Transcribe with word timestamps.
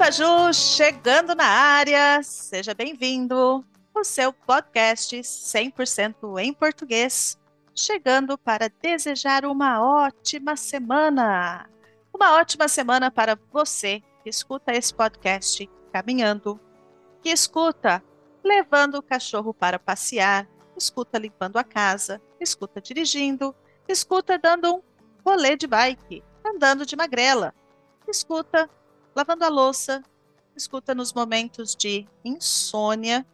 Paju, 0.00 0.50
chegando 0.54 1.34
na 1.34 1.44
área, 1.44 2.22
seja 2.22 2.72
bem-vindo. 2.72 3.62
O 3.94 4.02
seu 4.02 4.32
podcast 4.32 5.14
100% 5.14 6.38
em 6.38 6.54
português, 6.54 7.38
chegando 7.74 8.38
para 8.38 8.70
desejar 8.80 9.44
uma 9.44 9.84
ótima 9.84 10.56
semana. 10.56 11.68
Uma 12.14 12.32
ótima 12.32 12.66
semana 12.66 13.10
para 13.10 13.38
você 13.52 14.02
que 14.22 14.30
escuta 14.30 14.72
esse 14.72 14.94
podcast 14.94 15.68
caminhando, 15.92 16.58
que 17.20 17.28
escuta 17.28 18.02
levando 18.42 18.94
o 18.94 19.02
cachorro 19.02 19.52
para 19.52 19.78
passear, 19.78 20.48
escuta 20.78 21.18
limpando 21.18 21.58
a 21.58 21.62
casa, 21.62 22.22
escuta 22.40 22.80
dirigindo, 22.80 23.54
escuta 23.86 24.38
dando 24.38 24.76
um 24.76 24.82
rolê 25.22 25.56
de 25.56 25.66
bike, 25.66 26.24
andando 26.42 26.86
de 26.86 26.96
magrela, 26.96 27.54
escuta 28.08 28.66
lavando 29.14 29.44
a 29.44 29.48
louça, 29.48 30.02
escuta 30.56 30.94
nos 30.94 31.12
momentos 31.12 31.74
de 31.74 32.06
insônia 32.24 33.26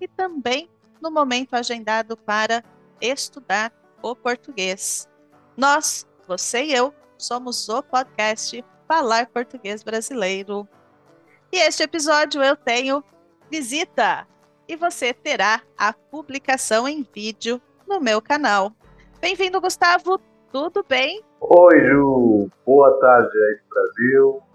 e 0.00 0.08
também 0.08 0.68
no 1.00 1.10
momento 1.10 1.54
agendado 1.54 2.16
para 2.16 2.62
estudar 3.00 3.72
o 4.02 4.14
português. 4.14 5.08
Nós, 5.56 6.06
você 6.26 6.64
e 6.64 6.74
eu, 6.74 6.94
somos 7.18 7.68
o 7.68 7.82
podcast 7.82 8.64
Falar 8.86 9.26
Português 9.26 9.82
Brasileiro. 9.82 10.68
E 11.52 11.58
este 11.58 11.82
episódio 11.82 12.42
eu 12.42 12.56
tenho 12.56 13.04
visita 13.50 14.26
e 14.68 14.76
você 14.76 15.12
terá 15.12 15.62
a 15.76 15.92
publicação 15.92 16.88
em 16.88 17.06
vídeo 17.14 17.60
no 17.86 18.00
meu 18.00 18.22
canal. 18.22 18.72
Bem-vindo, 19.20 19.60
Gustavo. 19.60 20.20
Tudo 20.52 20.84
bem? 20.88 21.22
Oi, 21.40 21.80
Ju. 21.86 22.48
Boa 22.64 22.98
tarde 23.00 23.36
aí 23.36 23.60
Brasil. 23.68 24.49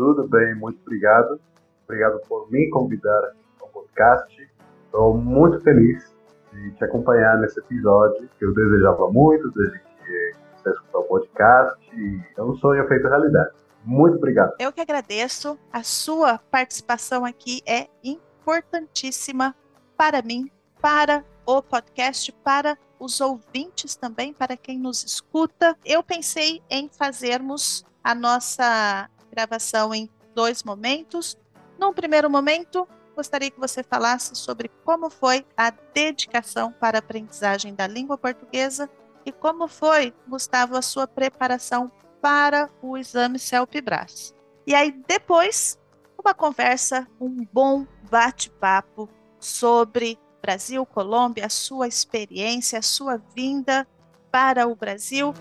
Tudo 0.00 0.26
bem, 0.26 0.54
muito 0.54 0.80
obrigado. 0.80 1.38
Obrigado 1.84 2.22
por 2.26 2.50
me 2.50 2.70
convidar 2.70 3.34
ao 3.60 3.68
podcast. 3.68 4.50
Estou 4.86 5.14
muito 5.14 5.60
feliz 5.60 6.10
de 6.50 6.70
te 6.70 6.84
acompanhar 6.84 7.36
nesse 7.36 7.60
episódio 7.60 8.26
que 8.38 8.46
eu 8.46 8.54
desejava 8.54 9.12
muito 9.12 9.50
desde 9.50 9.78
que 9.78 10.32
a 10.66 10.70
escutar 10.70 10.98
o 11.00 11.02
podcast 11.02 11.78
e 11.94 12.18
é 12.34 12.42
um 12.42 12.56
sonho 12.56 12.88
feito 12.88 13.08
realidade. 13.08 13.50
Muito 13.84 14.16
obrigado. 14.16 14.54
Eu 14.58 14.72
que 14.72 14.80
agradeço. 14.80 15.58
A 15.70 15.82
sua 15.82 16.38
participação 16.50 17.26
aqui 17.26 17.60
é 17.66 17.86
importantíssima 18.02 19.54
para 19.98 20.22
mim, 20.22 20.50
para 20.80 21.22
o 21.44 21.60
podcast, 21.60 22.32
para 22.42 22.78
os 22.98 23.20
ouvintes 23.20 23.96
também, 23.96 24.32
para 24.32 24.56
quem 24.56 24.78
nos 24.78 25.04
escuta. 25.04 25.76
Eu 25.84 26.02
pensei 26.02 26.62
em 26.70 26.88
fazermos 26.88 27.84
a 28.02 28.14
nossa 28.14 29.10
gravação 29.30 29.94
em 29.94 30.10
dois 30.34 30.62
momentos. 30.62 31.36
Num 31.78 31.92
primeiro 31.92 32.28
momento, 32.28 32.86
gostaria 33.14 33.50
que 33.50 33.60
você 33.60 33.82
falasse 33.82 34.34
sobre 34.34 34.70
como 34.84 35.10
foi 35.10 35.46
a 35.56 35.70
dedicação 35.70 36.72
para 36.72 36.98
a 36.98 37.00
aprendizagem 37.00 37.74
da 37.74 37.86
língua 37.86 38.18
portuguesa 38.18 38.88
e 39.24 39.32
como 39.32 39.68
foi, 39.68 40.14
Gustavo, 40.26 40.76
a 40.76 40.82
sua 40.82 41.06
preparação 41.06 41.90
para 42.20 42.70
o 42.82 42.96
exame 42.96 43.38
CELP-BRAS. 43.38 44.34
E 44.66 44.74
aí, 44.74 44.92
depois, 45.06 45.78
uma 46.18 46.34
conversa, 46.34 47.06
um 47.20 47.46
bom 47.52 47.86
bate-papo 48.10 49.08
sobre 49.38 50.18
Brasil, 50.40 50.84
Colômbia, 50.86 51.46
a 51.46 51.50
sua 51.50 51.88
experiência, 51.88 52.78
a 52.78 52.82
sua 52.82 53.22
vinda 53.34 53.86
para 54.30 54.66
o 54.66 54.74
Brasil. 54.74 55.34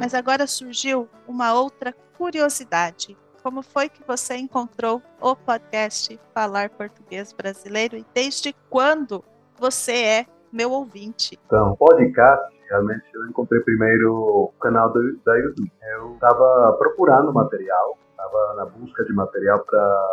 Mas 0.00 0.14
agora 0.14 0.46
surgiu 0.46 1.08
uma 1.26 1.52
outra 1.52 1.92
curiosidade. 2.16 3.16
Como 3.42 3.62
foi 3.62 3.88
que 3.88 4.02
você 4.06 4.36
encontrou 4.36 5.02
o 5.20 5.34
podcast 5.34 6.18
Falar 6.32 6.70
Português 6.70 7.32
Brasileiro 7.32 7.96
e 7.96 8.06
desde 8.14 8.54
quando 8.70 9.24
você 9.58 9.92
é 9.92 10.26
meu 10.52 10.70
ouvinte? 10.70 11.38
Então, 11.46 11.74
podcast, 11.76 12.56
realmente 12.70 13.04
eu 13.12 13.26
encontrei 13.26 13.60
primeiro 13.60 14.14
o 14.14 14.52
canal 14.60 14.92
do, 14.92 15.16
da 15.24 15.36
YouTube. 15.36 15.72
Eu 15.96 16.14
estava 16.14 16.76
procurando 16.78 17.32
material, 17.32 17.98
estava 18.10 18.54
na 18.54 18.66
busca 18.66 19.04
de 19.04 19.12
material 19.12 19.64
para 19.64 20.06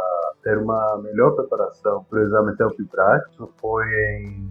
ter 0.44 0.58
uma 0.58 0.98
melhor 0.98 1.36
preparação 1.36 2.04
para 2.10 2.20
o 2.20 2.24
exame 2.24 2.58
Telfibras. 2.58 3.22
Isso 3.32 3.50
foi 3.60 3.86
em 4.24 4.50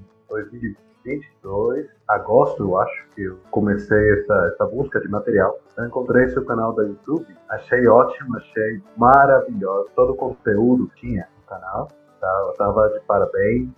2022, 1.04 1.86
agosto, 2.08 2.62
eu 2.62 2.78
acho, 2.80 3.06
que 3.14 3.22
eu 3.22 3.38
comecei 3.50 4.12
essa, 4.20 4.52
essa 4.52 4.66
busca 4.66 5.00
de 5.00 5.08
material. 5.08 5.58
Eu 5.76 5.86
encontrei 5.86 6.28
seu 6.28 6.44
canal 6.44 6.72
da 6.74 6.82
YouTube, 6.82 7.26
achei 7.50 7.86
ótimo, 7.86 8.36
achei 8.38 8.82
maravilhoso. 8.96 9.90
Todo 9.94 10.12
o 10.12 10.16
conteúdo 10.16 10.90
tinha 10.96 11.28
no 11.36 11.46
canal, 11.46 11.88
tá? 12.20 12.52
tava 12.56 12.88
de 12.88 13.00
parabéns. 13.00 13.68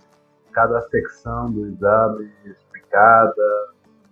Cada 0.53 0.81
secção 0.89 1.51
do 1.51 1.67
exame 1.67 2.31
explicada, 2.45 3.43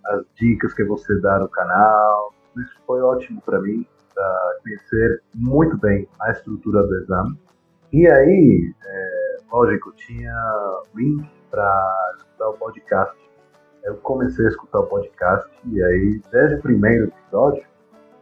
as 0.04 0.24
dicas 0.36 0.72
que 0.74 0.84
você 0.84 1.18
dá 1.20 1.40
no 1.40 1.48
canal, 1.48 2.32
isso 2.56 2.76
foi 2.86 3.00
ótimo 3.00 3.40
para 3.40 3.60
mim, 3.60 3.84
para 4.14 4.58
conhecer 4.62 5.22
muito 5.34 5.76
bem 5.78 6.06
a 6.20 6.30
estrutura 6.30 6.86
do 6.86 6.94
exame. 6.98 7.36
E 7.92 8.06
aí, 8.06 8.74
é, 8.84 9.36
lógico, 9.50 9.92
tinha 9.92 10.34
link 10.94 11.28
para 11.50 12.25
escutar 12.36 12.48
o 12.48 12.52
podcast. 12.54 13.16
Eu 13.82 13.96
comecei 13.96 14.44
a 14.44 14.48
escutar 14.48 14.80
o 14.80 14.86
podcast 14.86 15.50
e 15.64 15.82
aí, 15.82 16.20
desde 16.30 16.56
o 16.56 16.62
primeiro 16.62 17.06
episódio, 17.06 17.64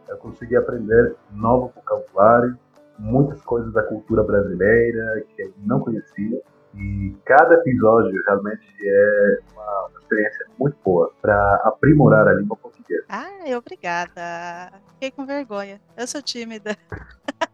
eu 0.07 0.17
consegui 0.17 0.55
aprender 0.55 1.15
novo 1.31 1.71
vocabulário, 1.75 2.57
muitas 2.97 3.41
coisas 3.41 3.73
da 3.73 3.83
cultura 3.83 4.23
brasileira 4.23 5.25
que 5.35 5.41
eu 5.41 5.53
não 5.57 5.79
conhecia. 5.79 6.41
E 6.75 7.15
cada 7.25 7.55
episódio 7.55 8.21
realmente 8.25 8.67
é 8.83 9.39
uma, 9.53 9.89
experiência 9.99 10.45
muito 10.59 10.77
boa 10.83 11.11
para 11.21 11.55
aprimorar 11.63 12.27
a 12.27 12.33
língua 12.33 12.57
portuguesa. 12.57 13.05
Ah, 13.09 13.57
obrigada. 13.57 14.71
Fiquei 14.93 15.11
com 15.11 15.25
vergonha. 15.25 15.81
Eu 15.97 16.05
sou 16.05 16.21
tímida. 16.21 16.77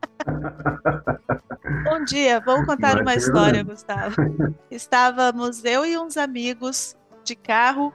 Bom 1.84 2.04
dia, 2.04 2.40
vou 2.40 2.66
contar 2.66 3.02
uma 3.02 3.16
história, 3.16 3.64
Gustavo. 3.64 4.16
Estávamos 4.70 5.64
eu 5.64 5.86
e 5.86 5.98
uns 5.98 6.18
amigos 6.18 6.96
de 7.24 7.36
carro 7.36 7.94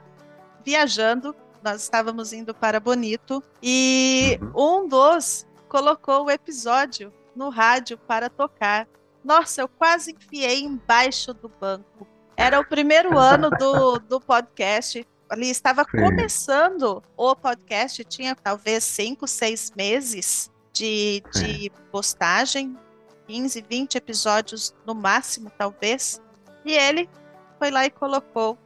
viajando, 0.63 1.35
nós 1.63 1.81
estávamos 1.81 2.33
indo 2.33 2.53
para 2.53 2.79
Bonito 2.79 3.43
e 3.61 4.39
uhum. 4.41 4.83
um 4.83 4.87
dos 4.87 5.45
colocou 5.67 6.25
o 6.25 6.31
episódio 6.31 7.11
no 7.35 7.49
rádio 7.49 7.97
para 7.97 8.29
tocar. 8.29 8.87
Nossa, 9.23 9.61
eu 9.61 9.67
quase 9.67 10.11
enfiei 10.11 10.61
embaixo 10.61 11.33
do 11.33 11.49
banco. 11.49 12.07
Era 12.35 12.59
o 12.59 12.65
primeiro 12.65 13.15
ano 13.19 13.49
do, 13.49 13.99
do 13.99 14.21
podcast. 14.21 15.05
Ali 15.29 15.49
estava 15.49 15.83
Sim. 15.83 16.03
começando 16.03 17.03
o 17.17 17.35
podcast, 17.35 18.03
tinha 18.05 18.33
talvez 18.33 18.83
cinco, 18.83 19.27
seis 19.27 19.71
meses 19.75 20.49
de, 20.77 21.23
de 21.33 21.71
postagem, 21.91 22.77
15, 23.27 23.65
20 23.67 23.95
episódios 23.95 24.75
no 24.85 24.93
máximo, 24.93 25.51
talvez. 25.57 26.21
E 26.65 26.73
ele 26.73 27.09
foi 27.57 27.71
lá 27.71 27.85
e 27.85 27.89
colocou 27.89 28.57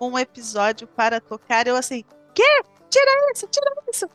um 0.00 0.18
episódio 0.18 0.86
para 0.86 1.20
tocar. 1.20 1.66
Eu 1.66 1.76
assim, 1.76 2.04
quê? 2.34 2.62
Tira 2.88 3.10
isso, 3.32 3.46
tira 3.48 3.70
isso. 3.90 4.08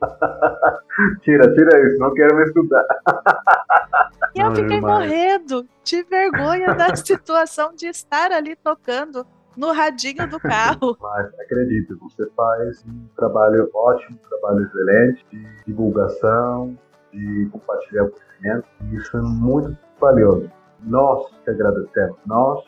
tira, 1.22 1.54
tira 1.54 1.86
isso, 1.86 1.98
não 1.98 2.12
quero 2.14 2.36
me 2.36 2.44
estudar. 2.44 2.84
E 4.34 4.40
eu 4.40 4.54
fiquei 4.54 4.80
morrendo 4.80 5.66
de 5.82 6.02
vergonha 6.04 6.74
da 6.74 6.94
situação 6.96 7.74
de 7.74 7.86
estar 7.86 8.30
ali 8.30 8.54
tocando 8.54 9.26
no 9.56 9.72
radinho 9.72 10.28
do 10.28 10.38
carro. 10.38 10.96
Mas 11.00 11.26
acredito, 11.40 11.98
você 12.00 12.28
faz 12.36 12.84
um 12.86 13.08
trabalho 13.16 13.68
ótimo, 13.74 14.16
um 14.16 14.28
trabalho 14.28 14.64
excelente 14.66 15.26
de 15.32 15.64
divulgação, 15.66 16.78
de 17.12 17.48
compartilhar 17.50 18.04
o 18.04 18.10
conhecimento. 18.10 18.68
E 18.82 18.96
isso 18.96 19.16
é 19.16 19.20
muito 19.22 19.76
valioso. 20.00 20.50
Nós 20.80 21.28
que 21.44 21.50
agradecemos, 21.50 22.16
nós, 22.26 22.64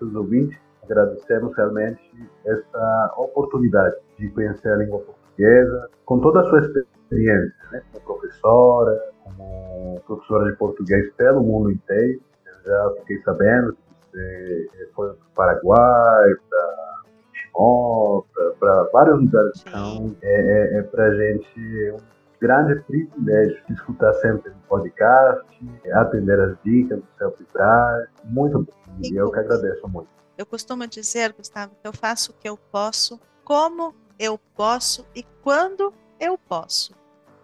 os 0.00 0.14
ouvintes, 0.14 0.58
agradecemos 0.82 1.56
realmente 1.56 2.00
essa 2.44 3.14
oportunidade 3.16 3.96
de 4.18 4.28
conhecer 4.30 4.68
a 4.68 4.76
língua 4.76 5.00
portuguesa, 5.00 5.90
com 6.04 6.20
toda 6.20 6.40
a 6.40 6.44
sua 6.44 6.60
experiência, 6.60 7.54
né? 7.72 7.82
como 7.92 8.04
professora, 8.04 9.02
como 9.24 10.00
professora 10.06 10.50
de 10.50 10.56
português 10.56 11.12
pelo 11.14 11.42
mundo 11.42 11.70
inteiro. 11.70 12.20
Eu 12.46 12.70
já 12.70 12.94
fiquei 13.00 13.18
sabendo 13.22 13.72
que 13.72 13.78
você 14.10 14.68
foi 14.94 15.08
para 15.08 15.14
o 15.14 15.34
Paraguai, 15.34 16.30
para 16.50 16.84
Timor, 17.32 18.26
para 18.58 18.82
vários 18.92 19.20
lugares. 19.20 19.64
Então, 19.66 20.16
é, 20.22 20.76
é, 20.76 20.78
é 20.78 20.82
para 20.82 21.06
a 21.06 21.14
gente 21.14 21.92
um 21.92 22.13
grande 22.44 22.74
privilégio 22.82 23.58
escutar 23.70 24.12
sempre 24.14 24.50
o 24.50 24.54
podcast, 24.68 25.46
atender 25.94 26.38
as 26.40 26.56
dicas 26.62 26.98
do 26.98 27.06
seu 27.16 27.30
Pibras. 27.32 28.08
Muito 28.24 28.58
bom. 28.64 28.72
E 29.02 29.16
eu 29.16 29.30
que 29.30 29.38
agradeço 29.38 29.88
muito. 29.88 30.08
Eu 30.36 30.44
costumo 30.44 30.86
dizer, 30.86 31.32
Gustavo, 31.32 31.74
que 31.80 31.88
eu 31.88 31.92
faço 31.92 32.32
o 32.32 32.34
que 32.34 32.46
eu 32.48 32.56
posso, 32.58 33.18
como 33.44 33.94
eu 34.18 34.38
posso 34.54 35.06
e 35.14 35.22
quando 35.42 35.92
eu 36.20 36.36
posso. 36.36 36.92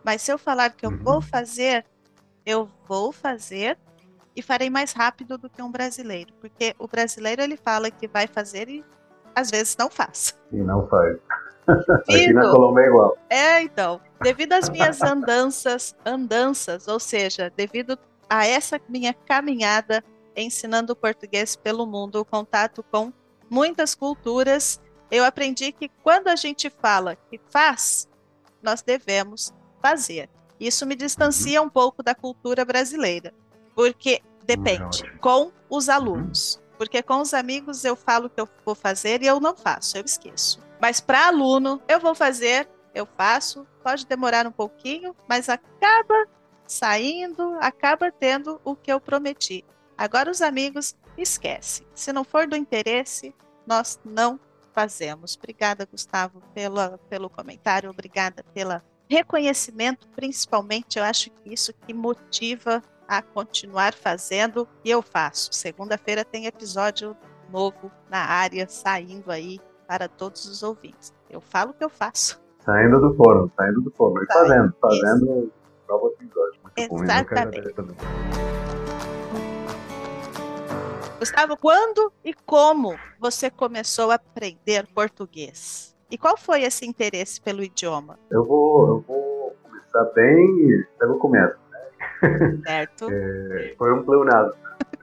Mas 0.04 0.20
se 0.22 0.30
eu 0.32 0.36
falar 0.38 0.70
que 0.70 0.84
eu 0.84 0.90
Uhum. 0.90 0.98
vou 1.02 1.20
fazer, 1.22 1.84
eu 2.44 2.68
vou 2.86 3.10
fazer 3.10 3.78
e 4.36 4.42
farei 4.42 4.68
mais 4.68 4.92
rápido 4.92 5.38
do 5.38 5.48
que 5.48 5.62
um 5.62 5.70
brasileiro, 5.70 6.32
porque 6.40 6.74
o 6.78 6.86
brasileiro 6.86 7.40
ele 7.42 7.56
fala 7.56 7.90
que 7.90 8.06
vai 8.06 8.26
fazer 8.26 8.68
e 8.68 8.84
às 9.34 9.50
vezes 9.50 9.76
não 9.78 9.88
faz. 9.90 10.36
E 10.52 10.56
não 10.56 10.86
faz. 10.88 11.16
Aqui 11.66 12.32
na 12.32 12.50
Colômbia 12.50 12.82
é 12.82 12.86
igual. 12.86 13.18
é, 13.28 13.62
então, 13.62 14.00
devido 14.20 14.52
às 14.52 14.68
minhas 14.68 15.00
andanças, 15.02 15.94
andanças, 16.04 16.88
ou 16.88 16.98
seja, 16.98 17.52
devido 17.56 17.98
a 18.28 18.46
essa 18.46 18.80
minha 18.88 19.12
caminhada 19.12 20.04
ensinando 20.36 20.96
português 20.96 21.56
pelo 21.56 21.86
mundo, 21.86 22.20
o 22.20 22.24
contato 22.24 22.84
com 22.90 23.12
muitas 23.48 23.94
culturas, 23.94 24.80
eu 25.10 25.24
aprendi 25.24 25.72
que 25.72 25.90
quando 26.02 26.28
a 26.28 26.36
gente 26.36 26.70
fala 26.70 27.16
que 27.16 27.40
faz, 27.50 28.08
nós 28.62 28.82
devemos 28.82 29.52
fazer. 29.82 30.28
Isso 30.58 30.86
me 30.86 30.94
distancia 30.94 31.60
um 31.60 31.68
pouco 31.68 32.02
da 32.02 32.14
cultura 32.14 32.64
brasileira, 32.64 33.32
porque 33.74 34.22
depende 34.44 35.10
com 35.18 35.50
os 35.68 35.88
alunos. 35.88 36.60
Porque 36.76 37.02
com 37.02 37.20
os 37.20 37.34
amigos 37.34 37.84
eu 37.84 37.94
falo 37.94 38.30
que 38.30 38.40
eu 38.40 38.48
vou 38.64 38.74
fazer 38.74 39.22
e 39.22 39.26
eu 39.26 39.38
não 39.38 39.54
faço, 39.54 39.98
eu 39.98 40.04
esqueço. 40.04 40.60
Mas 40.80 41.00
para 41.00 41.26
aluno, 41.26 41.82
eu 41.86 42.00
vou 42.00 42.14
fazer, 42.14 42.68
eu 42.94 43.06
faço, 43.06 43.66
pode 43.82 44.06
demorar 44.06 44.46
um 44.46 44.52
pouquinho, 44.52 45.14
mas 45.28 45.48
acaba 45.48 46.26
saindo, 46.66 47.56
acaba 47.60 48.10
tendo 48.10 48.60
o 48.64 48.74
que 48.74 48.92
eu 48.92 49.00
prometi. 49.00 49.64
Agora 49.96 50.30
os 50.30 50.40
amigos, 50.40 50.96
esquece. 51.16 51.86
Se 51.94 52.12
não 52.12 52.24
for 52.24 52.46
do 52.46 52.56
interesse, 52.56 53.34
nós 53.66 54.00
não 54.04 54.40
fazemos. 54.72 55.36
Obrigada, 55.36 55.86
Gustavo, 55.86 56.40
pela, 56.54 56.98
pelo 57.08 57.28
comentário, 57.28 57.90
obrigada 57.90 58.42
pelo 58.54 58.80
reconhecimento, 59.08 60.08
principalmente. 60.08 60.98
Eu 60.98 61.04
acho 61.04 61.30
que 61.30 61.52
isso 61.52 61.74
que 61.74 61.92
motiva 61.92 62.82
a 63.06 63.20
continuar 63.20 63.92
fazendo 63.92 64.68
e 64.84 64.90
eu 64.90 65.02
faço. 65.02 65.52
Segunda-feira 65.52 66.24
tem 66.24 66.46
episódio 66.46 67.16
novo 67.50 67.90
na 68.08 68.24
área 68.24 68.68
saindo 68.68 69.32
aí 69.32 69.60
para 69.90 70.06
todos 70.06 70.44
os 70.44 70.62
ouvintes. 70.62 71.12
Eu 71.28 71.40
falo 71.40 71.72
o 71.72 71.74
que 71.74 71.82
eu 71.82 71.88
faço. 71.88 72.40
Saindo 72.60 73.00
do 73.00 73.12
forno, 73.16 73.50
saindo 73.56 73.80
do 73.80 73.90
forno. 73.90 74.22
E 74.22 74.26
fazendo, 74.32 74.72
fazendo 74.80 75.52
novo 75.88 76.06
episódio. 76.10 76.60
Muito 76.62 77.02
Exatamente. 77.02 77.74
Gustavo, 81.18 81.56
quando 81.56 82.12
e 82.24 82.32
como 82.32 82.96
você 83.18 83.50
começou 83.50 84.12
a 84.12 84.14
aprender 84.14 84.86
português? 84.94 85.96
E 86.08 86.16
qual 86.16 86.36
foi 86.36 86.62
esse 86.62 86.86
interesse 86.86 87.40
pelo 87.40 87.60
idioma, 87.60 88.16
Eu 88.30 88.44
vou, 88.44 88.86
eu 88.86 89.00
vou 89.00 89.56
começar 89.64 90.04
bem 90.14 90.86
pelo 91.00 91.18
começo. 91.18 91.59
Certo? 92.64 93.06
Foi 93.78 93.92
um 93.92 94.04
pleonasmo. 94.04 94.60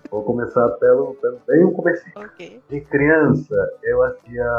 Vou 0.10 0.24
começar 0.24 0.68
pelo, 0.80 1.16
pelo 1.16 1.40
bem 1.46 1.64
o 1.64 1.72
começo. 1.72 2.06
Ok. 2.16 2.62
De 2.70 2.82
criança, 2.82 3.56
eu 3.84 4.04
assistia 4.04 4.50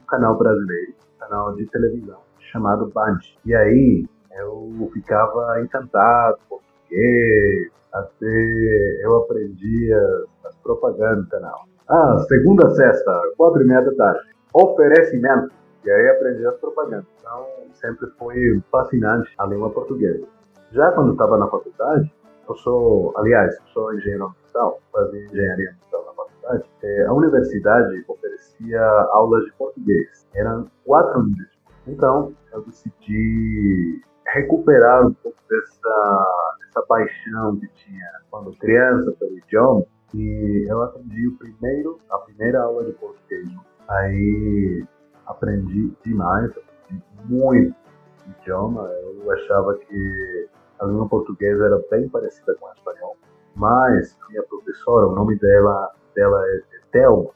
um 0.00 0.06
canal 0.06 0.38
brasileiro, 0.38 0.92
um 1.16 1.18
canal 1.18 1.54
de 1.56 1.66
televisão, 1.66 2.20
chamado 2.38 2.86
Band. 2.86 3.18
E 3.44 3.54
aí, 3.54 4.06
eu 4.32 4.90
ficava 4.92 5.60
encantado 5.60 6.38
com 6.48 6.60
português, 6.60 7.72
até 7.92 9.04
eu 9.04 9.16
aprendi 9.16 9.92
as, 9.92 10.46
as 10.46 10.56
propagandas 10.58 11.24
do 11.24 11.30
canal. 11.30 11.64
Ah, 11.88 12.18
segunda 12.28 12.70
sexta, 12.70 13.12
quatro 13.36 13.62
e 13.62 13.66
meia 13.66 13.80
da 13.80 13.94
tarde. 13.94 14.28
Oferecimento. 14.52 15.54
E 15.84 15.90
aí 15.90 16.08
aprendi 16.10 16.44
as 16.46 16.56
propagandas. 16.58 17.06
Então, 17.20 17.46
sempre 17.74 18.08
foi 18.18 18.60
fascinante 18.70 19.32
a 19.38 19.46
língua 19.46 19.70
portuguesa. 19.70 20.26
Já 20.72 20.92
quando 20.92 21.12
estava 21.12 21.38
na 21.38 21.46
faculdade, 21.48 22.12
eu 22.48 22.56
sou, 22.56 23.12
aliás, 23.16 23.54
eu 23.54 23.66
sou 23.72 23.94
engenheiro 23.94 24.26
ambiental, 24.26 24.80
fazia 24.92 25.24
engenharia 25.24 25.70
ambiental 25.70 26.04
na 26.06 26.12
faculdade. 26.12 26.70
Eh, 26.82 27.06
a 27.06 27.12
universidade 27.12 28.04
oferecia 28.08 28.82
aulas 29.12 29.44
de 29.44 29.52
português. 29.52 30.26
Eram 30.34 30.70
quatro 30.84 31.22
níveis. 31.24 31.48
Então, 31.86 32.34
eu 32.52 32.62
decidi 32.62 34.02
recuperar 34.26 35.06
um 35.06 35.12
pouco 35.14 35.38
dessa, 35.48 36.56
dessa 36.60 36.82
paixão 36.86 37.56
que 37.56 37.68
tinha 37.68 38.10
quando 38.30 38.56
criança 38.58 39.12
pelo 39.18 39.38
idioma. 39.38 39.84
E 40.14 40.64
eu 40.68 40.82
aprendi 40.82 41.28
o 41.28 41.36
primeiro, 41.36 42.00
a 42.10 42.18
primeira 42.18 42.62
aula 42.62 42.84
de 42.84 42.92
português. 42.92 43.48
Aí 43.88 44.84
aprendi 45.26 45.92
demais, 46.04 46.50
aprendi 46.50 47.04
muito 47.24 47.74
idioma. 48.40 48.88
Eu 49.02 49.30
achava 49.32 49.74
que 49.76 50.48
a 50.80 50.86
língua 50.86 51.08
portuguesa 51.08 51.66
era 51.66 51.82
bem 51.90 52.08
parecida 52.08 52.54
com 52.56 52.66
o 52.66 52.72
espanhol. 52.72 53.16
Mas 53.54 54.16
minha 54.28 54.42
professora, 54.42 55.06
o 55.06 55.14
nome 55.14 55.38
dela, 55.38 55.92
dela 56.14 56.42
é 56.46 56.62
Thelma, 56.92 57.30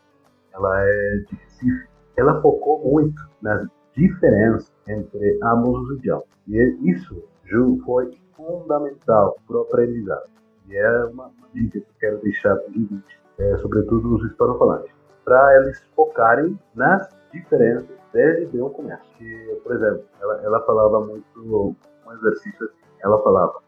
ela 0.53 0.81
é 0.83 1.17
de 1.29 1.37
Recife. 1.37 1.89
Ela 2.17 2.41
focou 2.43 2.93
muito 2.93 3.23
nas 3.41 3.67
diferenças 3.97 4.73
entre 4.89 5.39
ambos 5.43 5.89
os 5.89 5.99
idiomas. 5.99 6.27
E 6.49 6.91
isso, 6.91 7.23
Ju, 7.45 7.81
foi 7.85 8.11
fundamental 8.37 9.37
para 9.47 9.57
o 9.57 9.61
aprendizado. 9.63 10.29
E 10.67 10.77
é 10.77 11.05
uma 11.05 11.31
dica 11.53 11.81
que 11.81 11.87
eu 11.87 11.95
quero 11.99 12.19
deixar 12.19 12.57
para 12.57 12.71
os 12.71 12.77
ouvintes, 12.77 13.19
é, 13.39 13.57
sobretudo 13.59 14.17
os 14.17 14.25
hispanofalantes, 14.31 14.93
para 15.25 15.57
eles 15.57 15.83
focarem 15.95 16.59
nas 16.75 17.09
diferenças 17.33 17.89
desde 18.13 18.61
o 18.61 18.71
começo. 18.71 19.03
Que, 19.17 19.61
por 19.63 19.75
exemplo, 19.75 20.05
ela, 20.21 20.41
ela 20.43 20.61
falava 20.67 21.01
muito 21.01 21.77
um 22.07 22.13
exercício 22.13 22.67
assim. 22.67 22.80
Ela 23.03 23.23
falava: 23.23 23.61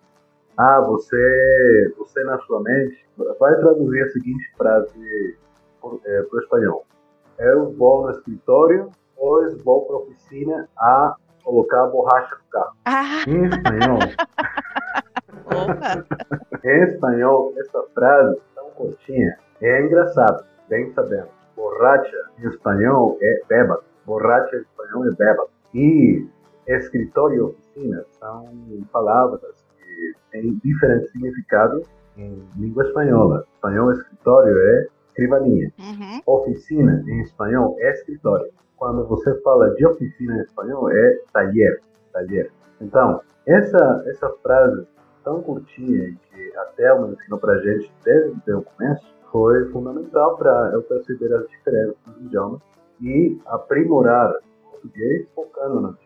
Ah, 0.57 0.81
você, 0.81 1.95
você 1.99 2.23
na 2.25 2.39
sua 2.41 2.61
mente 2.63 3.07
vai 3.39 3.55
traduzir 3.57 4.03
a 4.03 4.09
seguinte 4.09 4.53
frase 4.57 5.37
para 5.81 5.91
o 5.91 6.39
espanhol. 6.41 6.85
Eu 7.39 7.73
vou 7.73 8.05
no 8.05 8.11
escritório, 8.11 8.91
depois 9.15 9.63
vou 9.63 9.87
para 9.87 9.97
a 9.97 9.99
oficina 10.01 10.69
a 10.79 11.17
colocar 11.43 11.85
a 11.85 11.87
borracha 11.89 12.37
no 12.37 12.51
carro. 12.51 12.77
Ah, 12.85 13.25
Em 13.27 13.45
espanhol, 13.47 13.99
em 16.65 16.83
espanhol, 16.85 17.53
essa 17.57 17.83
frase 17.95 18.41
tão 18.55 18.71
curtinha 18.71 19.37
é 19.61 19.83
engraçado, 19.83 20.45
bem 20.69 20.93
sabendo. 20.93 21.29
Borracha 21.57 22.17
em 22.39 22.49
espanhol 22.49 23.19
é 23.21 23.41
bêbado. 23.49 23.83
Borracha 24.07 24.57
em 24.57 24.61
espanhol 24.61 25.07
é 25.07 25.11
bêbado. 25.11 25.51
E 25.75 26.27
escritório 26.67 27.57
oficina 27.73 28.05
são 28.19 28.49
palavras 28.93 29.65
que 29.77 30.15
têm 30.31 30.55
diferentes 30.63 31.11
significados 31.11 31.87
em 32.17 32.47
língua 32.57 32.85
espanhola. 32.85 33.47
Espanhol 33.55 33.93
escritório 33.93 34.57
é 34.59 34.87
escrivaninha. 35.09 35.73
Uhum. 35.79 36.21
Oficina 36.27 37.03
em 37.07 37.23
espanhol 37.23 37.77
é 37.79 37.91
escritório. 37.93 38.51
Quando 38.77 39.07
você 39.07 39.35
fala 39.43 39.75
de 39.75 39.87
oficina 39.87 40.37
em 40.37 40.41
espanhol 40.43 40.91
é 40.91 41.19
taller, 41.33 41.81
taller. 42.13 42.51
Então, 42.81 43.21
essa 43.47 44.05
essa 44.07 44.29
frase 44.43 44.87
tão 45.25 45.41
curtinha 45.43 46.15
que 46.31 46.57
a 46.57 46.65
Thelma 46.77 47.09
ensinou 47.13 47.39
pra 47.39 47.59
gente 47.59 47.93
desde 48.05 48.53
o 48.53 48.63
começo 48.63 49.07
foi 49.31 49.71
fundamental 49.71 50.37
para 50.37 50.73
eu 50.75 50.83
perceber 50.83 51.33
as 51.33 51.49
diferenças 51.49 51.97
dos 52.07 52.27
idiomas 52.27 52.61
e 53.01 53.41
aprimorar 53.47 54.31
o 54.31 54.71
português 54.71 55.27
focando 55.35 55.81
nas 55.81 56.02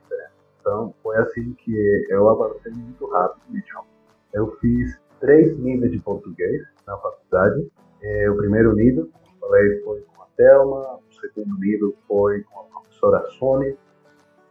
Então, 0.66 0.92
foi 1.00 1.16
assim 1.18 1.52
que 1.52 2.06
eu 2.10 2.28
avancei 2.28 2.72
muito 2.72 3.06
rápido 3.06 3.40
no 3.48 3.56
idioma. 3.56 3.86
Eu 4.34 4.50
fiz 4.56 4.98
três 5.20 5.56
níveis 5.60 5.92
de 5.92 6.00
português 6.00 6.60
na 6.84 6.96
faculdade. 6.96 7.70
Eh, 8.02 8.28
o 8.28 8.36
primeiro 8.36 8.74
nível, 8.74 9.08
como 9.12 9.38
falei, 9.38 9.80
foi 9.82 10.00
com 10.00 10.22
a 10.24 10.26
Thelma. 10.36 10.96
O 10.96 11.14
segundo 11.20 11.56
nível 11.60 11.94
foi 12.08 12.42
com 12.42 12.58
a 12.58 12.64
professora 12.64 13.24
Sônia. 13.38 13.76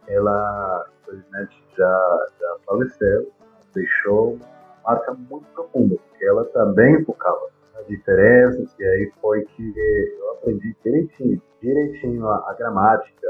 Ela, 0.08 0.86
infelizmente, 1.02 1.62
já, 1.76 2.26
já 2.40 2.56
faleceu. 2.64 3.30
Deixou 3.74 4.36
uma 4.36 4.48
marca 4.86 5.12
muito 5.12 5.44
profunda, 5.52 5.96
porque 5.96 6.24
ela 6.24 6.46
também 6.46 7.04
focava 7.04 7.50
nas 7.74 7.86
diferenças. 7.88 8.74
E 8.78 8.84
aí 8.86 9.12
foi 9.20 9.44
que 9.44 9.74
eu 10.18 10.32
aprendi 10.32 10.74
direitinho, 10.82 11.42
direitinho 11.60 12.26
a, 12.26 12.50
a 12.50 12.54
gramática, 12.54 13.28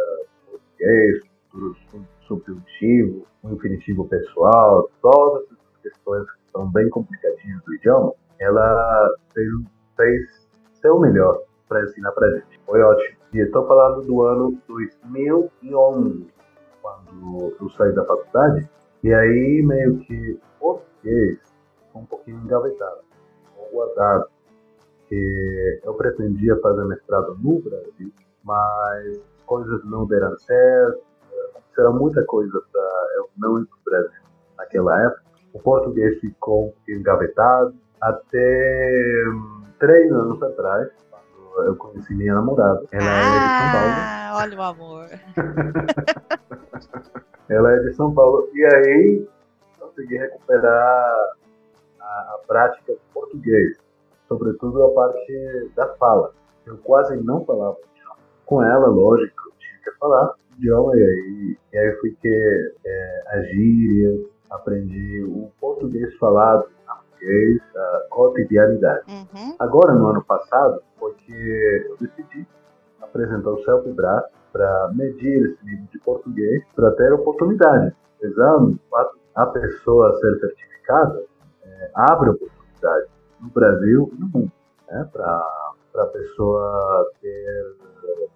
português, 0.49 1.36
o 1.65 1.77
subjuntivo, 2.27 3.27
o 3.43 3.51
infinitivo 3.51 4.07
pessoal, 4.09 4.91
todas 5.01 5.45
essas 5.45 5.77
questões 5.83 6.31
que 6.31 6.51
são 6.53 6.71
bem 6.71 6.89
complicadinhas 6.91 7.63
do 7.65 7.75
idioma, 7.75 8.13
ela 8.39 9.15
fez, 9.33 9.49
fez 9.97 10.49
seu 10.81 10.99
melhor 10.99 11.41
para 11.69 11.83
ensinar 11.85 12.13
para 12.13 12.31
gente. 12.31 12.61
Foi 12.65 12.81
ótimo. 12.81 13.17
E 13.33 13.39
estou 13.39 13.67
falando 13.67 14.07
do 14.07 14.23
ano 14.23 14.59
2011, 14.69 16.27
quando 16.83 17.57
eu 17.61 17.71
saí 17.71 17.93
da 17.93 18.05
faculdade, 18.05 18.69
e 19.03 19.13
aí 19.13 19.63
meio 19.65 19.99
que 20.01 20.39
português 20.59 21.39
um 21.95 22.05
pouquinho 22.05 22.39
engavetado, 22.39 23.01
guardado, 23.73 24.27
que 25.09 25.81
eu 25.85 25.95
pretendia 25.95 26.59
fazer 26.61 26.85
mestrado 26.85 27.37
no 27.43 27.61
Brasil, 27.61 28.13
mas 28.45 29.21
coisas 29.47 29.85
não 29.85 30.07
deram 30.07 30.37
certo, 30.39 31.03
aconteceram 31.77 31.93
muita 31.93 32.25
coisa 32.25 32.63
para 32.73 32.83
eu 33.17 33.31
não 33.37 33.61
ir 33.61 33.67
para 33.67 33.77
o 33.77 33.85
Brasil. 33.85 34.21
naquela 34.57 35.03
época. 35.05 35.23
O 35.53 35.59
português 35.61 36.19
ficou 36.21 36.75
engavetado 36.89 37.75
até 38.01 39.25
hum, 39.29 39.63
três 39.79 40.13
anos 40.13 40.43
atrás, 40.43 40.89
quando 41.11 41.67
eu 41.67 41.77
conheci 41.77 42.15
minha 42.15 42.35
namorada. 42.35 42.85
Ela 42.93 43.05
ah, 43.05 43.19
é 43.19 43.41
de 43.41 43.49
São 43.59 43.73
Paulo. 43.73 43.95
Ah, 43.99 44.33
olha 44.37 44.59
o 44.59 44.63
amor. 44.63 45.09
ela 47.49 47.73
é 47.73 47.79
de 47.79 47.95
São 47.95 48.15
Paulo. 48.15 48.49
E 48.53 48.65
aí 48.65 49.29
consegui 49.79 50.19
recuperar 50.19 51.15
a, 52.01 52.05
a 52.05 52.39
prática 52.47 52.93
do 52.93 53.01
português, 53.15 53.79
sobretudo 54.29 54.85
a 54.85 54.91
parte 54.93 55.71
da 55.75 55.89
fala. 55.95 56.33
Eu 56.67 56.77
quase 56.79 57.17
não 57.17 57.45
falava. 57.45 57.77
Com 58.45 58.63
ela, 58.63 58.87
lógico, 58.87 59.46
eu 59.89 59.93
tinha 59.93 59.93
que 59.93 59.99
falar 59.99 60.35
idioma, 60.57 60.97
e 60.97 61.03
aí, 61.03 61.59
e 61.73 61.79
aí 61.79 61.93
fui 62.01 62.17
que 62.21 62.73
é, 62.85 63.23
as 63.29 63.47
gírias, 63.49 64.21
aprendi 64.51 65.23
o 65.25 65.51
português 65.61 66.15
falado 66.17 66.67
português, 67.17 67.61
a 67.75 68.07
cotidianidade. 68.11 69.05
Uhum. 69.09 69.57
Agora, 69.59 69.93
no 69.95 70.07
ano 70.09 70.25
passado, 70.25 70.83
foi 70.99 71.13
que 71.15 71.87
eu 71.89 71.97
decidi 71.99 72.47
apresentar 73.01 73.51
o 73.51 73.65
Self-Brass 73.65 74.25
para 74.53 74.91
medir 74.95 75.45
esse 75.45 75.65
nível 75.65 75.87
de 75.93 75.99
português, 76.01 76.63
para 76.75 76.91
ter 76.93 77.13
oportunidade. 77.13 77.95
O 78.23 78.27
exame, 78.27 78.81
a 79.35 79.47
pessoa 79.47 80.19
ser 80.21 80.39
certificada, 80.39 81.25
é, 81.63 81.91
abre 81.95 82.31
oportunidade 82.31 83.07
no 83.41 83.51
Brasil 83.51 84.11
e 84.15 84.21
no 84.21 84.27
mundo, 84.29 84.53
né, 84.89 85.09
para 85.13 85.73
a 85.97 86.07
pessoa 86.07 87.11
ter 87.21 87.77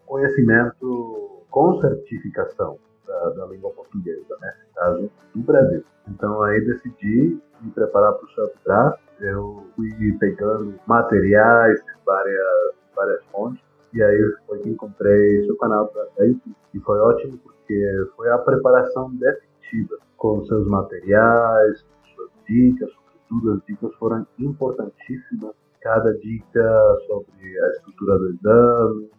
conhecimento 0.07 1.40
com 1.51 1.81
certificação 1.81 2.79
da, 3.07 3.31
da, 3.31 3.47
língua 3.47 3.71
portuguesa, 3.71 4.37
né, 4.41 4.55
caso 4.75 5.11
do 5.35 5.43
Brasil. 5.43 5.85
Então 6.09 6.43
aí 6.43 6.61
decidi 6.65 7.39
me 7.61 7.71
preparar 7.73 8.13
para 8.15 8.25
o 8.25 8.31
self-draft, 8.31 9.01
eu 9.21 9.67
fui 9.77 9.91
pegando 10.19 10.75
materiais 10.87 11.79
de 11.85 11.93
várias, 12.07 12.75
várias 12.95 13.25
fontes, 13.27 13.63
e 13.93 14.03
aí 14.03 14.37
foi 14.47 14.59
que 14.61 14.69
encontrei 14.69 15.45
seu 15.47 15.57
canal 15.57 15.93
YouTube. 16.19 16.57
E 16.73 16.81
foi 16.81 16.99
ótimo 16.99 17.39
porque 17.39 18.09
foi 18.17 18.31
a 18.31 18.39
preparação 18.39 19.11
definitiva 19.15 19.97
com 20.17 20.45
seus 20.45 20.67
materiais, 20.69 21.85
suas 22.15 22.31
dicas, 22.47 22.91
sobretudo 22.93 23.53
as 23.53 23.67
dicas 23.67 23.95
foram 23.97 24.27
importantíssimas. 24.39 25.55
Cada 25.81 26.13
dica 26.19 26.99
sobre 27.07 27.59
a 27.59 27.69
estrutura 27.71 28.19
do 28.19 28.29
exame, 28.29 29.11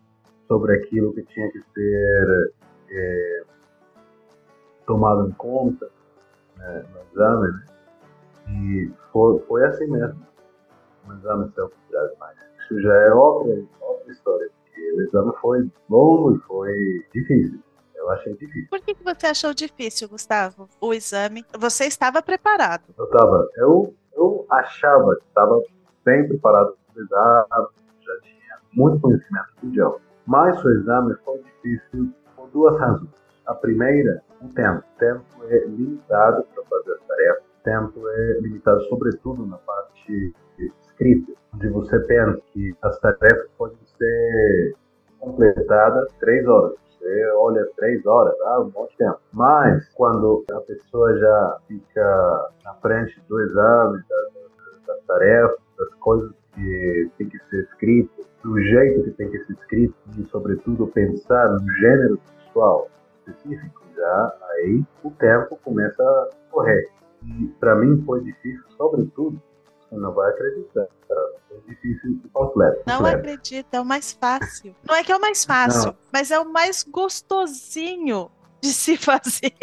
sobre 0.52 0.76
aquilo 0.76 1.14
que 1.14 1.24
tinha 1.24 1.50
que 1.50 1.62
ser 1.74 2.54
é, 2.90 3.44
tomado 4.86 5.30
em 5.30 5.32
conta 5.32 5.90
né, 6.58 6.86
no 6.94 7.02
exame, 7.10 7.48
né? 7.54 7.66
E 8.50 8.92
foi, 9.14 9.40
foi 9.48 9.66
assim 9.66 9.88
mesmo. 9.88 10.28
O 11.08 11.14
exame 11.14 11.50
self-drive 11.56 12.18
mais. 12.20 12.38
Isso 12.60 12.82
já 12.82 12.94
é 12.94 13.14
outra, 13.14 13.64
outra 13.80 14.12
história, 14.12 14.50
porque 14.66 14.92
o 14.92 15.02
exame 15.04 15.32
foi 15.40 15.72
longo 15.90 16.36
e 16.36 16.40
foi 16.42 17.06
difícil. 17.14 17.60
Eu 17.96 18.10
achei 18.10 18.34
difícil. 18.34 18.68
Por 18.70 18.82
que, 18.82 18.94
que 18.94 19.04
você 19.06 19.28
achou 19.28 19.54
difícil, 19.54 20.10
Gustavo, 20.10 20.68
o 20.82 20.94
exame? 20.94 21.46
Você 21.58 21.86
estava 21.86 22.22
preparado? 22.22 22.84
Eu 22.98 23.06
estava. 23.06 23.48
Eu, 23.56 23.96
eu 24.14 24.46
achava 24.50 25.16
que 25.16 25.28
estava 25.28 25.62
bem 26.04 26.28
preparado 26.28 26.76
para 26.94 27.02
o 27.02 27.06
exame, 27.06 27.68
já 28.02 28.20
tinha 28.22 28.60
muito 28.74 29.00
conhecimento 29.00 29.48
do 29.62 29.68
idioma. 29.70 30.11
Mas 30.32 30.64
o 30.64 30.70
exame 30.70 31.14
foi 31.26 31.40
difícil 31.40 32.10
por 32.38 32.50
duas 32.52 32.80
razões. 32.80 33.12
A 33.46 33.54
primeira, 33.54 34.24
o 34.42 34.48
tempo. 34.54 34.80
O 34.80 34.98
tempo 34.98 35.26
é 35.50 35.66
limitado 35.66 36.46
para 36.56 36.64
fazer 36.64 36.94
as 36.94 37.06
tarefas. 37.06 37.44
O 37.44 37.64
tempo 37.64 38.08
é 38.08 38.40
limitado, 38.40 38.82
sobretudo, 38.84 39.46
na 39.46 39.58
parte 39.58 40.34
escrita, 40.58 41.34
onde 41.54 41.68
você 41.68 42.00
pensa 42.00 42.42
que 42.54 42.74
as 42.82 42.98
tarefas 43.00 43.50
podem 43.58 43.78
ser 43.98 44.76
completadas 45.20 46.14
três 46.22 46.48
horas 46.48 46.80
você 47.02 47.32
olha 47.32 47.68
três 47.78 48.06
horas, 48.06 48.36
ah, 48.44 48.62
um 48.62 48.72
monte 48.72 48.92
de 48.92 48.98
tempo. 48.98 49.20
Mas 49.34 49.90
quando 49.96 50.46
a 50.52 50.60
pessoa 50.62 51.18
já 51.18 51.58
fica 51.68 52.50
na 52.64 52.74
frente 52.76 53.20
do 53.28 53.42
exame, 53.42 54.04
das, 54.08 54.86
das 54.86 55.04
tarefas, 55.06 55.60
das 55.78 55.94
coisas 55.96 56.32
que 56.54 57.12
tem 57.18 57.30
que 57.30 57.38
ser 57.50 57.64
escrito, 57.64 58.26
do 58.44 58.60
jeito 58.62 59.04
que 59.04 59.12
tem 59.12 59.30
que 59.30 59.40
ser 59.46 59.54
escrito 59.54 59.96
e, 60.18 60.26
sobretudo, 60.30 60.88
pensar 60.88 61.50
no 61.50 61.74
gênero 61.76 62.18
textual 62.18 62.90
específico, 63.28 63.82
já 63.96 64.34
aí 64.52 64.84
o 65.04 65.12
tempo 65.12 65.58
começa 65.64 66.02
a 66.02 66.30
correr. 66.50 66.90
E 67.24 67.48
para 67.60 67.76
mim 67.76 68.04
foi 68.06 68.22
difícil, 68.24 68.64
sobretudo, 68.78 69.42
você 69.88 69.96
não 69.96 70.12
vai 70.14 70.32
acreditar. 70.32 70.88
É 71.52 71.58
difícil 71.68 72.16
de 72.16 72.30
completo. 72.30 72.82
Não 72.88 73.06
acredito, 73.06 73.68
é 73.74 73.82
o 73.82 73.86
mais 73.86 74.12
fácil. 74.12 74.76
Não 74.88 74.96
é 74.96 75.04
que 75.04 75.12
é 75.12 75.16
o 75.16 75.22
mais 75.22 75.46
fácil, 75.46 75.88
não. 75.88 75.98
mas 76.12 76.32
é 76.32 76.40
o 76.40 76.52
mais 76.52 76.84
gostosinho 76.84 78.32
de 78.62 78.70
se 78.70 78.98
fazer. 78.98 79.54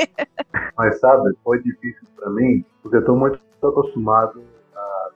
Mas 0.77 1.01
sabe, 1.01 1.35
foi 1.43 1.63
difícil 1.63 2.07
para 2.15 2.31
mim, 2.31 2.65
porque 2.83 2.97
eu 2.97 3.01
estou 3.01 3.17
muito 3.17 3.41
acostumado 3.63 4.43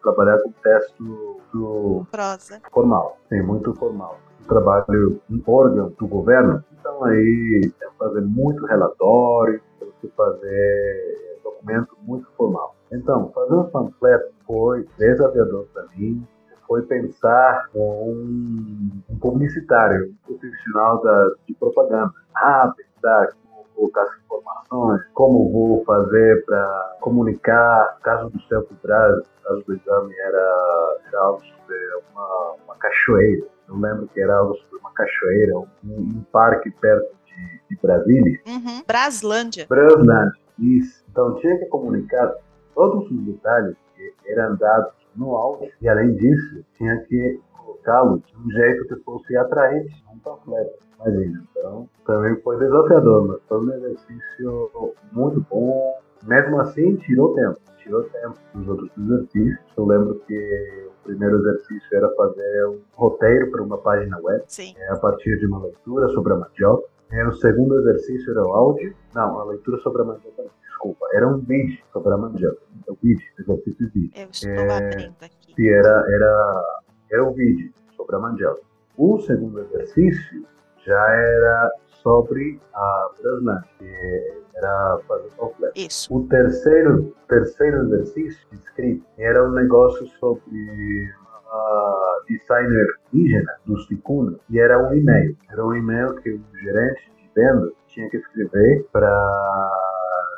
trabalhar 0.03 0.39
com 0.43 0.53
texto 0.63 1.41
do 1.53 2.07
prosa 2.11 2.61
formal, 2.71 3.19
sim, 3.29 3.43
muito 3.43 3.75
formal. 3.75 4.19
Eu 4.41 4.47
trabalho 4.47 5.21
em 5.31 5.43
órgão 5.47 5.93
do 5.99 6.07
governo, 6.07 6.65
então 6.79 7.05
aí 7.05 7.61
tem 7.79 7.91
que 7.91 7.97
fazer 7.99 8.21
muito 8.23 8.67
relatório, 8.67 9.61
tem 9.79 9.93
que 10.01 10.09
fazer 10.09 11.39
documento 11.43 11.97
muito 12.03 12.29
formal. 12.37 12.75
Então, 12.91 13.31
fazer 13.35 13.55
um 13.55 13.65
panfleto 13.65 14.33
foi 14.47 14.87
desafiador 14.99 15.67
para 15.73 15.87
mim, 15.97 16.27
foi 16.67 16.83
pensar 16.83 17.69
com 17.73 18.13
um, 18.13 18.91
um 19.09 19.19
publicitário, 19.19 20.15
um 20.29 20.37
profissional 20.37 21.03
da, 21.03 21.31
de 21.47 21.55
propaganda. 21.55 22.13
Ah, 22.35 22.73
pensar 22.77 23.29
colocar 23.75 24.03
as 24.03 24.19
informações, 24.25 25.03
como 25.15 25.51
vou 25.51 25.85
fazer 25.85 26.45
para 26.45 26.97
comunicar. 27.01 27.99
Caso 28.03 28.31
do 28.31 28.41
céu 28.43 28.61
o 28.61 28.77
caso 28.87 29.65
do 29.67 29.75
exame 29.75 30.15
era, 30.19 30.97
era 31.09 31.21
algo 31.21 31.43
sobre 31.43 31.77
uma, 32.13 32.55
uma 32.65 32.75
cachoeira. 32.77 33.47
Eu 33.69 33.77
lembro 33.77 34.09
que 34.09 34.21
era 34.21 34.37
algo 34.37 34.55
sobre 34.57 34.79
uma 34.79 34.93
cachoeira, 34.93 35.59
um, 35.59 35.67
um 35.85 36.25
parque 36.33 36.71
perto 36.71 37.15
de, 37.27 37.61
de 37.71 37.83
Brasília. 37.83 38.41
Uhum. 38.47 38.83
Braslândia. 38.87 39.67
Braslândia, 39.69 40.41
isso. 40.59 41.05
Então 41.11 41.35
tinha 41.37 41.59
que 41.59 41.67
comunicar 41.67 42.35
todos 42.75 43.11
os 43.11 43.25
detalhes 43.25 43.77
que 43.95 44.31
eram 44.31 44.57
dados 44.57 44.93
no 45.15 45.37
áudio 45.37 45.71
e 45.81 45.89
além 45.89 46.15
disso 46.15 46.65
tinha 46.77 46.97
que 47.05 47.41
colocá-lo 47.83 48.23
de 48.27 48.37
um 48.37 48.51
jeito 48.51 48.89
que 48.89 48.97
fosse 49.03 49.37
atraente, 49.37 50.05
um 50.13 50.19
panfleto. 50.19 50.79
Imagina, 51.01 51.45
então 51.51 51.89
também 52.07 52.41
foi 52.43 52.59
desafiador, 52.59 53.29
mas 53.29 53.41
foi 53.49 53.59
um 53.59 53.73
exercício 53.75 54.95
muito 55.13 55.45
bom. 55.51 56.01
Mesmo 56.25 56.61
assim, 56.61 56.95
tirou 56.97 57.35
tempo, 57.35 57.59
tirou 57.79 58.05
tempo 58.05 58.37
dos 58.55 58.69
outros 58.69 58.91
exercícios. 58.97 59.59
Eu 59.77 59.87
lembro 59.87 60.15
que 60.27 60.89
o 60.89 61.05
primeiro 61.05 61.39
exercício 61.39 61.97
era 61.97 62.09
fazer 62.15 62.67
um 62.69 62.81
roteiro 62.93 63.51
para 63.51 63.63
uma 63.63 63.79
página 63.79 64.19
web, 64.21 64.45
Sim. 64.47 64.75
É, 64.77 64.93
a 64.93 64.97
partir 64.97 65.37
de 65.39 65.47
uma 65.47 65.61
leitura 65.65 66.09
sobre 66.11 66.33
a 66.33 66.37
mandioca. 66.37 66.87
É, 67.11 67.27
o 67.27 67.33
segundo 67.35 67.79
exercício 67.81 68.31
era 68.31 68.43
o 68.43 68.53
áudio, 68.55 68.95
não, 69.15 69.41
a 69.41 69.45
leitura 69.45 69.79
sobre 69.79 70.03
a 70.03 70.05
mandioca 70.05 70.45
desculpa, 70.83 71.07
era 71.13 71.29
um 71.29 71.39
vídeo 71.39 71.79
sobre 71.93 72.13
a 72.13 72.17
mandioca. 72.17 72.59
O 72.89 72.97
vídeo, 73.01 73.25
exercício 73.39 73.91
vídeo. 73.95 74.11
Eu 74.17 74.29
estou 74.31 74.51
é, 74.51 74.77
abrindo 74.77 75.17
aqui. 75.21 75.55
Que 75.55 75.69
era, 75.69 76.05
era, 76.09 76.82
era 77.13 77.25
um 77.25 77.33
vídeo 77.33 77.73
sobre 77.97 78.17
a 78.17 78.19
mandioca. 78.19 78.63
O 78.97 79.19
segundo 79.21 79.61
exercício 79.61 80.47
já 80.85 81.11
era 81.11 81.71
sobre 82.03 82.61
a 82.75 83.11
Braslândia, 83.21 83.69
que 83.79 84.43
era 84.55 84.99
fazer 85.07 85.31
completo. 85.37 85.73
Isso. 85.77 86.15
O 86.15 86.27
terceiro, 86.27 87.15
terceiro 87.29 87.83
exercício 87.85 88.47
escrito 88.53 89.05
era 89.19 89.47
um 89.49 89.53
negócio 89.53 90.07
sobre 90.19 91.09
a 91.53 92.21
designer 92.27 92.87
indígena 93.13 93.53
dos 93.67 93.87
Ticuna 93.87 94.39
e 94.51 94.59
era 94.59 94.79
um 94.79 94.95
e-mail. 94.95 95.37
Era 95.51 95.65
um 95.65 95.75
e-mail 95.75 96.15
que 96.17 96.31
o 96.31 96.41
gerente 96.61 97.13
de 97.17 97.31
venda 97.35 97.71
tinha 97.87 98.09
que 98.11 98.17
escrever 98.17 98.87
para 98.91 99.71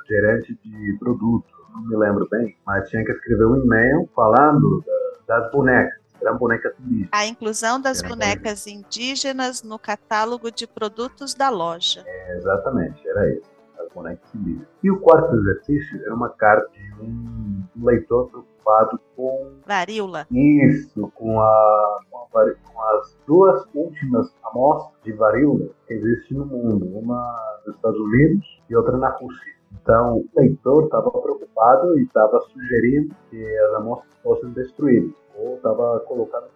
gerente 0.08 0.58
de 0.62 0.98
produto, 0.98 1.46
não 1.72 1.88
me 1.88 1.96
lembro 1.96 2.28
bem, 2.30 2.56
mas 2.66 2.88
tinha 2.90 3.04
que 3.04 3.12
escrever 3.12 3.46
um 3.46 3.56
e-mail 3.56 4.08
falando 4.14 4.84
das 5.26 5.50
bonecas. 5.50 6.03
Eram 6.24 6.38
bonecas 6.38 6.74
indígenas. 6.80 7.08
A 7.12 7.26
inclusão 7.26 7.80
das 7.80 8.00
era 8.00 8.08
bonecas 8.08 8.66
indígenas 8.66 9.62
no 9.62 9.78
catálogo 9.78 10.50
de 10.50 10.66
produtos 10.66 11.34
da 11.34 11.50
loja. 11.50 12.02
É, 12.06 12.36
exatamente, 12.36 13.06
era 13.06 13.30
isso. 13.32 13.50
As 13.78 13.92
bonecas 13.92 14.34
indígenas. 14.34 14.68
E 14.82 14.90
o 14.90 15.00
quarto 15.00 15.34
exercício 15.36 16.02
era 16.04 16.14
uma 16.14 16.30
carta 16.30 16.68
de 16.72 17.02
um 17.02 17.62
leitor 17.82 18.28
preocupado 18.30 18.98
com. 19.14 19.52
Varíola. 19.66 20.26
Isso, 20.30 21.10
com, 21.14 21.40
a, 21.40 21.98
com, 22.10 22.38
a, 22.38 22.54
com 22.54 22.82
as 22.82 23.16
duas 23.26 23.64
últimas 23.74 24.34
amostras 24.44 24.94
de 25.04 25.12
varíola 25.12 25.68
que 25.86 25.94
existem 25.94 26.38
no 26.38 26.46
mundo. 26.46 26.86
Uma 26.98 27.58
nos 27.66 27.76
Estados 27.76 28.00
Unidos 28.00 28.62
e 28.70 28.76
outra 28.76 28.96
na 28.96 29.10
Rússia. 29.10 29.54
Então, 29.82 30.18
o 30.18 30.28
leitor 30.36 30.84
estava 30.84 31.10
preocupado 31.10 31.98
e 31.98 32.04
estava 32.04 32.40
sugerindo 32.40 33.14
que 33.28 33.58
as 33.58 33.74
amostras 33.74 34.14
fossem 34.22 34.50
destruídas, 34.50 35.12
ou 35.36 35.56
estava 35.56 36.00
colocando 36.00 36.48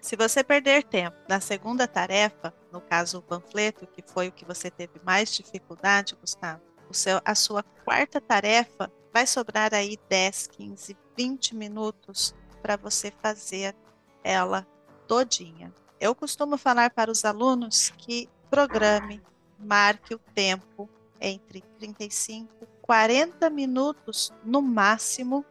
se 0.00 0.14
você 0.14 0.44
perder 0.44 0.84
tempo 0.84 1.16
na 1.28 1.40
segunda 1.40 1.88
tarefa, 1.88 2.54
no 2.70 2.80
caso 2.80 3.18
o 3.18 3.22
panfleto, 3.22 3.86
que 3.86 4.02
foi 4.06 4.28
o 4.28 4.32
que 4.32 4.44
você 4.44 4.70
teve 4.70 5.00
mais 5.04 5.34
dificuldade, 5.34 6.16
Gustavo, 6.20 6.62
o 6.88 6.94
seu, 6.94 7.20
a 7.24 7.34
sua 7.34 7.62
quarta 7.84 8.20
tarefa 8.20 8.90
vai 9.12 9.26
sobrar 9.26 9.74
aí 9.74 9.98
10, 10.08 10.46
15, 10.48 10.96
20 11.16 11.56
minutos 11.56 12.34
para 12.62 12.76
você 12.76 13.10
fazer 13.10 13.74
ela 14.22 14.66
todinha. 15.08 15.72
Eu 16.00 16.14
costumo 16.14 16.56
falar 16.56 16.90
para 16.90 17.10
os 17.10 17.24
alunos 17.24 17.90
que 17.98 18.28
programe, 18.48 19.20
marque 19.58 20.14
o 20.14 20.20
tempo 20.34 20.88
entre 21.20 21.62
35 21.78 22.48
e 22.62 22.66
40 22.82 23.50
minutos 23.50 24.32
no 24.44 24.62
máximo 24.62 25.44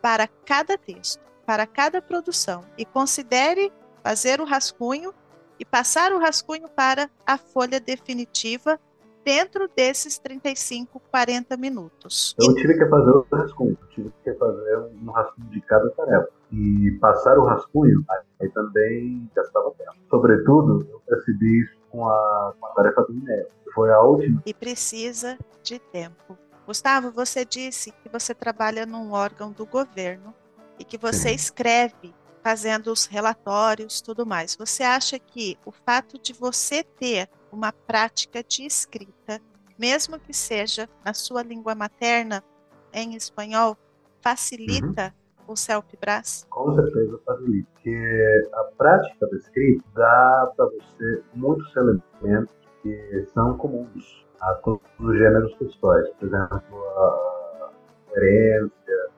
para 0.00 0.28
cada 0.28 0.78
texto, 0.78 1.25
para 1.46 1.66
cada 1.66 2.02
produção 2.02 2.62
e 2.76 2.84
considere 2.84 3.72
fazer 4.02 4.40
o 4.40 4.44
rascunho 4.44 5.14
e 5.58 5.64
passar 5.64 6.12
o 6.12 6.18
rascunho 6.18 6.68
para 6.68 7.08
a 7.26 7.38
folha 7.38 7.80
definitiva 7.80 8.78
dentro 9.24 9.68
desses 9.74 10.18
35, 10.18 11.00
40 11.10 11.56
minutos. 11.56 12.36
Eu 12.40 12.54
tive 12.54 12.78
que 12.78 12.86
fazer 12.86 13.10
o 13.10 13.26
rascunho, 13.32 13.78
tive 13.90 14.12
que 14.22 14.32
fazer 14.34 14.76
um 15.02 15.10
rascunho 15.10 15.48
de 15.50 15.60
cada 15.62 15.90
tarefa. 15.90 16.28
E 16.52 16.92
passar 17.00 17.36
o 17.36 17.44
rascunho, 17.44 18.04
aí 18.40 18.48
também 18.50 19.28
gastava 19.34 19.72
tempo. 19.72 19.96
Sobretudo, 20.08 20.86
eu 20.88 21.00
percebi 21.00 21.62
isso 21.62 21.76
com 21.90 22.08
a, 22.08 22.54
com 22.60 22.66
a 22.66 22.70
tarefa 22.70 23.02
do 23.02 23.14
que 23.14 23.72
foi 23.74 23.90
a 23.90 24.00
última. 24.00 24.42
E 24.46 24.54
precisa 24.54 25.36
de 25.60 25.80
tempo. 25.80 26.38
Gustavo, 26.64 27.10
você 27.10 27.44
disse 27.44 27.90
que 27.90 28.08
você 28.08 28.32
trabalha 28.32 28.86
num 28.86 29.12
órgão 29.12 29.50
do 29.50 29.66
governo 29.66 30.32
e 30.78 30.84
que 30.84 30.98
você 30.98 31.30
escreve 31.32 32.14
fazendo 32.42 32.92
os 32.92 33.06
relatórios, 33.06 34.00
tudo 34.00 34.24
mais. 34.24 34.54
Você 34.56 34.82
acha 34.82 35.18
que 35.18 35.58
o 35.64 35.72
fato 35.72 36.18
de 36.18 36.32
você 36.32 36.84
ter 36.84 37.28
uma 37.50 37.72
prática 37.72 38.42
de 38.42 38.64
escrita, 38.64 39.40
mesmo 39.78 40.18
que 40.18 40.32
seja 40.32 40.88
na 41.04 41.12
sua 41.12 41.42
língua 41.42 41.74
materna, 41.74 42.44
em 42.92 43.14
espanhol, 43.14 43.76
facilita 44.20 45.12
uhum. 45.40 45.54
o 45.54 45.56
CELP-BRAS? 45.56 46.46
Com 46.48 46.74
certeza 46.74 47.18
facilita, 47.24 47.68
porque 47.74 48.48
a 48.52 48.64
prática 48.78 49.26
da 49.26 49.36
escrita 49.36 49.84
dá 49.94 50.52
para 50.56 50.66
você 50.66 51.22
muitos 51.34 51.76
elementos 51.76 52.54
que 52.82 53.26
são 53.34 53.56
comuns 53.56 54.24
a 54.40 54.54
todos 54.54 54.82
os 55.00 55.18
gêneros 55.18 55.54
textuais. 55.56 56.08
Por 56.18 56.28
exemplo, 56.28 56.58
a 56.58 57.70
coerência, 58.08 59.10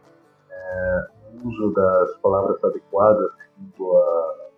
é, 0.51 1.07
o 1.13 1.18
uso 1.45 1.73
das 1.73 2.17
palavras 2.19 2.63
adequadas 2.65 3.31
segundo 3.59 3.97
a, 3.97 4.49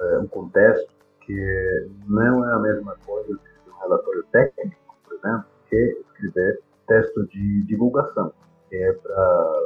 é, 0.00 0.18
um 0.18 0.26
contexto, 0.28 0.92
que 1.20 1.88
não 2.06 2.48
é 2.48 2.52
a 2.52 2.58
mesma 2.58 2.96
coisa 3.04 3.28
que 3.28 3.70
um 3.70 3.74
relatório 3.82 4.24
técnico, 4.32 4.96
por 5.04 5.16
exemplo, 5.16 5.44
que 5.68 5.76
escrever 5.76 6.60
texto 6.86 7.26
de 7.28 7.64
divulgação, 7.64 8.32
que 8.68 8.76
é 8.76 8.92
para 8.92 9.60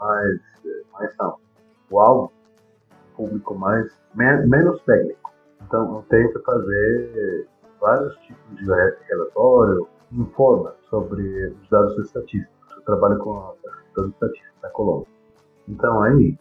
mais, 0.00 0.40
mais 0.92 1.16
não, 1.18 1.36
o 1.90 2.00
alvo 2.00 2.32
público 3.16 3.54
mais 3.54 3.86
men 4.14 4.46
menos 4.48 4.82
técnico. 4.82 5.30
Então, 5.60 5.96
eu 5.96 6.04
tento 6.08 6.42
fazer 6.42 7.46
vários 7.80 8.16
tipos 8.18 8.56
de 8.56 8.64
relatório, 9.08 9.86
informa 10.10 10.74
sobre 10.88 11.48
os 11.48 11.68
dados 11.68 11.98
estatísticos. 11.98 12.76
Eu 12.76 12.82
trabalho 12.82 13.18
com 13.18 13.36
a 13.36 13.54
pesquisa 13.62 14.08
estatística 14.08 14.54
da 14.62 14.70
Colômbia. 14.70 15.21
Então, 15.68 16.02
aí 16.02 16.38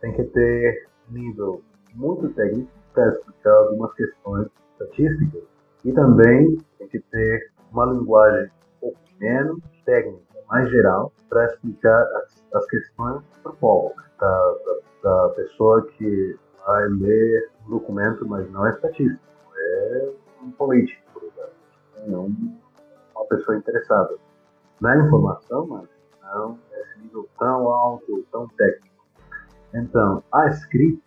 tem 0.00 0.12
que 0.12 0.24
ter 0.24 0.88
nível 1.08 1.62
muito 1.94 2.28
técnico 2.34 2.70
para 2.92 3.08
explicar 3.08 3.52
algumas 3.52 3.92
questões 3.94 4.48
estatísticas. 4.72 5.42
E 5.84 5.92
também 5.92 6.56
tem 6.78 6.88
que 6.88 7.00
ter 7.00 7.50
uma 7.70 7.86
linguagem 7.86 8.46
um 8.46 8.80
pouco 8.80 8.98
menos 9.20 9.60
técnica, 9.84 10.22
mais 10.48 10.70
geral, 10.70 11.12
para 11.28 11.46
explicar 11.46 12.02
as, 12.16 12.44
as 12.54 12.66
questões 12.66 13.22
para 13.42 13.52
o 13.52 13.56
povo, 13.56 13.94
da, 14.18 14.54
da, 15.02 15.26
da, 15.26 15.28
pessoa 15.34 15.86
que 15.86 16.38
vai 16.66 16.88
ler 16.88 17.50
um 17.66 17.70
documento, 17.70 18.26
mas 18.26 18.50
não 18.50 18.66
é 18.66 18.70
estatístico, 18.70 19.20
é 19.56 20.10
um 20.42 20.50
político, 20.52 21.02
por 21.12 21.22
exemplo, 21.22 21.52
não 22.06 22.24
uma 23.14 23.26
pessoa 23.26 23.56
interessada 23.56 24.16
na 24.80 24.96
informação, 24.96 25.66
mas 25.66 25.88
não 26.22 26.58
esse 26.84 27.00
nível 27.00 27.28
tão 27.38 27.68
alto, 27.68 28.24
tão 28.30 28.48
técnico. 28.48 28.94
Então, 29.72 30.22
a 30.32 30.48
escrita 30.48 31.02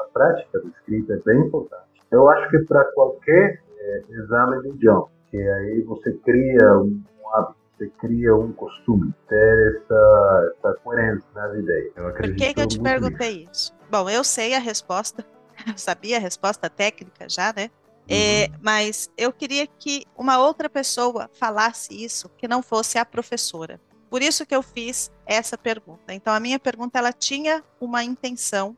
a 0.00 0.04
prática 0.12 0.60
da 0.60 0.68
escrita 0.68 1.14
é 1.14 1.18
bem 1.18 1.46
importante. 1.46 1.84
Eu 2.10 2.28
acho 2.28 2.50
que 2.50 2.58
para 2.60 2.84
qualquer 2.92 3.62
é, 3.78 4.02
exame 4.08 4.62
de 4.62 4.68
idioma, 4.70 5.08
que 5.30 5.36
aí 5.36 5.82
você 5.82 6.12
cria 6.24 6.78
um, 6.78 7.02
um 7.22 7.34
hábito, 7.34 7.56
você 7.76 7.88
cria 8.00 8.34
um 8.34 8.52
costume, 8.52 9.14
ter 9.28 9.76
essa, 9.76 10.54
essa 10.56 10.74
coerência 10.82 11.28
nas 11.34 11.56
ideias. 11.56 11.92
Por 11.94 12.34
que, 12.34 12.54
que 12.54 12.60
eu 12.60 12.66
te 12.66 12.80
perguntei 12.80 13.48
isso? 13.50 13.72
Bom, 13.90 14.08
eu 14.08 14.24
sei 14.24 14.54
a 14.54 14.58
resposta, 14.58 15.24
eu 15.66 15.76
sabia 15.76 16.16
a 16.16 16.20
resposta 16.20 16.68
técnica 16.68 17.28
já, 17.28 17.52
né? 17.56 17.70
É, 18.08 18.48
uhum. 18.48 18.58
mas 18.60 19.08
eu 19.16 19.32
queria 19.32 19.68
que 19.68 20.04
uma 20.18 20.40
outra 20.40 20.68
pessoa 20.68 21.30
falasse 21.32 21.94
isso, 21.94 22.28
que 22.36 22.48
não 22.48 22.60
fosse 22.60 22.98
a 22.98 23.04
professora. 23.04 23.80
Por 24.10 24.22
isso 24.22 24.44
que 24.44 24.54
eu 24.54 24.62
fiz 24.62 25.10
essa 25.24 25.56
pergunta. 25.56 26.12
Então, 26.12 26.34
a 26.34 26.40
minha 26.40 26.58
pergunta 26.58 26.98
ela 26.98 27.12
tinha 27.12 27.64
uma 27.80 28.02
intenção 28.02 28.76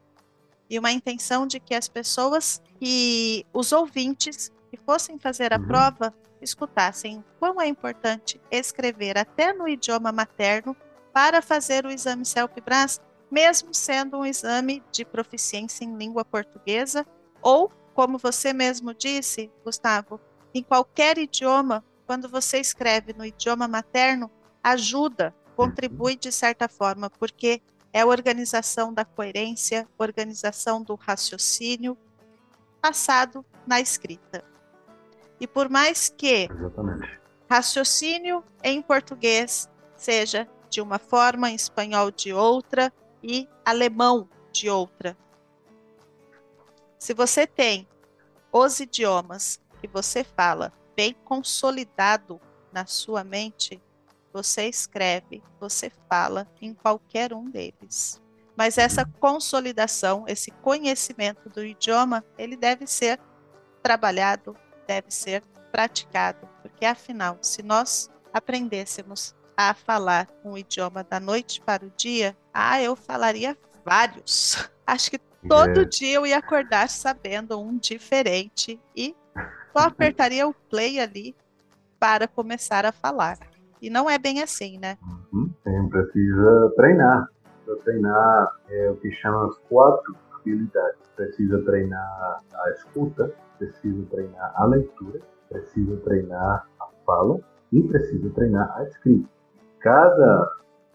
e 0.69 0.79
uma 0.79 0.93
intenção 0.93 1.47
de 1.47 1.59
que 1.59 1.75
as 1.75 1.89
pessoas 1.89 2.63
que 2.79 3.47
os 3.53 3.73
ouvintes 3.73 4.53
que 4.71 4.77
fossem 4.77 5.19
fazer 5.19 5.53
a 5.53 5.59
uhum. 5.59 5.67
prova 5.67 6.15
escutassem 6.41 7.25
quão 7.39 7.61
é 7.61 7.67
importante 7.67 8.41
escrever 8.51 9.17
até 9.17 9.53
no 9.53 9.69
idioma 9.69 10.13
materno 10.13 10.77
para 11.13 11.41
fazer 11.41 11.87
o 11.87 11.91
exame 11.91 12.25
CELP-BRAS, 12.25 13.01
mesmo 13.31 13.73
sendo 13.73 14.19
um 14.19 14.27
exame 14.27 14.83
de 14.91 15.05
proficiência 15.05 15.85
em 15.85 15.97
língua 15.97 16.25
portuguesa 16.25 17.07
ou, 17.41 17.71
como 17.95 18.19
você 18.19 18.53
mesmo 18.53 18.95
disse, 18.95 19.51
Gustavo, 19.65 20.21
em 20.55 20.63
qualquer 20.63 21.19
idioma, 21.19 21.85
quando 22.07 22.29
você 22.29 22.59
escreve 22.59 23.13
no 23.13 23.25
idioma 23.25 23.69
materno, 23.69 24.31
ajuda, 24.63 25.35
contribui 25.57 26.17
de 26.17 26.31
certa 26.31 26.69
forma, 26.69 27.11
porque 27.11 27.61
é 27.93 28.01
a 28.01 28.07
organização 28.07 28.93
da 28.93 29.05
coerência, 29.05 29.87
organização 29.99 30.83
do 30.83 30.95
raciocínio 30.95 31.97
passado 32.81 33.45
na 33.67 33.81
escrita. 33.81 34.45
E 35.39 35.47
por 35.47 35.69
mais 35.69 36.09
que 36.09 36.49
Exatamente. 36.51 37.21
raciocínio 37.49 38.45
em 38.63 38.81
português 38.81 39.69
seja 39.97 40.49
de 40.71 40.81
uma 40.81 40.99
forma, 40.99 41.51
em 41.51 41.55
espanhol 41.55 42.11
de 42.11 42.33
outra 42.33 42.93
e 43.23 43.47
alemão 43.65 44.29
de 44.51 44.71
outra. 44.71 45.17
Se 46.99 47.13
você 47.13 47.47
tem 47.47 47.87
os 48.51 48.81
idiomas 48.81 49.61
que 49.81 49.87
você 49.87 50.25
fala 50.25 50.73
bem 50.97 51.15
consolidado 51.25 52.41
na 52.73 52.87
sua 52.87 53.23
mente, 53.23 53.83
você 54.33 54.69
escreve, 54.69 55.43
você 55.61 55.91
fala 56.09 56.49
em 56.61 56.75
qualquer 56.75 57.33
um 57.33 57.51
deles. 57.51 58.21
Mas 58.57 58.79
essa 58.79 59.05
consolidação, 59.05 60.25
esse 60.27 60.51
conhecimento 60.51 61.49
do 61.49 61.65
idioma, 61.65 62.25
ele 62.37 62.57
deve 62.57 62.87
ser 62.87 63.19
trabalhado, 63.83 64.57
deve 64.87 65.11
ser 65.11 65.43
praticado, 65.71 66.49
porque 66.61 66.85
afinal, 66.85 67.39
se 67.41 67.63
nós 67.63 68.11
aprendêssemos 68.33 69.35
a 69.57 69.75
falar 69.75 70.29
um 70.45 70.57
idioma 70.57 71.03
da 71.03 71.19
noite 71.19 71.61
para 71.61 71.85
o 71.85 71.93
dia, 71.97 72.37
ah, 72.53 72.81
eu 72.81 72.95
falaria 72.95 73.57
vários. 73.85 74.69
Acho 74.87 75.11
que 75.11 75.19
todo 75.49 75.83
é. 75.83 75.85
dia 75.85 76.15
eu 76.15 76.27
ia 76.27 76.39
acordar 76.39 76.89
sabendo 76.89 77.59
um 77.61 77.77
diferente 77.77 78.79
e 78.95 79.15
só 79.73 79.85
apertaria 79.85 80.47
o 80.47 80.55
play 80.55 81.01
ali 81.01 81.35
para 81.99 82.29
começar 82.29 82.85
a 82.85 82.93
falar. 82.93 83.39
E 83.83 83.91
não 83.91 84.09
é 84.09 84.17
bem 84.17 84.41
assim, 84.41 84.79
né? 84.79 84.97
Uhum. 85.33 85.89
precisa 85.89 86.73
treinar. 86.77 87.29
Precisa 87.65 87.85
treinar 87.85 88.57
é, 88.71 88.91
o 88.91 88.95
que 88.95 89.11
chama 89.11 89.49
as 89.49 89.59
quatro 89.69 90.15
habilidades. 90.33 91.01
Precisa 91.17 91.61
treinar 91.65 92.41
a 92.55 92.71
escuta, 92.71 93.35
precisa 93.59 94.07
treinar 94.09 94.53
a 94.55 94.65
leitura, 94.67 95.21
precisa 95.49 95.97
treinar 96.05 96.69
a 96.81 96.87
fala 97.05 97.41
e 97.73 97.83
precisa 97.83 98.31
treinar 98.31 98.73
a 98.77 98.85
escrita. 98.85 99.29
Cada 99.81 100.49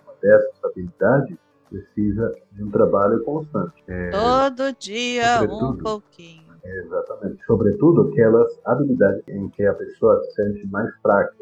uma 0.06 0.14
dessas 0.22 0.64
habilidades 0.64 1.38
precisa 1.70 2.34
de 2.54 2.64
um 2.64 2.72
trabalho 2.72 3.22
constante. 3.26 3.84
É, 3.86 4.12
Todo 4.12 4.74
dia 4.80 5.42
um 5.42 5.76
pouquinho. 5.76 6.48
Exatamente. 6.64 7.44
Sobretudo 7.46 8.10
aquelas 8.10 8.60
habilidades 8.66 9.24
em 9.28 9.50
que 9.50 9.66
a 9.66 9.74
pessoa 9.74 10.22
se 10.24 10.32
sente 10.36 10.68
mais 10.68 10.94
fraca, 11.02 11.34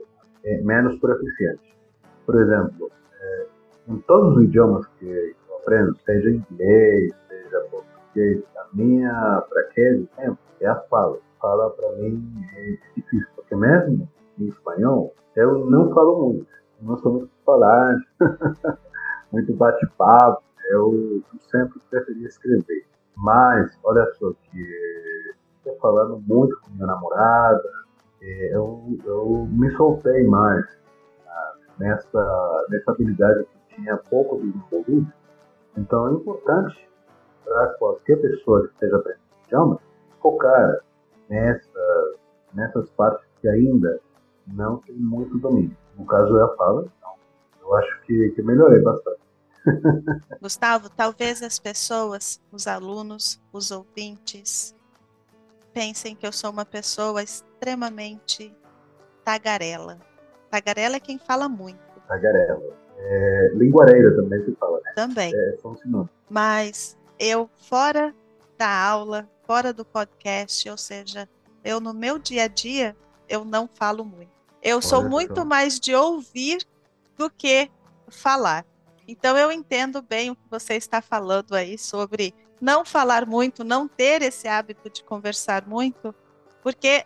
é, 0.46 0.62
menos 0.62 0.98
proficiente. 1.00 1.76
Por 2.26 2.42
exemplo, 2.42 2.92
é, 3.20 3.48
em 3.90 3.98
todos 4.02 4.38
os 4.38 4.44
idiomas 4.44 4.86
que 5.00 5.06
eu 5.06 5.58
aprendo, 5.58 5.96
seja 6.06 6.30
inglês, 6.30 7.14
seja 7.28 7.60
português, 7.72 8.44
a 8.58 8.68
minha 8.74 9.44
fraqueza 9.50 10.08
sempre 10.16 10.40
é 10.62 10.68
a 10.68 10.76
fala. 10.76 11.18
Fala 11.42 11.70
para 11.72 11.92
mim 11.98 12.24
é 12.56 12.78
difícil, 12.96 13.28
porque 13.36 13.56
mesmo 13.56 14.08
em 14.40 14.48
espanhol 14.48 15.14
eu 15.36 15.66
não 15.66 15.94
falo 15.94 16.34
muito. 16.34 16.48
Não 16.82 16.98
sou 16.98 17.14
muito 17.14 17.32
falar, 17.46 17.98
muito 19.32 19.54
bate-papo. 19.54 20.44
Eu 20.70 21.22
sempre 21.52 21.80
preferi 21.90 22.26
escrever. 22.26 22.86
Mas, 23.16 23.78
olha 23.84 24.06
só, 24.14 24.32
que 24.52 25.36
estou 25.58 25.78
falando 25.80 26.22
muito 26.28 26.60
com 26.62 26.72
minha 26.72 26.88
namorada, 26.88 27.64
eu, 28.26 28.98
eu 29.06 29.48
me 29.52 29.72
soltei 29.76 30.26
mais 30.26 30.66
ah, 31.28 31.54
nessa, 31.80 32.66
nessa 32.70 32.92
habilidade 32.92 33.46
que 33.46 33.76
tinha 33.76 33.98
pouco 33.98 34.38
desenvolvido. 34.38 35.12
Então 35.78 36.10
é 36.10 36.14
importante 36.14 36.90
para 37.44 37.68
qualquer 37.80 38.18
pessoa 38.18 38.68
que 38.68 38.74
esteja 38.74 38.96
aprendendo 38.98 39.26
idioma 39.46 39.80
focar 40.22 40.80
nessa, 41.30 42.16
nessas 42.54 42.90
partes 42.92 43.26
que 43.40 43.48
ainda 43.48 44.00
não 44.48 44.78
tem 44.78 44.96
muito 44.96 45.38
domínio. 45.38 45.78
No 45.98 46.06
caso 46.06 46.38
é 46.38 46.44
a 46.44 46.56
fala, 46.56 46.92
então 46.98 47.14
eu 47.62 47.76
acho 47.76 48.02
que, 48.02 48.30
que 48.32 48.42
melhorei 48.42 48.82
bastante. 48.82 49.20
Gustavo, 50.42 50.90
talvez 50.90 51.42
as 51.42 51.60
pessoas, 51.60 52.42
os 52.52 52.68
alunos, 52.68 53.42
os 53.52 53.72
ouvintes, 53.72 54.76
pensem 55.74 56.16
que 56.16 56.26
eu 56.26 56.32
sou 56.32 56.52
uma 56.52 56.66
pessoa 56.66 57.22
extremamente 57.66 58.56
tagarela. 59.24 60.00
Tagarela 60.52 60.98
é 60.98 61.00
quem 61.00 61.18
fala 61.18 61.50
muito. 61.50 61.80
Tagarela. 62.08 62.62
É, 62.98 63.52
linguareira 63.56 64.16
também 64.16 64.46
se 64.46 64.56
fala, 64.56 64.80
né? 64.86 64.94
Também. 64.96 65.34
É. 65.36 65.56
Mas 66.30 66.96
eu, 67.20 67.50
fora 67.58 68.14
da 68.56 68.70
aula, 68.70 69.28
fora 69.48 69.74
do 69.74 69.84
podcast, 69.84 70.70
ou 70.70 70.78
seja, 70.78 71.28
eu 71.64 71.80
no 71.80 71.92
meu 71.92 72.20
dia 72.20 72.44
a 72.44 72.48
dia, 72.48 72.96
eu 73.28 73.44
não 73.44 73.68
falo 73.68 74.06
muito. 74.06 74.32
Eu 74.62 74.80
sou 74.82 75.00
Olha 75.00 75.10
muito 75.10 75.40
só. 75.40 75.46
mais 75.46 75.80
de 75.80 75.96
ouvir 75.96 76.64
do 77.18 77.30
que 77.32 77.70
falar. 78.08 78.64
Então 79.08 79.36
eu 79.36 79.52
entendo 79.52 80.04
bem 80.04 80.30
o 80.30 80.36
que 80.36 80.50
você 80.50 80.76
está 80.76 81.02
falando 81.02 81.56
aí 81.56 81.78
sobre 81.78 82.34
não 82.62 82.86
falar 82.86 83.26
muito, 83.26 83.64
não 83.64 83.88
ter 83.88 84.22
esse 84.22 84.48
hábito 84.48 84.90
de 84.90 85.04
conversar 85.04 85.68
muito, 85.68 86.14
porque 86.64 87.06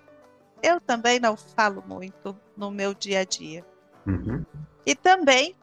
eu 0.61 0.79
também 0.79 1.19
não 1.19 1.35
falo 1.35 1.83
muito 1.87 2.37
no 2.55 2.71
meu 2.71 2.93
dia 2.93 3.21
a 3.21 3.23
dia. 3.23 3.65
Uhum. 4.05 4.45
E 4.85 4.95
também 4.95 5.55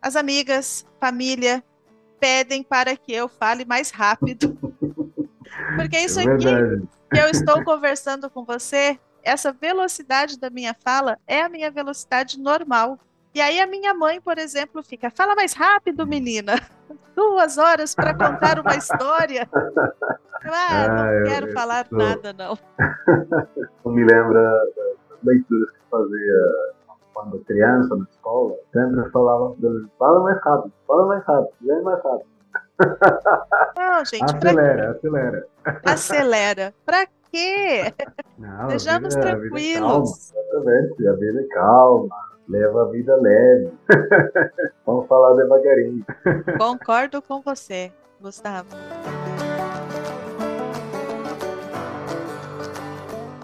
as 0.00 0.16
amigas, 0.16 0.86
família 1.00 1.62
pedem 2.20 2.62
para 2.62 2.96
que 2.96 3.12
eu 3.12 3.28
fale 3.28 3.64
mais 3.64 3.90
rápido. 3.90 4.56
Porque 5.76 5.98
isso 5.98 6.20
é 6.20 6.24
aqui 6.24 6.88
que 7.12 7.18
eu 7.18 7.28
estou 7.28 7.64
conversando 7.64 8.28
com 8.28 8.44
você, 8.44 8.98
essa 9.22 9.52
velocidade 9.52 10.38
da 10.38 10.50
minha 10.50 10.74
fala 10.74 11.18
é 11.26 11.42
a 11.42 11.48
minha 11.48 11.70
velocidade 11.70 12.38
normal. 12.38 12.98
E 13.34 13.40
aí 13.40 13.60
a 13.60 13.66
minha 13.66 13.94
mãe, 13.94 14.20
por 14.20 14.38
exemplo, 14.38 14.82
fica: 14.82 15.10
fala 15.10 15.34
mais 15.34 15.52
rápido, 15.52 16.06
menina. 16.06 16.54
Duas 17.14 17.58
horas 17.58 17.94
para 17.94 18.14
contar 18.14 18.60
uma 18.60 18.76
história. 18.76 19.48
Ah, 20.44 20.88
não 20.88 21.04
ah, 21.04 21.22
quero 21.24 21.48
eu, 21.48 21.52
falar 21.52 21.86
eu, 21.90 21.98
nada, 21.98 22.32
não. 22.32 22.56
Não 23.84 23.92
me 23.92 24.04
lembra 24.04 24.40
das 24.76 25.18
leituras 25.24 25.70
que 25.72 25.78
fazia 25.90 26.74
quando 27.12 27.44
criança 27.44 27.96
na 27.96 28.04
escola. 28.04 28.54
Sempre 28.72 29.10
falava: 29.10 29.54
fala 29.98 30.22
mais 30.22 30.40
rápido, 30.42 30.72
fala 30.86 31.06
mais 31.06 31.24
rápido, 31.24 31.54
vem 31.60 31.82
mais 31.82 32.02
rápido. 32.04 32.28
Não, 33.76 34.04
gente, 34.04 34.36
acelera, 34.36 34.90
acelera. 34.92 35.46
Acelera. 35.84 36.74
Pra 36.86 37.06
quê? 37.32 37.92
Não, 38.38 38.70
Sejamos 38.70 39.14
vida, 39.14 39.26
tranquilos. 39.26 40.32
A 40.32 40.60
vida 40.60 40.60
é 40.60 40.64
calma, 40.64 40.96
exatamente. 40.96 41.08
A 41.08 41.12
vida 41.14 41.40
é 41.40 41.46
calma 41.48 42.08
leva 42.48 42.82
a 42.82 42.90
vida 42.90 43.14
leve. 43.16 43.72
Vamos 44.86 45.06
falar 45.06 45.34
devagarinho. 45.34 46.04
Concordo 46.58 47.20
com 47.20 47.40
você, 47.40 47.92
Gustavo. 48.20 48.68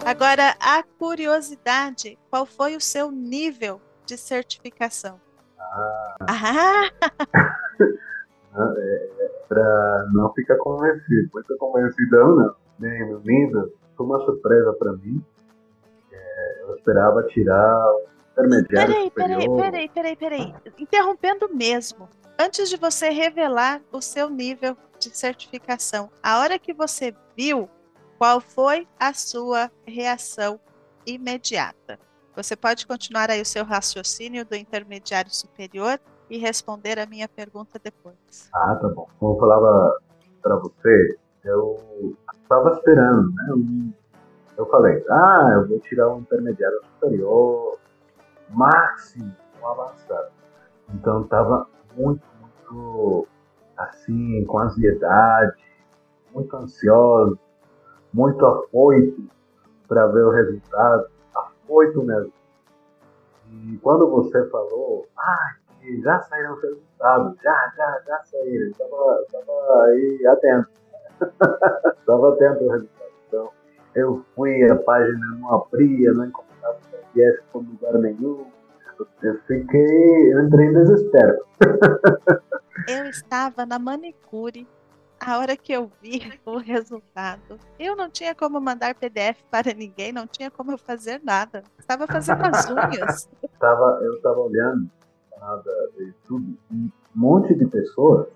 Agora, 0.05 0.55
a 0.59 0.83
curiosidade, 0.99 2.17
qual 2.29 2.45
foi 2.45 2.75
o 2.75 2.81
seu 2.81 3.11
nível 3.11 3.81
de 4.05 4.17
certificação? 4.17 5.19
Ah. 5.59 6.15
ah. 8.53 8.73
é, 8.77 9.09
é 9.19 9.31
para 9.47 10.07
não 10.13 10.31
ficar 10.33 10.57
convencido, 10.57 11.29
muito 11.33 11.57
convencidão 11.57 12.35
não. 12.35 12.55
Nem 12.77 13.09
no 13.09 13.19
nível, 13.21 13.73
foi 13.95 14.05
uma 14.05 14.19
surpresa 14.25 14.73
para 14.73 14.91
mim. 14.93 15.23
É, 16.11 16.61
eu 16.63 16.75
esperava 16.75 17.23
tirar 17.23 17.93
intermediário 18.35 18.93
peraí, 18.93 19.05
superior. 19.05 19.61
Peraí, 19.61 19.89
peraí, 19.89 20.15
peraí, 20.15 20.51
peraí. 20.51 20.73
Interrompendo 20.77 21.49
mesmo. 21.53 22.09
Antes 22.37 22.69
de 22.69 22.77
você 22.77 23.09
revelar 23.09 23.81
o 23.91 24.01
seu 24.01 24.29
nível 24.29 24.75
de 24.99 25.15
certificação, 25.15 26.09
a 26.21 26.39
hora 26.39 26.59
que 26.59 26.73
você 26.73 27.15
viu, 27.35 27.69
qual 28.17 28.41
foi 28.41 28.87
a 28.99 29.13
sua 29.13 29.71
reação 29.85 30.59
imediata? 31.05 31.97
Você 32.35 32.55
pode 32.55 32.85
continuar 32.85 33.29
aí 33.29 33.41
o 33.41 33.45
seu 33.45 33.63
raciocínio 33.63 34.45
do 34.45 34.55
intermediário 34.55 35.33
superior 35.33 35.99
e 36.29 36.37
responder 36.37 36.99
a 36.99 37.05
minha 37.05 37.29
pergunta 37.29 37.79
depois. 37.81 38.49
Ah, 38.53 38.75
tá 38.75 38.89
bom. 38.89 39.07
Como 39.17 39.35
eu 39.35 39.39
falava 39.39 39.97
para 40.41 40.55
você, 40.57 41.17
eu 41.45 42.17
estava 42.41 42.71
esperando, 42.71 43.31
né? 43.33 43.45
Eu, 43.49 43.63
eu 44.57 44.65
falei, 44.69 45.03
ah, 45.09 45.51
eu 45.53 45.67
vou 45.67 45.79
tirar 45.79 46.13
um 46.13 46.19
intermediário 46.19 46.81
superior, 46.93 47.79
máximo 48.49 49.35
um 49.61 49.67
avançado. 49.67 50.31
Então 50.93 51.21
estava 51.21 51.67
muito, 51.95 52.23
muito 52.41 53.27
assim, 53.77 54.45
com 54.45 54.59
ansiedade, 54.59 55.55
muito 56.33 56.55
ansioso, 56.55 57.39
muito 58.13 58.45
afoito 58.45 59.27
para 59.87 60.07
ver 60.07 60.23
o 60.23 60.31
resultado, 60.31 61.07
afoito 61.33 62.03
mesmo. 62.03 62.33
E 63.51 63.77
quando 63.77 64.09
você 64.09 64.47
falou, 64.49 65.07
ah, 65.17 65.55
já 66.01 66.19
saíram 66.23 66.55
os 66.55 66.61
resultados, 66.63 67.37
já, 67.41 67.73
já, 67.75 68.01
já 68.07 68.23
saíram, 68.23 68.71
estava 68.71 69.83
aí 69.85 70.27
atento, 70.27 70.69
estava 71.99 72.33
atento 72.33 72.63
ao 72.63 72.69
resultado. 72.69 73.11
Então, 73.27 73.49
eu 73.93 74.25
fui, 74.35 74.69
a 74.69 74.75
página 74.75 75.37
não 75.39 75.55
abria, 75.55 76.11
não 76.13 76.25
encontrava 76.25 76.54
viesse 77.15 77.41
por 77.51 77.63
lugar 77.63 77.93
nenhum. 77.93 78.45
Eu 79.23 79.39
fiquei, 79.47 80.33
eu 80.33 80.45
entrei 80.45 80.67
em 80.67 80.73
desespero. 80.73 81.45
Eu 82.87 83.05
estava 83.05 83.65
na 83.65 83.79
manicure 83.79 84.67
a 85.19 85.39
hora 85.39 85.57
que 85.57 85.73
eu 85.73 85.89
vi 86.01 86.39
o 86.45 86.57
resultado. 86.57 87.57
Eu 87.79 87.95
não 87.95 88.09
tinha 88.09 88.35
como 88.35 88.61
mandar 88.61 88.93
PDF 88.93 89.41
para 89.49 89.73
ninguém, 89.73 90.11
não 90.11 90.27
tinha 90.27 90.51
como 90.51 90.77
fazer 90.77 91.19
nada. 91.23 91.63
Estava 91.79 92.05
fazendo 92.05 92.43
as 92.43 92.69
unhas. 92.69 93.29
Tava, 93.59 93.99
eu 94.03 94.13
estava 94.13 94.39
olhando 94.39 94.87
nada 95.39 95.71
do 95.95 96.03
YouTube 96.03 96.59
e 96.71 96.75
um 96.75 96.91
monte 97.15 97.55
de 97.55 97.65
pessoas 97.65 98.27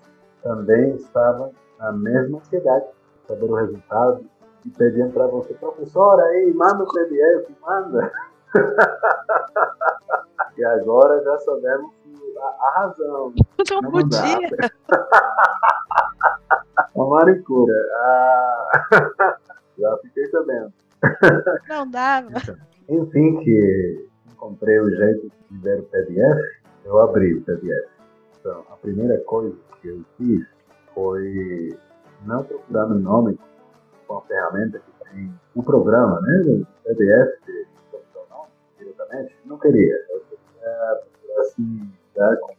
também 0.41 0.95
estavam 0.95 1.51
na 1.77 1.91
mesma 1.91 2.39
ansiedade 2.39 2.85
saber 3.27 3.45
o 3.45 3.55
resultado 3.55 4.25
e 4.65 4.69
pediam 4.69 5.11
para 5.11 5.27
você, 5.27 5.53
professora, 5.53 6.23
aí, 6.23 6.53
manda 6.53 6.83
o 6.83 6.87
PDF, 6.87 7.49
manda. 7.61 8.11
e 10.57 10.65
agora 10.65 11.23
já 11.23 11.37
sabemos 11.39 11.91
a, 12.37 12.41
a 12.41 12.81
razão. 12.81 13.33
Não, 13.69 13.81
não 13.81 13.91
podia. 13.91 14.49
a 16.77 16.85
maricura. 16.95 17.73
Ah, 17.95 18.87
já 19.77 19.97
fiquei 19.97 20.25
sabendo. 20.27 20.71
Não 21.67 21.89
dava. 21.89 22.29
Então, 22.29 22.55
enfim, 22.89 23.37
que 23.37 24.07
encontrei 24.31 24.79
o 24.79 24.89
jeito 24.89 25.31
de 25.49 25.57
ver 25.59 25.79
o 25.79 25.83
PDF, 25.83 26.39
eu 26.85 26.99
abri 26.99 27.35
o 27.35 27.41
PDF. 27.41 27.87
Então, 28.39 28.65
a 28.71 28.75
primeira 28.77 29.19
coisa 29.19 29.55
que 29.81 29.89
eu 29.89 30.03
fiz 30.17 30.47
foi 30.93 31.77
não 32.25 32.43
procurar 32.43 32.87
no 32.87 32.99
nome 32.99 33.39
com 34.07 34.17
a 34.17 34.21
ferramenta 34.21 34.79
que 34.79 34.91
tem 35.05 35.33
um 35.55 35.61
programa, 35.61 36.19
né? 36.21 36.41
O 36.47 36.65
PDF 36.83 37.39
não 39.45 39.57
queria. 39.57 39.95
Eu 40.09 40.21
queria 40.21 41.01
procurar 41.01 41.41
assim, 41.41 41.91
dar 42.15 42.37
como 42.37 42.53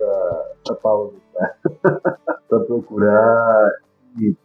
essa, 0.00 0.52
essa 0.64 0.74
pausa 0.76 1.16
tá? 1.34 1.54
para 2.48 2.60
procurar. 2.66 3.72
E 4.18 4.36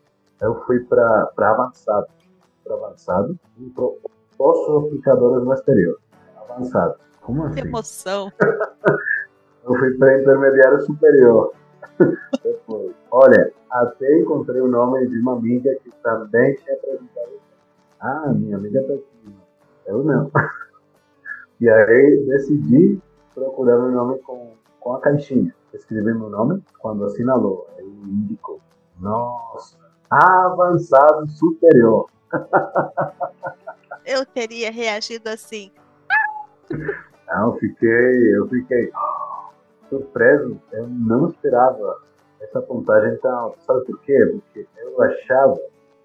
eu 0.41 0.55
fui 0.65 0.79
para 0.81 1.31
avançado. 1.37 2.07
Para 2.63 2.75
avançado 2.75 3.39
e 3.59 3.69
pro, 3.69 3.97
posso 4.37 4.77
aplicadores 4.77 5.45
no 5.45 5.53
exterior. 5.53 5.99
Avançado. 6.37 6.95
Como 7.21 7.45
assim? 7.45 7.61
Emoção. 7.61 8.31
eu 9.63 9.75
fui 9.75 9.97
para 9.97 10.21
intermediário 10.21 10.81
superior. 10.81 11.53
Depois. 12.43 12.95
Olha, 13.11 13.53
até 13.69 14.19
encontrei 14.19 14.61
o 14.61 14.67
nome 14.67 15.07
de 15.07 15.19
uma 15.19 15.33
amiga 15.33 15.75
que 15.83 15.91
também 16.03 16.55
tinha 16.55 16.75
apresentado. 16.75 17.39
Ah, 17.99 18.33
minha 18.33 18.57
amiga 18.57 18.83
tá 18.83 18.93
aqui. 18.93 19.35
Eu 19.85 20.03
não. 20.03 20.31
E 21.61 21.69
aí 21.69 22.25
decidi 22.25 22.99
procurar 23.35 23.77
meu 23.77 23.91
nome 23.91 24.17
com, 24.23 24.55
com 24.79 24.93
a 24.95 24.99
caixinha. 24.99 25.53
Escrevi 25.71 26.11
meu 26.11 26.27
nome 26.27 26.63
quando 26.79 27.05
assinalou. 27.05 27.67
Aí 27.77 27.85
indicou. 27.85 28.59
Nossa, 28.99 29.77
avançado 30.09 31.29
superior. 31.29 32.07
Eu 34.03 34.25
teria 34.25 34.71
reagido 34.71 35.29
assim. 35.29 35.71
Não, 37.27 37.53
eu 37.53 37.59
fiquei, 37.59 38.35
eu 38.35 38.47
fiquei 38.47 38.91
surpreso. 39.87 40.59
Eu 40.71 40.87
não 40.87 41.29
esperava 41.29 42.01
essa 42.41 42.59
contagem 42.63 43.17
tão 43.17 43.37
alta. 43.37 43.59
Sabe 43.61 43.85
por 43.85 44.01
quê? 44.01 44.17
Porque 44.25 44.67
eu 44.77 44.99
achava 45.03 45.59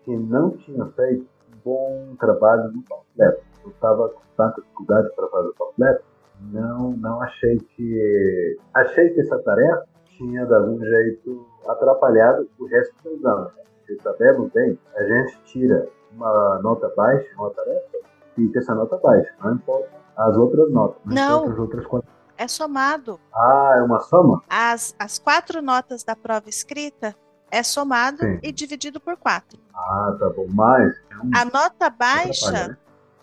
que 0.05 0.15
não 0.15 0.51
tinha 0.51 0.85
feito 0.85 1.27
um 1.51 1.59
bom 1.65 2.15
trabalho 2.21 2.71
no 2.73 2.83
panfleto. 2.83 3.46
Eu 3.67 3.73
estava 3.73 4.09
com 4.09 4.21
tanta 4.37 4.61
dificuldade 4.61 5.09
para 5.15 5.29
fazer 5.29 5.49
o 5.49 5.55
panfleto. 5.55 6.05
Não, 6.53 6.91
não 6.93 7.23
achei 7.23 7.57
que. 7.59 8.59
Achei 8.75 9.11
que 9.11 9.21
essa 9.21 9.39
tarefa 9.41 9.85
tinha, 10.17 10.45
de 10.47 10.55
algum 10.55 10.79
jeito, 10.79 11.47
atrapalhado 11.67 12.49
o 12.59 12.67
resto 12.67 12.95
do 13.03 13.11
exame. 13.11 13.45
Né? 13.45 13.51
Porque 13.79 14.03
sabemos 14.03 14.53
bem, 14.53 14.79
a 14.97 15.03
gente 15.05 15.39
tira 15.45 15.89
uma 16.13 16.61
nota 16.63 16.93
baixa, 16.97 17.27
uma 17.39 17.51
tarefa, 17.51 17.99
fica 18.35 18.59
essa 18.59 18.75
nota 18.75 18.97
baixa. 18.99 19.31
Não 19.43 19.55
importa 19.55 19.89
as 20.17 20.37
outras 20.37 20.71
notas. 20.73 21.01
Não. 21.05 21.51
As 21.51 21.59
outras 21.59 21.87
quantas 21.87 22.11
É 22.39 22.47
somado. 22.49 23.19
ah, 23.35 23.75
é 23.79 23.83
uma 23.83 24.01
soma? 24.01 24.43
As, 24.49 24.95
as 24.99 25.19
quatro 25.19 25.61
notas 25.63 26.05
da 26.05 26.15
prova 26.17 26.49
escrita 26.49 27.15
é 27.51 27.63
somado 27.63 28.19
Sim. 28.19 28.41
e 28.43 28.53
dividido 28.53 29.01
por 29.01 29.17
quatro. 29.17 29.59
Ah, 29.75 30.15
tá 30.19 30.29
bom. 30.31 30.47
Mas. 30.51 30.95
é 31.11 31.17
um 31.17 31.31
A 31.35 31.45
nota 31.45 31.89
baixa, 31.91 32.51
né? 32.69 32.77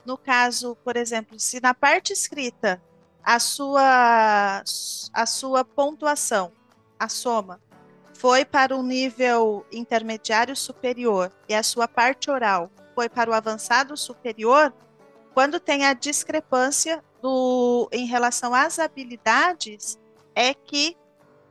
No 0.05 0.17
caso, 0.17 0.75
por 0.83 0.95
exemplo, 0.97 1.39
se 1.39 1.59
na 1.61 1.73
parte 1.73 2.13
escrita 2.13 2.81
a 3.23 3.39
sua, 3.39 4.63
a 5.13 5.25
sua 5.25 5.63
pontuação, 5.63 6.51
a 6.99 7.07
soma, 7.07 7.59
foi 8.13 8.45
para 8.45 8.75
o 8.75 8.83
nível 8.83 9.65
intermediário 9.71 10.55
superior 10.55 11.31
e 11.47 11.53
a 11.53 11.63
sua 11.63 11.87
parte 11.87 12.29
oral 12.29 12.69
foi 12.95 13.09
para 13.09 13.29
o 13.29 13.33
avançado 13.33 13.97
superior, 13.97 14.73
quando 15.33 15.59
tem 15.59 15.85
a 15.85 15.93
discrepância 15.93 17.03
do, 17.21 17.89
em 17.91 18.05
relação 18.05 18.53
às 18.53 18.77
habilidades, 18.79 19.97
é 20.35 20.53
que 20.53 20.95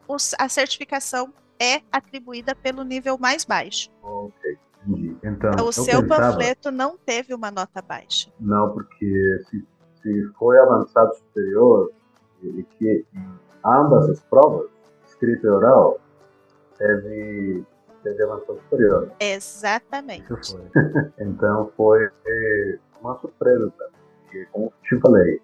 os- 0.06 0.34
a 0.38 0.48
certificação 0.48 1.32
é 1.58 1.82
atribuída 1.90 2.54
pelo 2.54 2.84
nível 2.84 3.18
mais 3.18 3.44
baixo. 3.44 3.90
Ok. 4.02 4.41
Então, 4.86 5.50
Então, 5.50 5.64
o 5.64 5.68
eu 5.68 5.72
seu 5.72 6.02
pensava- 6.02 6.32
panfleto 6.32 6.70
não 6.70 6.96
teve 6.98 7.34
uma 7.34 7.50
nota 7.50 7.80
baixa. 7.82 8.30
Não, 8.40 8.72
porque 8.72 9.38
se, 9.48 9.64
se 10.02 10.24
foi 10.38 10.58
avançado 10.58 11.14
superior 11.14 11.90
e 12.42 12.62
que 12.64 13.04
em 13.14 13.38
ambas 13.64 14.10
as 14.10 14.20
provas, 14.24 14.68
escrita 15.06 15.46
e 15.46 15.50
oral, 15.50 16.00
teve, 16.76 17.64
teve 18.02 18.22
avançado 18.24 18.58
superior. 18.62 19.12
Exatamente. 19.20 20.26
Foi. 20.26 20.60
então 21.18 21.70
foi 21.76 22.08
uma 23.00 23.16
surpresa, 23.18 23.72
porque 23.78 24.46
como 24.52 24.72
te 24.82 24.98
falei, 25.00 25.36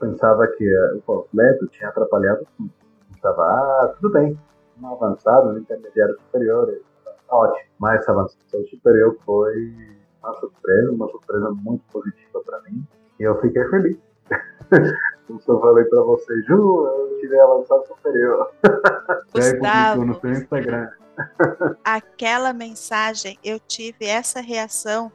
eu 0.00 0.08
pensava 0.08 0.46
que 0.46 0.64
o 0.94 1.02
panfleto 1.02 1.66
tinha 1.68 1.88
atrapalhado 1.90 2.46
tudo. 2.56 2.70
Estava, 3.14 3.42
ah, 3.42 3.94
tudo 4.00 4.12
bem, 4.12 4.38
um 4.80 4.88
avançado, 4.92 5.48
um 5.50 5.58
intermediário 5.58 6.14
superior, 6.20 6.80
ótimo. 7.28 7.70
Mas 7.78 8.00
essa 8.00 8.12
avançado 8.12 8.68
superior 8.70 9.16
foi 9.24 9.74
uma 10.22 10.34
surpresa, 10.34 10.90
uma 10.92 11.08
surpresa 11.08 11.50
muito 11.50 11.84
positiva 11.92 12.42
para 12.44 12.60
mim, 12.62 12.86
e 13.18 13.22
eu 13.22 13.40
fiquei 13.40 13.64
feliz. 13.68 13.96
Eu 15.28 15.40
só 15.40 15.60
falei 15.60 15.84
pra 15.86 16.02
você, 16.02 16.40
Ju, 16.42 16.86
eu 16.86 17.18
tirei 17.18 17.40
avançado 17.40 17.84
superior. 17.88 18.52
E 19.34 19.40
aí 19.40 19.52
publicou 19.58 20.06
no 20.06 20.12
Gustavo, 20.12 20.20
seu 20.20 20.30
Instagram. 20.30 20.88
aquela 21.84 22.52
mensagem, 22.52 23.38
eu 23.42 23.58
tive 23.58 24.06
essa 24.06 24.40
reação 24.40 25.10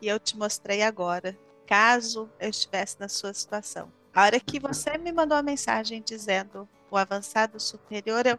e 0.00 0.08
eu 0.08 0.18
te 0.18 0.36
mostrei 0.36 0.82
agora, 0.82 1.36
caso 1.66 2.28
eu 2.38 2.48
estivesse 2.48 2.98
na 3.00 3.08
sua 3.08 3.34
situação. 3.34 3.90
A 4.14 4.24
hora 4.24 4.40
que 4.40 4.58
você 4.58 4.96
me 4.96 5.12
mandou 5.12 5.36
a 5.36 5.42
mensagem 5.42 6.02
dizendo 6.02 6.68
o 6.90 6.96
avançado 6.96 7.60
superior, 7.60 8.24
eu, 8.26 8.38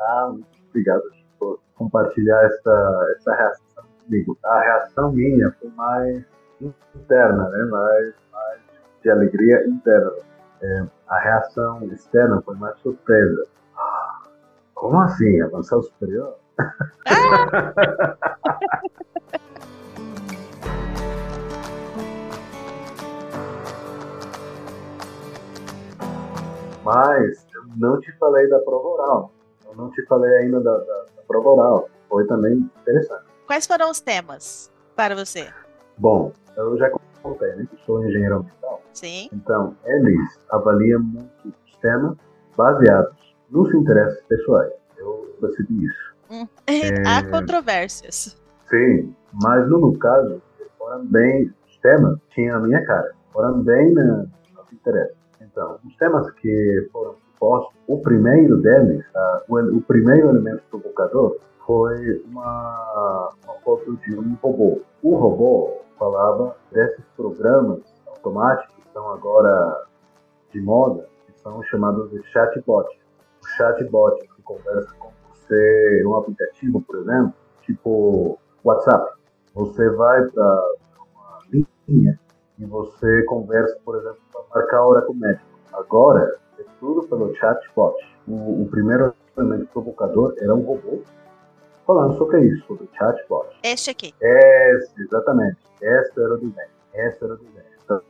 Ah, 0.00 0.28
muito 0.32 0.46
obrigado 0.68 1.02
por 1.38 1.60
compartilhar 1.74 2.42
essa, 2.44 3.14
essa 3.16 3.34
reação 3.34 3.84
comigo. 4.04 4.38
A 4.44 4.60
reação 4.60 5.12
minha 5.12 5.50
foi 5.60 5.70
mais 5.70 6.24
interna, 6.94 7.48
né? 7.48 7.64
Mais, 7.64 8.14
mais 8.32 8.60
de 9.02 9.10
alegria 9.10 9.66
interna. 9.66 10.12
É, 10.62 10.84
a 11.08 11.18
reação 11.18 11.82
externa 11.84 12.40
foi 12.42 12.54
mais 12.56 12.78
surpresa. 12.80 13.44
Como 14.74 15.00
assim? 15.00 15.40
Avançar 15.42 15.80
superior? 15.82 16.36
Mas 26.82 27.46
eu 27.54 27.62
não 27.76 28.00
te 28.00 28.10
falei 28.18 28.48
da 28.48 28.58
prova 28.60 28.88
oral. 28.88 29.30
Não 29.80 29.90
te 29.90 30.04
falei 30.06 30.30
ainda 30.38 30.60
da, 30.60 30.76
da, 30.76 31.04
da 31.16 31.22
prova 31.26 31.48
oral. 31.48 31.88
Foi 32.08 32.26
também 32.26 32.70
interessante. 32.82 33.24
quais 33.46 33.66
foram 33.66 33.90
os 33.90 34.00
temas 34.00 34.70
para 34.94 35.14
você? 35.14 35.48
Bom, 35.96 36.32
eu 36.56 36.76
já 36.76 36.90
contei, 37.22 37.54
né? 37.54 37.66
Que 37.70 37.84
sou 37.86 38.04
engenheiro 38.04 38.36
ambiental. 38.36 38.82
Sim, 38.92 39.28
Então, 39.32 39.76
eles 39.86 40.38
avaliam 40.50 41.00
muito 41.00 41.54
os 41.66 41.76
temas 41.76 42.16
baseados 42.56 43.14
nos 43.50 43.72
interesses 43.74 44.20
pessoais. 44.24 44.72
Eu 44.98 45.34
decidi 45.40 45.86
isso. 45.86 46.14
há 47.06 47.22
controvérsias. 47.30 48.36
Sim, 48.68 49.14
mas 49.42 49.68
no 49.68 49.80
meu 49.80 49.98
caso, 49.98 50.42
foram 50.76 51.06
bem, 51.06 51.52
os 51.66 51.76
temas 51.78 52.18
tinham 52.30 52.58
a 52.58 52.60
minha 52.60 52.84
cara, 52.84 53.12
foram 53.32 53.62
bem 53.62 53.92
na, 53.92 54.26
nos 54.56 54.72
interesses. 54.72 55.16
Então, 55.40 55.78
os 55.84 55.96
temas 55.96 56.30
que 56.32 56.88
foram 56.92 57.16
propostos, 57.40 57.74
o 57.88 57.98
primeiro 57.98 58.58
deles, 58.58 59.04
ah, 59.16 59.42
o, 59.48 59.58
o 59.78 59.82
primeiro 59.82 60.28
elemento 60.28 60.62
provocador, 60.70 61.38
foi 61.66 62.22
uma, 62.26 63.30
uma 63.44 63.54
foto 63.64 63.96
de 63.96 64.18
um 64.18 64.36
robô. 64.42 64.82
O 65.02 65.16
robô 65.16 65.80
falava 65.98 66.54
desses 66.70 67.04
programas 67.16 67.80
automáticos 68.06 68.74
que 68.74 68.82
estão 68.82 69.10
agora 69.12 69.86
de 70.52 70.60
moda, 70.60 71.08
que 71.26 71.40
são 71.40 71.62
chamados 71.64 72.10
de 72.10 72.22
chatbot. 72.30 72.88
O 73.42 73.46
chatbot 73.56 74.20
que 74.20 74.42
conversa 74.42 74.94
com 74.98 75.10
você, 75.30 76.04
um 76.06 76.16
aplicativo, 76.16 76.82
por 76.82 76.98
exemplo, 76.98 77.34
tipo 77.62 78.38
WhatsApp. 78.62 79.12
Você 79.54 79.88
vai 79.90 80.24
para 80.26 80.62
uma 80.98 81.64
linha 81.88 82.18
e 82.58 82.64
você 82.66 83.22
conversa, 83.24 83.78
por 83.84 83.96
exemplo, 83.96 84.20
para 84.32 84.42
marcar 84.54 84.82
hora 84.82 85.02
com 85.02 85.12
o 85.12 85.16
médico. 85.16 85.48
Agora, 85.72 86.36
tudo 86.78 87.06
pelo 87.08 87.34
chatbot. 87.34 87.96
O, 88.26 88.62
o 88.62 88.68
primeiro 88.70 89.14
elemento 89.36 89.66
provocador 89.72 90.34
era 90.38 90.54
um 90.54 90.62
robô 90.62 91.02
falando 91.86 92.16
sobre 92.16 92.40
isso, 92.42 92.66
sobre 92.66 92.84
o 92.84 92.88
chatbot. 92.96 93.48
Este 93.62 93.90
aqui. 93.90 94.14
Esse, 94.20 95.02
exatamente. 95.02 95.58
Essa 95.82 96.20
era 96.20 96.34
o 96.34 96.38
desenho. 96.38 96.68
Essa 96.94 97.24
era 97.24 97.34
o 97.34 97.36
desenho. 97.36 97.64
Então, 97.84 98.02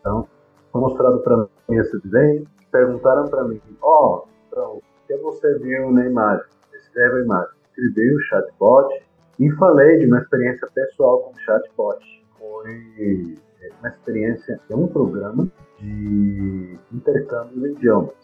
então 0.00 0.28
foi 0.70 0.80
mostrado 0.80 1.18
para 1.20 1.36
mim 1.36 1.76
esse 1.78 1.98
desenho. 2.00 2.46
Perguntaram 2.70 3.28
para 3.28 3.44
mim, 3.44 3.60
ó, 3.82 4.16
oh, 4.16 4.28
então, 4.48 4.76
o 4.76 4.82
que 5.06 5.16
você 5.18 5.58
viu 5.58 5.90
na 5.92 6.06
imagem? 6.06 6.46
Escreve 6.74 7.20
a 7.20 7.24
imagem. 7.24 7.52
Escrevi 7.68 8.14
o 8.14 8.20
chatbot 8.20 9.02
e 9.38 9.50
falei 9.52 9.98
de 9.98 10.06
uma 10.06 10.18
experiência 10.18 10.68
pessoal 10.74 11.20
com 11.20 11.30
o 11.30 11.40
chatbot. 11.40 11.98
Foi 12.38 13.36
uma 13.80 13.88
experiência, 13.88 14.60
é 14.68 14.74
um 14.74 14.86
programa 14.86 15.48
de 15.78 16.78
intercâmbio 16.92 17.60
de 17.60 17.68
idiomas. 17.72 18.14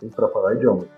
Tem 0.00 0.08
para 0.08 0.28
falar 0.28 0.54
idiomas. 0.54 0.88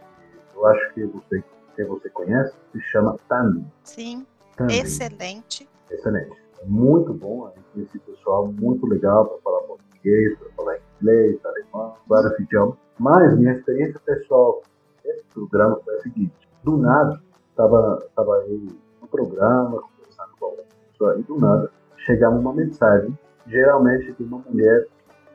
Eu 0.54 0.66
acho 0.66 0.94
que 0.94 1.04
você, 1.04 1.42
que 1.74 1.84
você 1.84 2.08
conhece, 2.10 2.54
se 2.72 2.80
chama 2.82 3.16
Tandem. 3.28 3.64
Sim, 3.84 4.26
Tandem. 4.56 4.80
excelente. 4.80 5.68
Excelente. 5.90 6.36
Muito 6.64 7.14
bom, 7.14 7.46
a 7.46 7.50
gente 7.50 7.64
tem 7.74 7.82
esse 7.84 7.98
pessoal 8.00 8.46
muito 8.46 8.86
legal 8.86 9.26
para 9.26 9.38
falar 9.38 9.60
português, 9.62 10.38
para 10.38 10.50
falar 10.50 10.78
inglês, 11.00 11.38
alemão, 11.44 11.94
vários 12.06 12.38
idiomas. 12.38 12.76
Mas 12.98 13.38
minha 13.38 13.52
experiência 13.54 13.98
pessoal 14.04 14.62
nesse 15.04 15.24
programa 15.32 15.80
foi 15.82 15.96
a 15.96 16.00
seguinte: 16.02 16.48
do 16.62 16.76
nada, 16.76 17.18
estava 17.48 18.06
tava 18.14 18.36
aí 18.40 18.68
no 19.00 19.08
programa, 19.08 19.80
conversando 19.80 20.30
com 20.38 20.44
alguma 20.44 20.64
pessoa, 20.90 21.18
e 21.18 21.22
do 21.22 21.38
nada 21.38 21.70
chegava 22.04 22.36
uma 22.36 22.52
mensagem, 22.52 23.16
geralmente 23.50 24.12
de 24.12 24.22
uma 24.22 24.38
mulher 24.38 24.86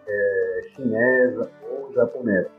é, 0.07 0.61
chinesa 0.73 1.51
ou 1.69 1.93
japonesa, 1.93 2.49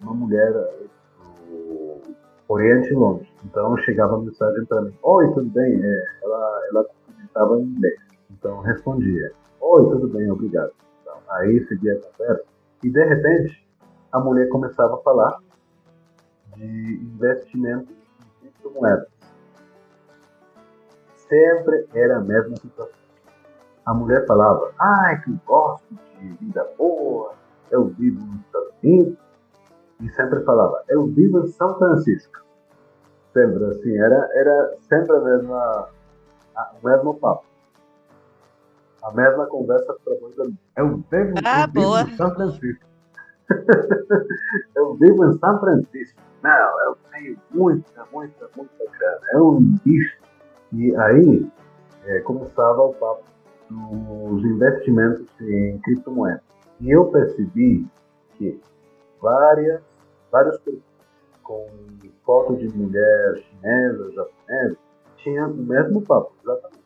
uma 0.00 0.14
mulher 0.14 0.52
do 0.52 2.00
Oriente 2.48 2.92
Longe. 2.92 3.30
Então 3.44 3.76
chegava 3.78 4.16
a 4.16 4.18
mensagem 4.18 4.64
para 4.64 4.82
mim: 4.82 4.94
Oi, 5.02 5.32
tudo 5.34 5.48
bem? 5.50 5.80
É, 5.84 6.04
ela, 6.22 6.62
ela 6.70 6.84
cumprimentava 6.84 7.58
em 7.58 7.64
inglês. 7.64 8.00
Então 8.30 8.60
respondia: 8.60 9.32
Oi, 9.60 9.84
tudo 9.90 10.08
bem, 10.08 10.30
obrigado. 10.30 10.72
Então, 11.02 11.18
aí 11.28 11.64
seguia 11.66 11.94
a 11.94 12.00
conversa 12.00 12.44
e 12.82 12.90
de 12.90 13.04
repente 13.04 13.66
a 14.10 14.18
mulher 14.18 14.48
começava 14.48 14.94
a 14.94 14.98
falar 14.98 15.38
de 16.56 16.64
investimentos 16.64 17.90
em 17.90 18.40
criptomoedas. 18.40 19.08
Sempre 21.28 21.86
era 21.94 22.18
a 22.18 22.20
mesma 22.20 22.56
situação. 22.56 23.01
A 23.84 23.94
mulher 23.94 24.26
falava: 24.26 24.72
Ai, 24.78 25.20
que 25.22 25.32
gosto 25.46 25.94
de 26.18 26.28
vida 26.34 26.66
boa, 26.78 27.34
eu 27.70 27.86
vivo 27.88 28.24
nos 28.24 28.40
Estados 28.40 28.72
Unidos. 28.82 29.18
E 30.00 30.08
sempre 30.10 30.42
falava: 30.44 30.82
Eu 30.88 31.06
vivo 31.06 31.40
em 31.40 31.48
São 31.48 31.76
Francisco. 31.78 32.42
Sempre 33.32 33.64
assim, 33.64 33.96
era, 33.98 34.28
era 34.34 34.76
sempre 34.88 35.16
a 35.16 35.20
mesma, 35.20 35.88
a, 36.54 36.72
o 36.80 36.86
mesmo 36.86 37.14
papo. 37.14 37.44
A 39.02 39.10
mesma 39.12 39.46
conversa 39.46 39.96
para 40.04 40.14
dois 40.16 40.38
amigos. 40.38 40.60
Eu 40.76 40.88
vivo, 41.10 41.34
ah, 41.44 41.62
eu 41.62 41.68
boa. 41.68 42.04
vivo 42.04 42.12
em 42.12 42.16
São 42.16 42.34
Francisco. 42.34 42.86
eu 44.76 44.94
vivo 44.94 45.24
em 45.24 45.38
São 45.38 45.60
Francisco. 45.60 46.20
Não, 46.42 46.80
eu 46.82 46.96
tenho 47.10 47.36
muita, 47.50 48.04
muita, 48.12 48.48
muita 48.56 48.84
grana. 48.98 49.20
É 49.30 49.38
um 49.38 49.60
bicho. 49.84 50.18
E 50.72 50.94
aí 50.96 51.50
é, 52.04 52.20
começava 52.20 52.82
o 52.82 52.94
papo 52.94 53.31
dos 53.72 54.44
investimentos 54.44 55.26
em 55.40 55.78
criptomoedas. 55.78 56.42
E 56.80 56.90
eu 56.90 57.06
percebi 57.06 57.86
que 58.36 58.60
várias, 59.20 59.80
vários 60.30 60.58
com 61.42 61.66
foto 62.24 62.56
de 62.56 62.68
mulher 62.76 63.36
chinesa, 63.36 64.12
japonesa, 64.12 64.76
tinham 65.16 65.50
o 65.50 65.56
mesmo 65.56 66.02
papo, 66.02 66.32
exatamente. 66.42 66.82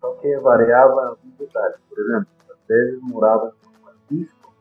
Só 0.00 0.12
que 0.14 0.36
variava 0.38 1.08
alguns 1.08 1.34
detalhes. 1.38 1.76
Por 1.88 1.98
exemplo, 1.98 2.28
às 2.50 2.66
vezes 2.66 3.00
morava 3.02 3.48
em 3.48 3.64
São 3.64 3.72
Francisco, 3.82 4.54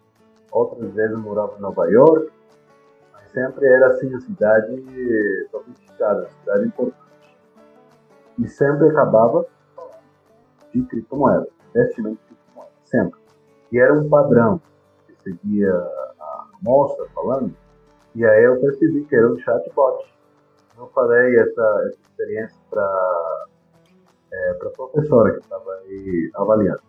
outras 0.52 0.94
vezes 0.94 1.18
morava 1.18 1.58
em 1.58 1.62
Nova 1.62 1.90
York, 1.90 2.32
mas 3.14 3.32
sempre 3.32 3.68
era 3.68 3.88
assim 3.88 4.14
a 4.14 4.20
cidade 4.20 5.48
sofisticada, 5.50 6.24
a 6.24 6.30
cidade 6.30 6.68
importante. 6.68 7.02
E 8.40 8.48
sempre 8.48 8.90
acabava 8.90 9.46
de 10.74 10.84
criptomoedas, 10.84 11.48
investimento 11.70 12.20
de 12.22 12.36
criptomoedas, 12.36 12.74
sempre. 12.86 13.20
E 13.72 13.80
era 13.80 13.94
um 13.94 14.10
padrão 14.10 14.62
que 15.08 15.24
seguia 15.24 15.74
a 15.74 16.46
moça 16.62 17.06
falando, 17.14 17.56
e 18.16 18.26
aí 18.26 18.44
eu 18.44 18.60
percebi 18.60 19.06
que 19.06 19.16
era 19.16 19.32
um 19.32 19.38
chatbot. 19.40 20.12
Eu 20.78 20.88
falei 20.88 21.40
essa, 21.40 21.84
essa 21.88 22.00
experiência 22.10 22.58
para 22.70 23.46
é, 24.32 24.52
a 24.52 24.56
professora 24.56 25.34
que 25.34 25.40
estava 25.40 25.74
aí 25.86 26.32
avaliando, 26.36 26.82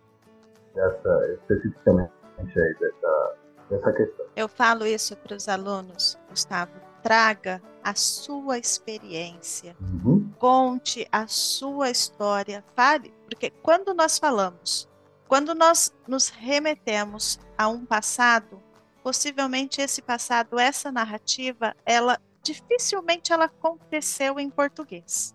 dessa, 0.75 1.35
especificamente 1.35 2.11
aí, 2.41 2.75
dessa, 2.81 3.35
dessa 3.71 3.93
questão. 3.93 4.27
Eu 4.37 4.49
falo 4.49 4.87
isso 4.87 5.17
para 5.17 5.37
os 5.37 5.49
alunos, 5.49 6.19
Gustavo. 6.31 6.92
Traga 7.03 7.63
a 7.83 7.95
sua 7.95 8.59
experiência, 8.59 9.77
uhum. 9.81 10.31
conte 10.39 11.07
a 11.11 11.27
sua 11.27 11.91
história, 11.91 12.65
fale, 12.77 13.13
porque 13.29 13.51
quando 13.51 13.93
nós 13.93 14.19
falamos, 14.19 14.89
quando 15.27 15.55
nós 15.55 15.93
nos 16.07 16.29
remetemos 16.29 17.41
a 17.59 17.69
um 17.69 17.85
passado, 17.85 18.63
possivelmente 19.03 19.81
esse 19.81 20.01
passado, 20.01 20.59
essa 20.59 20.93
narrativa, 20.93 21.75
ela 21.85 22.21
dificilmente 22.43 23.33
ela 23.33 23.47
aconteceu 23.47 24.39
em 24.39 24.51
português. 24.51 25.35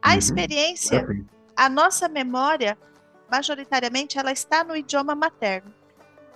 A 0.00 0.12
uhum. 0.12 0.18
experiência, 0.18 1.06
a 1.56 1.68
nossa 1.68 2.08
memória, 2.08 2.76
majoritariamente, 3.30 4.18
ela 4.18 4.32
está 4.32 4.62
no 4.62 4.76
idioma 4.76 5.14
materno. 5.14 5.72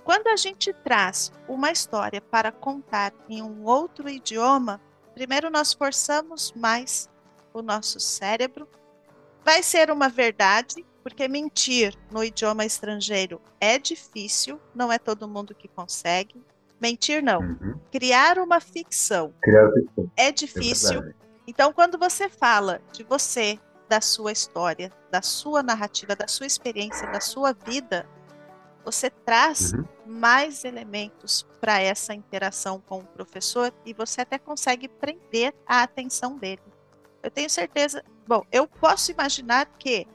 Quando 0.07 0.27
a 0.27 0.37
gente 0.37 0.71
traz 0.71 1.33
uma 1.49 1.69
história 1.69 2.21
para 2.21 2.49
contar 2.49 3.13
em 3.27 3.41
um 3.41 3.65
outro 3.65 4.07
idioma, 4.07 4.79
primeiro 5.13 5.49
nós 5.49 5.73
forçamos 5.73 6.53
mais 6.55 7.09
o 7.53 7.61
nosso 7.61 7.99
cérebro. 7.99 8.69
Vai 9.43 9.61
ser 9.61 9.91
uma 9.91 10.07
verdade, 10.07 10.85
porque 11.03 11.27
mentir 11.27 11.93
no 12.09 12.23
idioma 12.23 12.63
estrangeiro 12.63 13.41
é 13.59 13.77
difícil, 13.77 14.61
não 14.73 14.93
é 14.93 14.97
todo 14.97 15.27
mundo 15.27 15.53
que 15.53 15.67
consegue. 15.67 16.41
Mentir 16.79 17.21
não. 17.21 17.41
Uhum. 17.41 17.77
Criar 17.91 18.39
uma 18.39 18.61
ficção. 18.61 19.33
Criar 19.41 19.69
ficção. 19.73 20.09
É 20.15 20.31
difícil. 20.31 21.03
É 21.03 21.13
então, 21.45 21.73
quando 21.73 21.97
você 21.97 22.29
fala 22.29 22.79
de 22.93 23.03
você, 23.03 23.59
da 23.89 23.99
sua 23.99 24.31
história, 24.31 24.89
da 25.11 25.21
sua 25.21 25.61
narrativa, 25.61 26.15
da 26.15 26.29
sua 26.29 26.45
experiência, 26.45 27.11
da 27.11 27.19
sua 27.19 27.51
vida, 27.51 28.07
você 28.87 29.09
traz 29.09 29.73
uhum. 29.73 29.83
mais 30.05 30.63
elementos 30.63 31.45
para 31.59 31.81
essa 31.81 32.13
interação 32.13 32.81
com 32.87 32.99
o 32.99 33.03
professor 33.03 33.69
e 33.85 33.93
você 33.93 34.21
até 34.21 34.39
consegue 34.39 34.87
prender 34.87 35.53
a 35.67 35.83
atenção 35.83 36.37
dele. 36.37 36.61
Eu 37.21 37.29
tenho 37.29 37.49
certeza. 37.49 38.01
Bom, 38.25 38.43
eu 38.49 38.65
posso 38.65 39.11
imaginar 39.11 39.65
que 39.77 40.07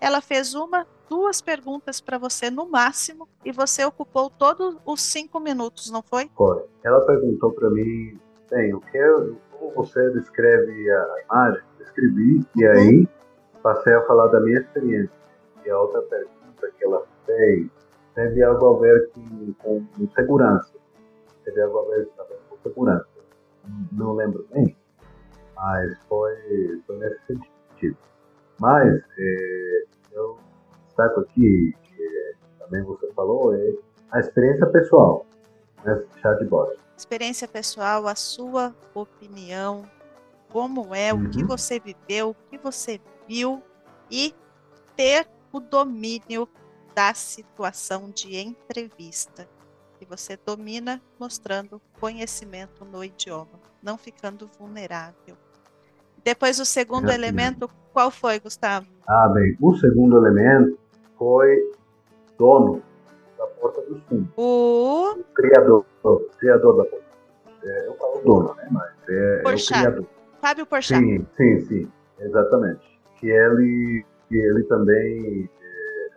ela 0.00 0.20
fez 0.20 0.52
uma, 0.56 0.84
duas 1.08 1.40
perguntas 1.40 2.00
para 2.00 2.18
você 2.18 2.50
no 2.50 2.68
máximo 2.68 3.28
e 3.44 3.52
você 3.52 3.84
ocupou 3.84 4.28
todos 4.28 4.76
os 4.84 5.00
cinco 5.00 5.38
minutos, 5.38 5.88
não 5.88 6.02
foi? 6.02 6.28
Foi. 6.36 6.64
Ela 6.82 7.06
perguntou 7.06 7.52
para 7.52 7.70
mim, 7.70 8.18
bem, 8.50 8.74
o 8.74 8.80
que 8.80 8.98
como 9.52 9.74
você 9.76 10.10
descreve 10.10 10.90
a 10.90 11.22
imagem? 11.24 11.62
Escrevi 11.82 12.44
e 12.56 12.66
uhum. 12.66 12.72
aí 12.72 13.08
passei 13.62 13.94
a 13.94 14.02
falar 14.08 14.26
da 14.26 14.40
minha 14.40 14.58
experiência. 14.58 15.16
E 15.64 15.70
a 15.70 15.78
outra 15.78 16.02
pergunta 16.02 16.68
que 16.76 16.84
ela 16.84 17.06
fez 17.24 17.77
teve 18.18 18.42
algo 18.42 18.74
a 18.74 18.80
ver 18.80 19.10
com, 19.12 19.54
com 19.62 20.08
segurança. 20.12 20.72
Teve 21.44 21.62
algo 21.62 21.78
a 21.78 21.84
ver 21.94 22.08
também 22.16 22.38
com 22.50 22.56
segurança. 22.64 23.06
Não 23.92 24.14
lembro 24.14 24.44
bem, 24.52 24.76
mas 25.54 25.96
foi, 26.08 26.82
foi 26.84 26.98
nesse 26.98 27.20
sentido. 27.26 27.96
Mas 28.58 29.00
é, 29.18 29.84
eu 30.10 30.36
destaco 30.86 31.20
aqui, 31.20 31.72
que 31.84 32.34
também 32.58 32.82
você 32.82 33.06
falou, 33.12 33.54
é 33.54 33.72
a 34.10 34.18
experiência 34.18 34.66
pessoal 34.66 35.24
nesse 35.84 36.06
chatbot. 36.20 36.76
Experiência 36.96 37.46
pessoal, 37.46 38.08
a 38.08 38.16
sua 38.16 38.74
opinião, 38.94 39.84
como 40.48 40.92
é, 40.92 41.14
uhum. 41.14 41.26
o 41.26 41.30
que 41.30 41.42
uhum. 41.42 41.46
você 41.46 41.78
viveu, 41.78 42.30
o 42.30 42.34
que 42.50 42.58
você 42.58 43.00
viu 43.28 43.62
e 44.10 44.34
ter 44.96 45.28
o 45.52 45.60
domínio 45.60 46.48
da 46.94 47.14
situação 47.14 48.10
de 48.10 48.36
entrevista, 48.36 49.48
que 49.98 50.04
você 50.04 50.36
domina 50.36 51.00
mostrando 51.18 51.80
conhecimento 52.00 52.84
no 52.84 53.04
idioma, 53.04 53.60
não 53.82 53.98
ficando 53.98 54.48
vulnerável. 54.58 55.36
Depois 56.24 56.58
o 56.60 56.64
segundo 56.64 57.10
elemento, 57.10 57.70
qual 57.92 58.10
foi, 58.10 58.38
Gustavo? 58.38 58.86
Ah, 59.06 59.28
bem, 59.28 59.56
o 59.60 59.74
segundo 59.76 60.18
elemento 60.18 60.78
foi 61.16 61.72
dono 62.36 62.82
da 63.36 63.46
Porta 63.46 63.80
dos 63.82 64.02
Fundos. 64.04 64.28
O, 64.36 65.14
o 65.18 65.24
criador, 65.34 65.84
o 66.02 66.16
criador 66.38 66.76
da 66.76 66.84
Porta. 66.84 67.08
É, 67.64 67.86
eu 67.86 67.94
falo 67.94 68.22
dono, 68.24 68.54
né? 68.54 68.68
Mas 68.70 68.92
é, 69.08 69.42
é 69.44 69.54
o 69.54 69.66
criador. 69.66 70.06
Fábio 70.40 70.66
Porchat. 70.66 71.00
Sim, 71.00 71.26
sim, 71.36 71.60
sim, 71.66 71.92
exatamente. 72.20 73.00
Que 73.16 73.28
ele, 73.28 74.04
que 74.28 74.36
ele 74.36 74.62
também 74.64 75.50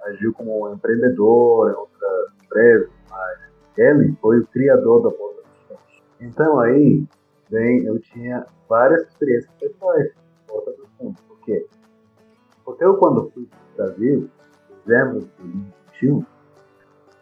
agiu 0.03 0.33
como 0.33 0.69
empreendedor 0.73 1.71
em 1.71 1.75
outras 1.75 2.43
empresas, 2.43 2.89
mas 3.09 3.39
ele 3.77 4.15
foi 4.21 4.39
o 4.39 4.47
criador 4.47 5.03
da 5.03 5.11
Porta 5.11 5.41
dos 5.41 5.57
Fundos. 5.67 6.03
Então 6.19 6.59
aí, 6.59 7.05
bem, 7.49 7.85
eu 7.85 7.99
tinha 7.99 8.45
várias 8.67 9.07
experiências 9.07 9.53
pessoais 9.59 10.13
na 10.15 10.53
Porta 10.53 10.71
dos 10.71 10.89
Fundos. 10.97 11.21
Por 11.21 11.39
quê? 11.41 11.67
Porque 12.63 12.83
eu, 12.83 12.95
quando 12.97 13.29
fui 13.31 13.47
para 13.75 13.85
o 13.85 13.87
Brasil, 13.87 14.29
em 14.69 14.87
dezembro 14.87 15.19
de 15.21 15.27
2021, 15.37 16.25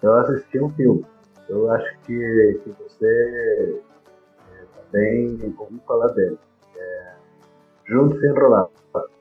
eu 0.02 0.14
assisti 0.14 0.60
um 0.60 0.70
filme. 0.72 1.06
Eu 1.48 1.72
acho 1.72 2.00
que, 2.02 2.62
que 2.64 2.70
você 2.84 3.82
é, 4.54 4.66
também 4.92 5.56
ouviu 5.58 5.80
falar 5.88 6.08
dele. 6.14 6.38
É 6.76 7.16
Juntos 7.86 8.24
Enrolados. 8.24 8.72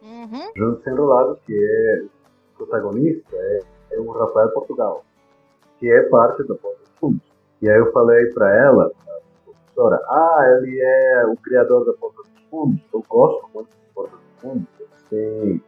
Uhum. 0.02 0.52
Juntos 0.54 0.86
Enrolados, 0.86 1.40
que 1.46 1.54
é 1.54 2.04
protagonista 2.58 3.36
é, 3.36 3.60
é 3.92 4.00
o 4.00 4.10
Rafael 4.10 4.50
Portugal, 4.50 5.04
que 5.78 5.90
é 5.90 6.02
parte 6.04 6.42
da 6.42 6.54
Porta 6.54 6.80
dos 6.80 6.92
Fundos. 6.98 7.22
E 7.62 7.70
aí 7.70 7.78
eu 7.78 7.90
falei 7.92 8.26
para 8.32 8.54
ela, 8.54 8.92
professora, 9.44 9.96
ah, 10.08 10.58
ele 10.58 10.80
é 10.80 11.26
o 11.26 11.36
criador 11.36 11.86
da 11.86 11.92
Porta 11.94 12.22
dos 12.22 12.42
Fundos. 12.50 12.80
Eu 12.92 13.04
gosto 13.08 13.48
muito 13.54 13.68
da 13.68 13.94
Porta 13.94 14.16
dos 14.16 14.40
Fundos. 14.40 14.68
Tem 15.08 15.62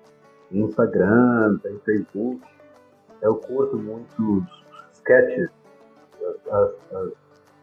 Instagram, 0.52 1.58
tem 1.62 1.78
Facebook. 1.78 2.42
Eu 3.22 3.36
curto 3.36 3.76
muito 3.78 4.38
os 4.38 4.44
sketches, 4.92 5.50
as, 6.50 6.70
as, 6.92 7.12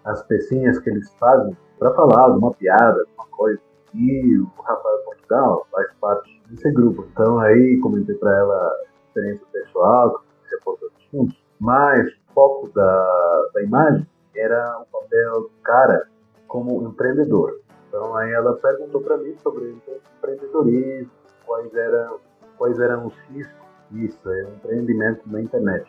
as 0.05 0.23
pecinhas 0.23 0.79
que 0.79 0.89
eles 0.89 1.11
fazem 1.15 1.55
para 1.77 1.93
falar 1.93 2.31
de 2.31 2.37
uma 2.37 2.51
piada, 2.51 3.03
de 3.03 3.11
uma 3.17 3.27
coisa. 3.27 3.59
E 3.93 4.37
o 4.39 4.45
Rafael 4.61 4.99
Portugal 5.05 5.67
faz 5.71 5.87
parte 5.99 6.41
desse 6.49 6.71
grupo. 6.71 7.05
Então 7.11 7.39
aí 7.39 7.79
comentei 7.79 8.15
para 8.15 8.37
ela 8.37 8.75
experiência 9.17 9.45
pessoal, 9.51 10.23
que 10.43 10.49
se 10.49 10.55
aportou 10.55 10.89
juntos, 11.11 11.37
mas 11.59 12.07
o 12.07 12.33
foco 12.33 12.69
da, 12.69 13.49
da 13.53 13.63
imagem 13.63 14.07
era 14.35 14.79
o 14.79 14.85
papel 14.85 15.41
do 15.41 15.51
cara 15.63 16.07
como 16.47 16.83
empreendedor. 16.87 17.59
Então 17.87 18.15
aí 18.15 18.31
ela 18.31 18.55
perguntou 18.57 19.01
para 19.01 19.17
mim 19.17 19.35
sobre 19.41 19.75
empreendedorismo, 20.17 21.11
quais 21.45 21.73
eram, 21.73 22.19
quais 22.57 22.79
eram 22.79 23.07
os 23.07 23.17
riscos 23.29 23.67
disso, 23.89 24.29
é 24.29 24.43
empreendimento 24.43 25.21
na 25.27 25.41
internet. 25.41 25.87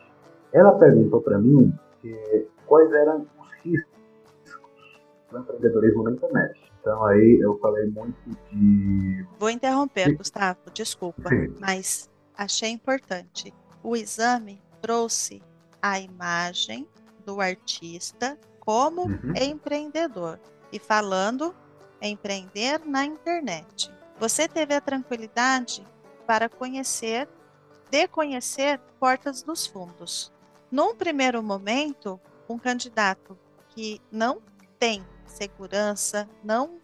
Ela 0.53 0.79
perguntou 0.79 1.21
para 1.21 1.39
mim 1.39 1.73
que, 2.01 2.49
quais 2.67 2.91
eram 2.93 3.27
os 3.39 3.53
riscos 3.63 3.99
do 5.31 5.39
empreendedorismo 5.39 6.05
na 6.05 6.13
internet. 6.13 6.73
Então 6.81 7.05
aí 7.05 7.41
eu 7.43 7.59
falei 7.59 7.87
muito 7.91 8.17
de. 8.51 9.27
Vou 9.39 9.51
interromper, 9.51 10.17
Gustavo, 10.17 10.71
desculpa, 10.73 11.29
Sim. 11.29 11.55
mas 11.61 12.09
achei 12.39 12.71
importante. 12.71 13.53
O 13.83 13.97
exame 13.97 14.63
trouxe 14.81 15.43
a 15.83 15.99
imagem 15.99 16.89
do 17.27 17.41
artista 17.41 18.39
como 18.61 19.03
uhum. 19.03 19.33
empreendedor 19.37 20.41
e 20.73 20.79
falando 20.79 21.55
empreender 22.01 22.81
na 22.87 23.05
internet. 23.05 23.91
Você 24.21 24.47
teve 24.47 24.75
a 24.75 24.81
tranquilidade 24.81 25.85
para 26.27 26.49
conhecer, 26.49 27.29
de 27.91 28.07
conhecer 28.07 28.79
portas 29.01 29.43
dos 29.43 29.67
fundos. 29.67 30.33
Num 30.71 30.95
primeiro 30.95 31.43
momento, 31.43 32.21
um 32.49 32.59
candidato 32.59 33.37
que 33.71 34.01
não 34.13 34.41
tem 34.79 35.05
segurança, 35.27 36.29
não 36.45 36.79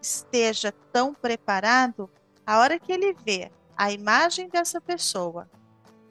esteja 0.00 0.72
tão 0.92 1.12
preparado, 1.12 2.08
a 2.46 2.58
hora 2.60 2.78
que 2.78 2.92
ele 2.92 3.12
vê 3.12 3.50
a 3.78 3.92
imagem 3.92 4.48
dessa 4.48 4.80
pessoa, 4.80 5.48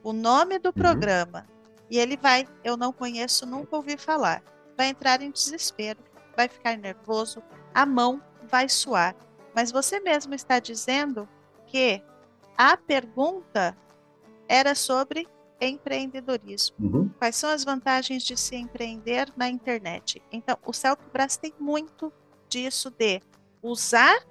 o 0.01 0.13
nome 0.13 0.57
do 0.57 0.69
uhum. 0.69 0.73
programa, 0.73 1.45
e 1.89 1.99
ele 1.99 2.15
vai, 2.15 2.47
eu 2.63 2.77
não 2.77 2.93
conheço, 2.93 3.45
nunca 3.45 3.75
ouvi 3.75 3.97
falar, 3.97 4.41
vai 4.77 4.87
entrar 4.87 5.21
em 5.21 5.29
desespero, 5.29 5.99
vai 6.35 6.47
ficar 6.47 6.77
nervoso, 6.77 7.43
a 7.73 7.85
mão 7.85 8.21
vai 8.49 8.69
suar. 8.69 9.13
Mas 9.53 9.71
você 9.71 9.99
mesmo 9.99 10.33
está 10.33 10.59
dizendo 10.59 11.27
que 11.65 12.01
a 12.57 12.77
pergunta 12.77 13.75
era 14.47 14.73
sobre 14.73 15.27
empreendedorismo. 15.59 16.75
Uhum. 16.79 17.09
Quais 17.17 17.35
são 17.35 17.49
as 17.49 17.63
vantagens 17.63 18.23
de 18.23 18.37
se 18.37 18.55
empreender 18.55 19.31
na 19.35 19.49
internet? 19.49 20.21
Então, 20.31 20.57
o 20.65 20.71
Celtibras 20.71 21.35
tem 21.35 21.53
muito 21.59 22.13
disso 22.47 22.89
de 22.91 23.21
usar, 23.61 24.25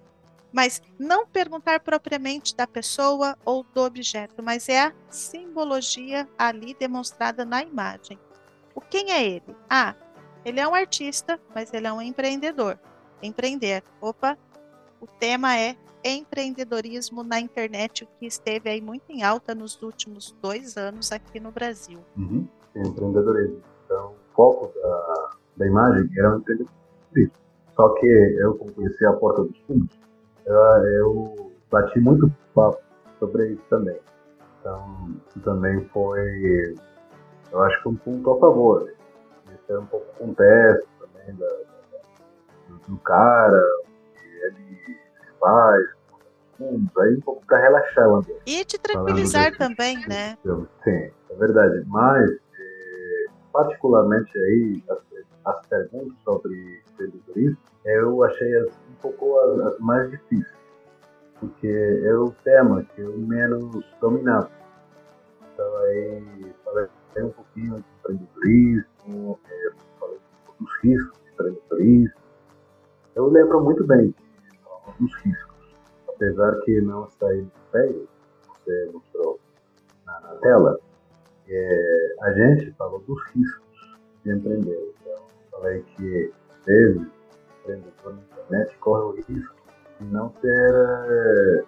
mas 0.57 0.81
não 0.99 1.27
perguntar 1.27 1.81
propriamente 1.81 2.57
da 2.57 2.67
pessoa 2.67 3.37
ou 3.45 3.63
do 3.75 3.83
objeto, 3.83 4.43
mas 4.43 4.71
é 4.71 4.87
a 4.87 4.93
simbologia 5.11 6.27
ali 6.39 6.75
demonstrada 6.81 7.45
na 7.45 7.63
imagem. 7.63 8.19
O 8.75 8.81
quem 8.81 9.13
é 9.13 9.23
ele? 9.23 9.55
Ah, 9.69 9.95
ele 10.47 10.59
é 10.59 10.67
um 10.67 10.75
artista, 10.75 11.39
mas 11.55 11.75
ele 11.75 11.87
é 11.87 11.93
um 11.93 12.01
empreendedor. 12.01 12.79
Empreender. 13.23 13.83
Opa, 14.01 14.39
o 14.99 15.07
tema 15.07 15.59
é 15.59 15.77
empreendedorismo 16.03 17.23
na 17.23 17.39
internet, 17.39 18.05
o 18.05 18.09
que 18.19 18.25
esteve 18.25 18.71
aí 18.71 18.81
muito 18.81 19.05
em 19.11 19.23
alta 19.23 19.55
nos 19.55 19.83
últimos 19.83 20.35
dois 20.41 20.79
anos 20.79 21.13
aqui 21.13 21.39
no 21.39 21.51
Brasil. 21.51 21.99
Uhum. 22.17 22.49
Empreendedorismo. 22.75 23.61
Então, 23.85 24.13
o 24.13 24.35
foco 24.35 24.73
da, 24.81 25.31
da 25.59 25.67
imagem 25.67 26.09
era 26.17 26.35
o 26.35 26.39
empreendedorismo. 26.39 26.77
Só 27.75 27.91
que 27.91 28.07
eu, 28.07 28.55
conheci 28.55 29.05
a 29.05 29.13
porta 29.13 29.45
dos 29.45 29.59
fundos, 29.67 30.07
eu, 30.47 30.55
eu 30.55 31.53
bati 31.71 31.99
muito 32.01 32.33
papo 32.55 32.81
sobre 33.19 33.53
isso 33.53 33.63
também. 33.69 33.99
Então, 34.61 35.11
isso 35.29 35.41
também 35.41 35.85
foi, 35.93 36.75
eu 37.53 37.63
acho 37.63 37.83
que 37.83 37.89
um 37.89 37.97
ponto 37.97 38.33
a 38.33 38.41
favor. 38.41 38.93
Isso 39.53 39.73
é 39.73 39.79
um 39.79 39.87
pouco 39.87 40.07
contexto 40.19 40.89
também 41.01 41.35
da, 41.37 41.47
da, 41.47 42.77
do 42.89 42.97
cara, 42.99 43.63
que 44.15 44.27
ele 44.45 44.99
faz, 45.41 45.85
fundos, 46.57 46.97
aí 46.99 47.15
um 47.15 47.21
pouco 47.21 47.45
para 47.47 47.59
relaxar 47.59 48.09
o 48.09 48.17
ambiente. 48.17 48.43
E 48.47 48.65
te 48.65 48.79
tranquilizar 48.79 49.57
também, 49.57 49.99
né? 50.09 50.37
Sim, 50.85 51.11
é 51.31 51.35
verdade. 51.39 51.85
Mas, 51.87 52.31
é, 52.31 53.25
particularmente 53.53 54.37
aí, 54.39 54.83
as, 54.91 54.99
as 55.45 55.67
perguntas 55.67 56.17
sobre 56.25 56.83
empreendedorismo, 56.93 57.59
eu 57.85 58.25
achei 58.25 58.57
as, 58.57 58.69
pouco 58.97 59.39
as, 59.39 59.73
as, 59.73 59.79
mais 59.81 60.11
difíceis, 60.11 60.59
porque 61.39 61.69
é 62.05 62.15
o 62.15 62.31
tema 62.45 62.83
que 62.95 63.01
eu 63.01 63.17
menos 63.19 63.85
dominava. 64.01 64.51
Então 65.53 65.77
aí 65.79 66.55
falei 66.65 66.89
um 67.19 67.31
pouquinho 67.31 67.77
de 67.77 67.85
empreendedorismo, 67.99 69.41
é, 69.51 69.71
falei 69.99 70.19
dos 70.61 70.71
riscos 70.83 71.19
de 71.23 71.31
empreendedorismo. 71.33 72.21
Eu 73.15 73.29
lembro 73.29 73.63
muito 73.63 73.87
bem 73.87 74.15
dos 74.99 75.15
riscos, 75.23 75.75
apesar 76.09 76.61
que 76.61 76.81
não 76.81 77.05
está 77.05 77.27
aí 77.29 77.43
no 77.43 77.51
papel, 77.51 78.07
você 78.49 78.91
mostrou 78.93 79.41
na, 80.05 80.21
na 80.21 80.35
tela, 80.37 80.79
é, 81.49 82.17
a 82.23 82.33
gente 82.33 82.73
falou 82.73 83.01
dos 83.01 83.23
riscos 83.31 83.97
de 84.25 84.33
empreender. 84.33 84.95
Então, 85.01 85.23
falei 85.51 85.83
que, 85.97 86.33
o 86.67 87.07
empreendedor 87.61 88.36
internet 88.47 88.77
corre 88.79 89.03
o 89.03 89.11
risco 89.29 89.57
de 90.01 90.07
não 90.07 90.29
ter, 90.29 90.75
é, 90.75 91.65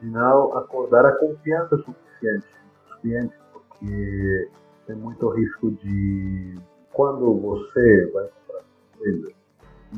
de 0.00 0.10
não 0.10 0.56
acordar 0.56 1.04
a 1.06 1.12
confiança 1.16 1.76
suficiente 1.78 2.46
dos 2.88 3.00
clientes, 3.00 3.38
porque 3.52 4.50
tem 4.86 4.96
muito 4.96 5.28
risco 5.30 5.70
de, 5.70 6.58
quando 6.92 7.34
você 7.40 8.10
vai 8.12 8.24
comprar 8.24 8.64
coisa, 8.98 9.32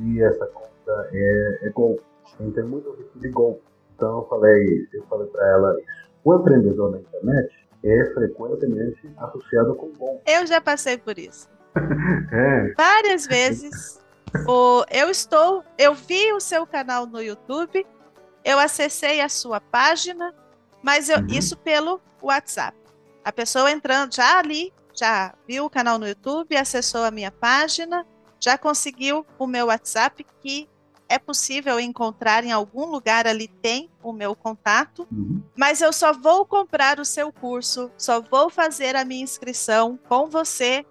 e 0.00 0.22
essa 0.22 0.46
conta 0.46 1.08
é, 1.12 1.58
é 1.62 1.70
golpe 1.70 2.02
tem 2.54 2.64
muito 2.64 2.90
risco 2.92 3.18
de 3.18 3.28
golpe. 3.30 3.62
Então 3.94 4.18
eu 4.18 4.28
falei, 4.28 4.88
eu 4.92 5.02
falei 5.04 5.26
para 5.28 5.48
ela 5.48 5.80
isso. 5.80 6.08
O 6.24 6.34
empreendedor 6.34 6.92
na 6.92 6.98
internet 6.98 7.68
é 7.84 8.04
frequentemente 8.12 9.10
associado 9.16 9.74
com 9.74 9.88
golpe. 9.92 10.22
Eu 10.26 10.46
já 10.46 10.60
passei 10.60 10.98
por 10.98 11.18
isso. 11.18 11.48
é. 12.32 12.72
Várias 12.76 13.26
vezes. 13.26 14.00
O, 14.46 14.84
eu 14.90 15.10
estou, 15.10 15.64
eu 15.76 15.94
vi 15.94 16.32
o 16.32 16.40
seu 16.40 16.66
canal 16.66 17.06
no 17.06 17.22
YouTube, 17.22 17.86
eu 18.44 18.58
acessei 18.58 19.20
a 19.20 19.28
sua 19.28 19.60
página, 19.60 20.34
mas 20.82 21.08
eu, 21.08 21.18
uhum. 21.18 21.26
isso 21.28 21.56
pelo 21.56 22.00
WhatsApp. 22.22 22.76
A 23.24 23.32
pessoa 23.32 23.70
entrando 23.70 24.14
já 24.14 24.38
ali, 24.38 24.72
já 24.94 25.34
viu 25.46 25.64
o 25.64 25.70
canal 25.70 25.98
no 25.98 26.08
YouTube, 26.08 26.56
acessou 26.56 27.04
a 27.04 27.10
minha 27.10 27.30
página, 27.30 28.06
já 28.40 28.56
conseguiu 28.56 29.26
o 29.38 29.46
meu 29.46 29.66
WhatsApp 29.66 30.24
que 30.40 30.68
é 31.08 31.18
possível 31.18 31.80
encontrar 31.80 32.44
em 32.44 32.52
algum 32.52 32.84
lugar 32.84 33.26
ali 33.26 33.48
tem 33.48 33.90
o 34.02 34.12
meu 34.12 34.36
contato, 34.36 35.08
uhum. 35.10 35.42
mas 35.56 35.80
eu 35.80 35.92
só 35.92 36.12
vou 36.12 36.44
comprar 36.44 37.00
o 37.00 37.04
seu 37.04 37.32
curso, 37.32 37.90
só 37.96 38.20
vou 38.20 38.50
fazer 38.50 38.94
a 38.94 39.04
minha 39.04 39.24
inscrição 39.24 39.98
com 40.08 40.26
você 40.26 40.84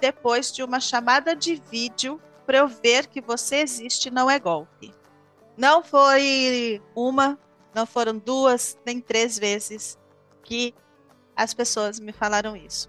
depois 0.00 0.52
de 0.52 0.62
uma 0.62 0.78
chamada 0.78 1.34
de 1.34 1.56
vídeo 1.70 2.20
para 2.46 2.58
eu 2.58 2.68
ver 2.68 3.08
que 3.08 3.20
você 3.20 3.56
existe, 3.56 4.10
não 4.10 4.30
é 4.30 4.38
golpe. 4.38 4.94
Não 5.56 5.82
foi 5.82 6.80
uma, 6.94 7.38
não 7.74 7.84
foram 7.84 8.16
duas, 8.18 8.78
nem 8.86 9.00
três 9.00 9.38
vezes 9.38 9.98
que 10.42 10.74
as 11.34 11.52
pessoas 11.52 11.98
me 11.98 12.12
falaram 12.12 12.56
isso. 12.56 12.88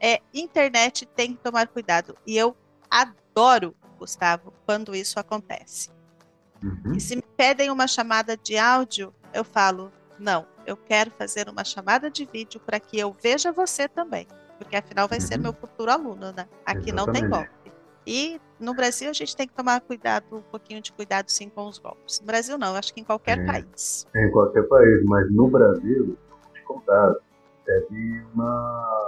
É, 0.00 0.20
internet 0.32 1.04
tem 1.04 1.34
que 1.34 1.42
tomar 1.42 1.68
cuidado 1.68 2.16
e 2.26 2.36
eu 2.36 2.56
adoro 2.90 3.76
Gustavo, 3.98 4.52
quando 4.64 4.96
isso 4.96 5.20
acontece. 5.20 5.90
Uhum. 6.62 6.94
E 6.94 7.00
se 7.00 7.14
me 7.14 7.22
pedem 7.36 7.70
uma 7.70 7.86
chamada 7.86 8.34
de 8.36 8.56
áudio, 8.56 9.14
eu 9.32 9.44
falo: 9.44 9.92
não, 10.18 10.46
eu 10.66 10.76
quero 10.76 11.10
fazer 11.10 11.48
uma 11.48 11.64
chamada 11.64 12.10
de 12.10 12.24
vídeo 12.24 12.60
para 12.60 12.80
que 12.80 12.98
eu 12.98 13.14
veja 13.22 13.52
você 13.52 13.86
também, 13.86 14.26
porque 14.58 14.76
afinal 14.76 15.06
vai 15.06 15.18
uhum. 15.18 15.26
ser 15.26 15.38
meu 15.38 15.52
futuro 15.52 15.90
aluno, 15.90 16.32
né? 16.32 16.48
Aqui 16.64 16.90
Exatamente. 16.90 16.94
não 16.94 17.12
tem 17.12 17.28
golpe. 17.28 17.72
E 18.06 18.40
no 18.60 18.74
Brasil 18.74 19.10
a 19.10 19.12
gente 19.12 19.36
tem 19.36 19.48
que 19.48 19.54
tomar 19.54 19.80
cuidado, 19.80 20.24
um 20.32 20.42
pouquinho 20.42 20.80
de 20.80 20.92
cuidado 20.92 21.28
sim 21.28 21.48
com 21.48 21.66
os 21.66 21.78
golpes. 21.78 22.20
No 22.20 22.26
Brasil 22.26 22.58
não, 22.58 22.74
acho 22.76 22.92
que 22.92 23.00
em 23.00 23.04
qualquer 23.04 23.38
é, 23.38 23.46
país. 23.46 24.06
Em 24.14 24.30
qualquer 24.30 24.62
país, 24.68 25.04
mas 25.04 25.30
no 25.32 25.48
Brasil, 25.48 26.16
vou 26.30 26.52
te 26.52 26.62
contar, 26.62 27.14
teve 27.64 28.22
uma 28.34 29.06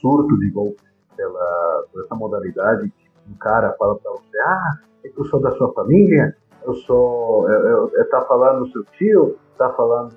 surto 0.00 0.38
de 0.38 0.50
golpe 0.50 0.82
pela, 1.16 1.84
por 1.92 2.04
essa 2.04 2.14
modalidade 2.14 2.92
um 3.28 3.34
cara 3.34 3.72
fala 3.78 3.96
para 3.96 4.10
você, 4.12 4.38
ah, 4.40 4.78
é 5.04 5.08
que 5.08 5.18
eu 5.18 5.24
sou 5.26 5.40
da 5.40 5.52
sua 5.52 5.72
família, 5.72 6.36
eu 6.64 6.74
sou, 6.74 7.50
eu, 7.50 7.60
eu, 7.60 7.90
eu 7.94 8.10
tá 8.10 8.20
falando 8.22 8.70
seu 8.72 8.84
tio, 8.96 9.38
tá 9.56 9.70
falando 9.70 10.14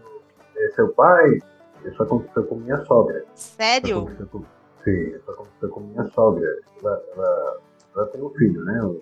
é, 0.55 0.69
seu 0.71 0.89
pai, 0.89 1.39
isso 1.85 2.01
aconteceu 2.01 2.43
com 2.45 2.55
minha 2.55 2.83
sogra. 2.85 3.23
Sério? 3.35 4.09
Isso 4.11 4.27
com, 4.27 4.43
sim, 4.83 5.15
isso 5.15 5.31
aconteceu 5.31 5.69
com 5.69 5.79
minha 5.81 6.05
sogra. 6.11 6.47
Ela, 6.81 7.03
ela 7.13 7.57
ela 7.95 8.07
tem 8.07 8.21
um 8.21 8.29
filho, 8.31 8.63
né? 8.63 8.83
O 8.83 9.01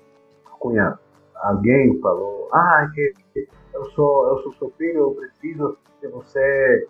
cunhado. 0.59 0.99
Alguém 1.35 1.99
falou, 1.99 2.47
ah, 2.53 2.89
que 2.93 3.13
eu 3.73 3.85
sou, 3.91 4.27
eu 4.29 4.43
sou 4.43 4.53
seu 4.53 4.69
filho, 4.77 4.99
eu 4.99 5.11
preciso 5.11 5.77
que 5.99 6.07
você 6.07 6.87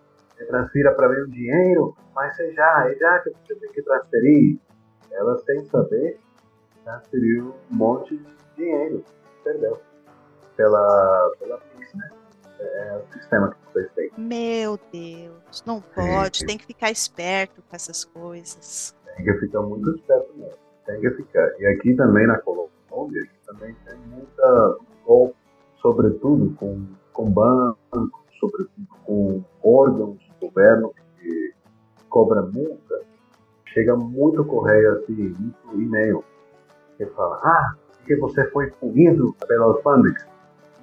transfira 0.48 0.94
para 0.94 1.10
mim 1.10 1.22
um 1.22 1.30
dinheiro, 1.30 1.96
mas 2.14 2.36
você 2.36 2.52
já, 2.54 2.94
já 3.00 3.20
que 3.20 3.32
você 3.32 3.56
tem 3.56 3.72
que 3.72 3.82
transferir, 3.82 4.60
ela 5.12 5.38
sem 5.40 5.64
saber 5.66 6.20
transferiu 6.84 7.56
um 7.72 7.76
monte 7.76 8.18
de 8.18 8.36
dinheiro, 8.58 9.04
perdeu, 9.44 9.80
pela, 10.56 11.32
pela 11.40 11.58
PIX, 11.58 11.94
né? 11.96 12.10
É 12.60 12.98
o 12.98 13.14
sistema 13.14 13.50
que 13.50 13.74
vocês 13.74 13.92
têm. 13.94 14.12
Meu 14.18 14.80
Deus, 14.92 15.64
não 15.66 15.82
pode, 15.82 16.46
tem 16.46 16.58
que 16.58 16.66
ficar 16.66 16.92
esperto 16.92 17.62
com 17.62 17.76
essas 17.76 18.06
coisas. 18.06 18.96
Tem 19.16 19.26
que 19.26 19.34
ficar 19.40 19.62
muito 19.62 19.90
esperto 19.96 20.34
mesmo, 20.36 20.58
tem 20.86 21.00
que 21.00 21.10
ficar. 21.12 21.50
E 21.60 21.66
aqui 21.68 21.96
também 21.96 22.28
na 22.28 22.40
Colômbia, 22.40 23.28
também 23.46 23.76
tem 23.86 23.98
muita 24.08 24.78
golpe, 25.06 25.36
sobretudo 25.82 26.54
com, 26.56 26.86
com 27.12 27.30
bancos, 27.30 28.10
sobretudo 28.40 28.88
com 29.06 29.44
órgãos 29.64 30.18
do 30.40 30.48
governo 30.48 30.94
que 31.20 31.54
cobra 32.10 32.42
multa, 32.42 33.02
chega 33.68 33.96
muito 33.96 34.46
correio 34.46 34.94
assim, 34.94 35.36
muito 35.40 35.82
e-mail, 35.82 36.24
que 36.98 37.06
fala, 37.08 37.40
ah, 37.44 37.76
que 38.06 38.16
você 38.16 38.50
foi 38.52 38.70
punido 38.72 39.36
pela 39.48 39.66
alfândega, 39.66 40.28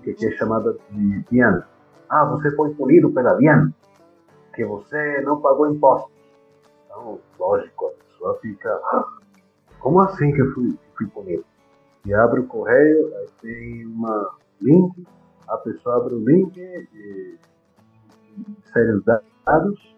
que 0.03 0.27
é 0.27 0.31
chamada 0.33 0.77
de 0.91 1.21
Diana. 1.31 1.69
Ah, 2.09 2.25
você 2.25 2.51
foi 2.57 2.75
punido 2.75 3.13
pela 3.13 3.35
Diana, 3.35 3.73
que 4.55 4.65
você 4.65 5.21
não 5.23 5.41
pagou 5.41 5.71
impostos. 5.71 6.11
Então, 6.87 7.21
lógico, 7.39 7.87
a 7.87 8.05
pessoa 8.05 8.39
fica, 8.41 8.71
ah, 8.71 9.05
como 9.81 10.01
assim 10.01 10.33
que 10.33 10.41
eu 10.41 10.53
fui, 10.53 10.78
fui 10.97 11.07
punido? 11.09 11.45
E 12.05 12.14
abre 12.14 12.41
o 12.41 12.47
correio, 12.47 13.14
aí 13.16 13.26
tem 13.43 13.87
uma 13.87 14.35
link, 14.61 15.07
a 15.49 15.57
pessoa 15.59 15.97
abre 15.97 16.14
o 16.14 16.24
link 16.24 16.57
e 16.59 17.39
insere 18.64 18.93
os 18.93 19.05
dados 19.05 19.97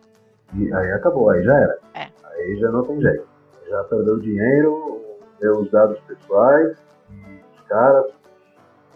e 0.55 0.72
aí 0.72 0.93
acabou, 0.93 1.30
aí 1.30 1.43
já 1.43 1.55
era. 1.55 1.78
É. 1.95 2.11
Aí 2.24 2.57
já 2.59 2.70
não 2.70 2.83
tem 2.83 3.01
jeito. 3.01 3.26
Já 3.68 3.85
perdeu 3.85 4.18
dinheiro, 4.18 5.01
deu 5.41 5.61
os 5.61 5.70
dados 5.70 5.99
pessoais 6.01 6.76
e 7.11 7.43
os 7.55 7.61
caras, 7.66 8.12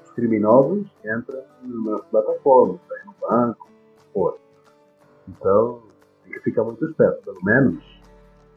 os 0.05 0.11
criminosos, 0.11 0.87
entram 1.05 1.43
nas 1.63 2.05
plataformas, 2.07 2.81
aí 2.93 3.07
no 3.07 3.15
banco, 3.21 3.69
pô. 4.13 4.37
Então, 5.29 5.83
tem 6.25 6.33
que 6.33 6.41
ficar 6.41 6.65
muito 6.65 6.85
esperto, 6.85 7.23
pelo 7.23 7.43
menos. 7.43 7.96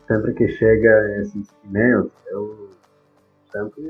Sempre 0.10 0.34
que 0.34 0.48
chega 0.50 1.22
esses 1.22 1.48
e-mails, 1.64 2.12
eu 2.32 2.72
sempre 3.52 3.84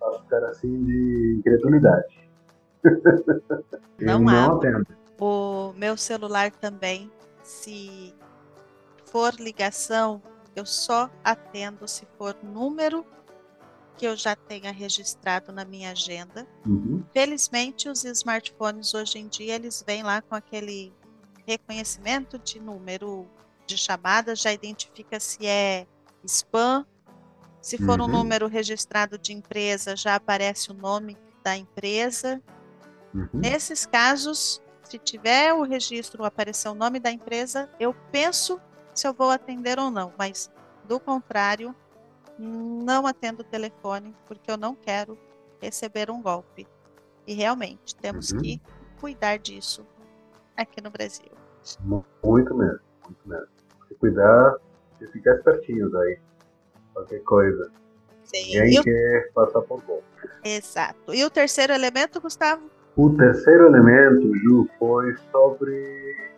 faço 0.00 0.24
cara 0.24 0.48
assim 0.48 0.84
de 0.84 1.36
incredulidade. 1.38 2.28
não, 4.00 4.18
não 4.18 4.56
atendo. 4.56 4.84
O 5.20 5.72
meu 5.76 5.96
celular 5.96 6.50
também, 6.50 7.08
se 7.44 8.12
for 9.04 9.32
ligação, 9.34 10.20
eu 10.56 10.66
só 10.66 11.08
atendo 11.22 11.86
se 11.86 12.04
for 12.18 12.34
número 12.42 13.06
que 13.96 14.06
eu 14.06 14.16
já 14.16 14.34
tenha 14.34 14.72
registrado 14.72 15.52
na 15.52 15.64
minha 15.64 15.92
agenda. 15.92 16.48
Uhum. 16.66 17.04
Felizmente, 17.12 17.88
os 17.88 18.04
smartphones 18.04 18.92
hoje 18.92 19.20
em 19.20 19.28
dia 19.28 19.54
eles 19.54 19.84
vêm 19.86 20.02
lá 20.02 20.20
com 20.20 20.34
aquele 20.34 20.92
reconhecimento 21.46 22.40
de 22.40 22.58
número 22.58 23.28
de 23.70 23.78
chamada, 23.78 24.34
já 24.34 24.52
identifica 24.52 25.20
se 25.20 25.46
é 25.46 25.86
spam. 26.24 26.84
Se 27.60 27.78
for 27.78 28.00
uhum. 28.00 28.06
um 28.06 28.08
número 28.08 28.48
registrado 28.48 29.18
de 29.18 29.32
empresa, 29.32 29.94
já 29.94 30.14
aparece 30.14 30.70
o 30.70 30.74
nome 30.74 31.16
da 31.44 31.56
empresa. 31.56 32.42
Uhum. 33.14 33.28
Nesses 33.32 33.86
casos, 33.86 34.62
se 34.82 34.98
tiver 34.98 35.52
o 35.52 35.62
registro, 35.62 36.24
aparecer 36.24 36.68
o 36.68 36.74
nome 36.74 36.98
da 36.98 37.10
empresa, 37.10 37.70
eu 37.78 37.94
penso 38.10 38.60
se 38.94 39.06
eu 39.06 39.14
vou 39.14 39.30
atender 39.30 39.78
ou 39.78 39.90
não, 39.90 40.12
mas 40.18 40.50
do 40.84 40.98
contrário, 40.98 41.74
não 42.38 43.06
atendo 43.06 43.42
o 43.42 43.44
telefone 43.44 44.16
porque 44.26 44.50
eu 44.50 44.56
não 44.56 44.74
quero 44.74 45.18
receber 45.60 46.10
um 46.10 46.20
golpe. 46.20 46.66
E 47.26 47.34
realmente 47.34 47.94
temos 47.94 48.32
uhum. 48.32 48.40
que 48.40 48.60
cuidar 48.98 49.38
disso 49.38 49.86
aqui 50.56 50.80
no 50.80 50.90
Brasil. 50.90 51.30
Muito 52.24 52.54
mesmo, 52.54 52.80
muito 53.04 53.28
mesmo. 53.28 53.59
Se 53.90 53.94
cuidar 53.96 54.54
e 55.00 55.06
ficar 55.08 55.34
espertinhos 55.34 55.92
aí. 55.96 56.16
Qualquer 56.94 57.22
coisa. 57.24 57.70
Sim. 58.22 58.60
Ninguém 58.60 58.82
quer 58.84 59.32
passar 59.34 59.60
por 59.62 59.82
golpe. 59.82 60.04
Exato. 60.44 61.12
E 61.12 61.24
o 61.24 61.30
terceiro 61.30 61.72
elemento, 61.72 62.20
Gustavo? 62.20 62.62
O 62.96 63.10
terceiro 63.16 63.66
elemento, 63.66 64.32
Ju, 64.36 64.68
foi 64.78 65.16
sobre 65.32 66.30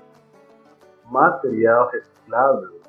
material 1.10 1.90
reciclável 1.90 2.80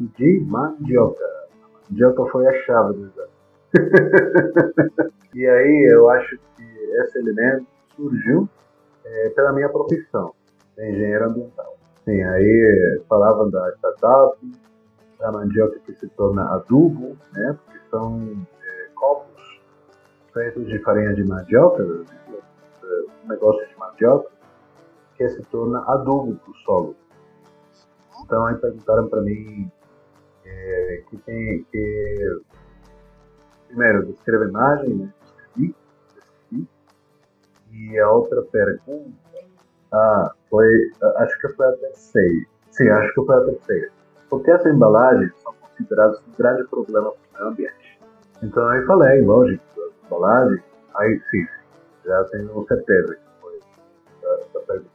de 0.00 0.40
mandioca. 0.46 1.24
A 1.24 1.90
mandioca 1.90 2.24
foi 2.30 2.46
a 2.46 2.62
chave 2.62 2.94
do 2.94 3.06
exame. 3.06 3.34
e 5.34 5.46
aí 5.46 5.92
eu 5.92 6.08
acho 6.08 6.38
que 6.56 6.62
esse 7.02 7.18
elemento 7.18 7.66
surgiu 7.94 8.48
é, 9.04 9.28
pela 9.30 9.52
minha 9.52 9.68
profissão, 9.68 10.32
de 10.76 10.88
engenheiro 10.88 11.26
ambiental. 11.26 11.76
Sim, 12.04 12.22
aí 12.22 13.02
falavam 13.08 13.48
da 13.50 13.72
startup, 13.76 14.38
da 15.18 15.32
mandioca 15.32 15.78
que 15.80 15.94
se 15.94 16.06
torna 16.10 16.44
adubo, 16.54 17.16
né, 17.32 17.58
porque 17.64 17.78
são 17.90 18.46
é, 18.62 18.88
copos 18.94 19.60
feitos 20.34 20.66
de 20.66 20.78
farinha 20.80 21.14
de 21.14 21.24
mandioca, 21.24 21.82
um 21.82 23.28
negócio 23.28 23.66
de 23.66 23.78
mandioca 23.78 24.30
que 25.16 25.26
se 25.30 25.42
torna 25.44 25.82
adubo 25.86 26.36
para 26.36 26.50
o 26.50 26.54
solo. 26.56 26.96
Então 28.22 28.44
aí 28.46 28.56
perguntaram 28.56 29.08
para 29.08 29.22
mim 29.22 29.70
é, 30.44 31.02
que 31.08 31.16
tem 31.18 31.64
que 31.72 32.42
primeiro 33.68 34.06
descreve 34.06 34.44
a 34.44 34.48
imagem, 34.48 34.94
né? 34.94 35.14
Descrevi, 35.22 35.74
descrevi. 36.14 36.68
E 37.72 37.98
a 37.98 38.10
outra 38.10 38.42
pergunta 38.42 39.23
ah, 39.94 40.34
foi, 40.50 40.90
acho 41.18 41.40
que 41.40 41.48
foi 41.50 41.66
a 41.66 41.72
terceira. 41.72 42.46
Sim, 42.72 42.88
acho 42.88 43.14
que 43.14 43.24
foi 43.24 43.36
a 43.36 43.40
terceira. 43.44 43.90
Porque 44.28 44.50
essas 44.50 44.74
embalagens 44.74 45.32
são 45.40 45.54
consideradas 45.54 46.20
um 46.26 46.32
grande 46.36 46.64
problema 46.64 47.12
para 47.12 47.46
o 47.46 47.52
meio 47.52 47.52
ambiente. 47.52 48.00
Então 48.42 48.66
aí 48.68 48.84
falei, 48.86 49.20
lógico, 49.22 49.62
as 49.80 50.06
embalagens, 50.06 50.62
aí 50.96 51.20
sim, 51.30 51.46
já 52.04 52.24
tenho 52.24 52.66
certeza 52.66 53.14
que 53.14 53.40
foi 53.40 53.60
essa 54.40 54.60
pergunta. 54.66 54.90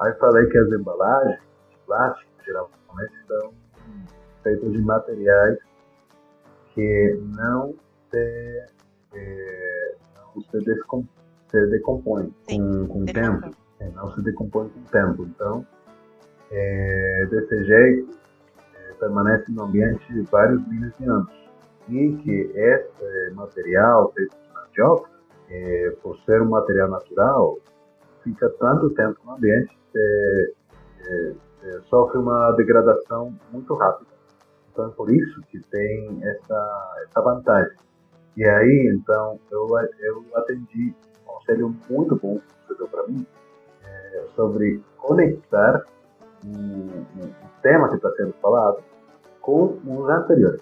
Aí 0.00 0.12
falei 0.14 0.46
que 0.46 0.58
as 0.58 0.68
embalagens 0.68 1.40
de 1.70 1.76
plástico 1.86 2.30
geralmente 2.44 3.26
são 3.26 3.52
feitas 4.44 4.72
de 4.72 4.82
materiais 4.82 5.58
que 6.74 7.20
não 7.36 7.74
se, 8.10 8.66
é, 9.14 9.94
não 10.16 10.42
se, 10.42 10.58
descom, 10.64 11.04
se 11.50 11.66
decompõem 11.66 12.32
com, 12.48 12.86
com 12.86 13.02
o 13.02 13.06
tempo. 13.06 13.61
É, 13.82 13.90
não 13.96 14.12
se 14.14 14.22
decompõem 14.22 14.68
com 14.68 14.80
o 14.80 14.84
tempo. 14.84 15.24
Então, 15.24 15.66
é, 16.50 17.26
desse 17.30 17.64
jeito, 17.64 18.18
é, 18.74 18.92
permanece 18.94 19.50
no 19.50 19.64
ambiente 19.64 20.20
vários 20.30 20.66
milhões 20.68 20.96
de 20.98 21.08
anos. 21.08 21.42
E 21.88 22.12
que 22.22 22.52
esse 22.54 23.34
material 23.34 24.12
feito 24.12 24.36
de 24.36 24.54
mandioca 24.54 25.10
é, 25.50 25.96
por 26.00 26.16
ser 26.20 26.40
um 26.40 26.50
material 26.50 26.88
natural, 26.88 27.58
fica 28.22 28.48
tanto 28.50 28.90
tempo 28.90 29.18
no 29.24 29.32
ambiente 29.32 29.76
que 29.90 29.98
é, 29.98 31.34
é, 31.64 31.80
sofre 31.90 32.18
uma 32.18 32.52
degradação 32.52 33.34
muito 33.50 33.74
rápida. 33.74 34.10
Então, 34.70 34.86
é 34.86 34.90
por 34.90 35.12
isso 35.12 35.42
que 35.50 35.60
tem 35.70 36.20
essa, 36.22 37.04
essa 37.08 37.20
vantagem. 37.20 37.76
E 38.36 38.44
aí, 38.44 38.96
então, 38.96 39.38
eu, 39.50 39.68
eu 40.00 40.24
atendi 40.36 40.94
um 41.22 41.32
conselho 41.32 41.76
muito 41.90 42.16
bom 42.16 42.38
que 42.38 42.68
você 42.68 42.78
deu 42.78 42.88
para 42.88 43.06
mim 43.08 43.26
é, 44.22 44.26
sobre 44.34 44.82
conectar 44.98 45.84
o, 46.44 47.06
tema 47.62 47.88
que 47.88 47.96
está 47.96 48.10
sendo 48.16 48.34
falado 48.42 48.82
com 49.40 49.78
os 49.86 50.08
anteriores. 50.08 50.60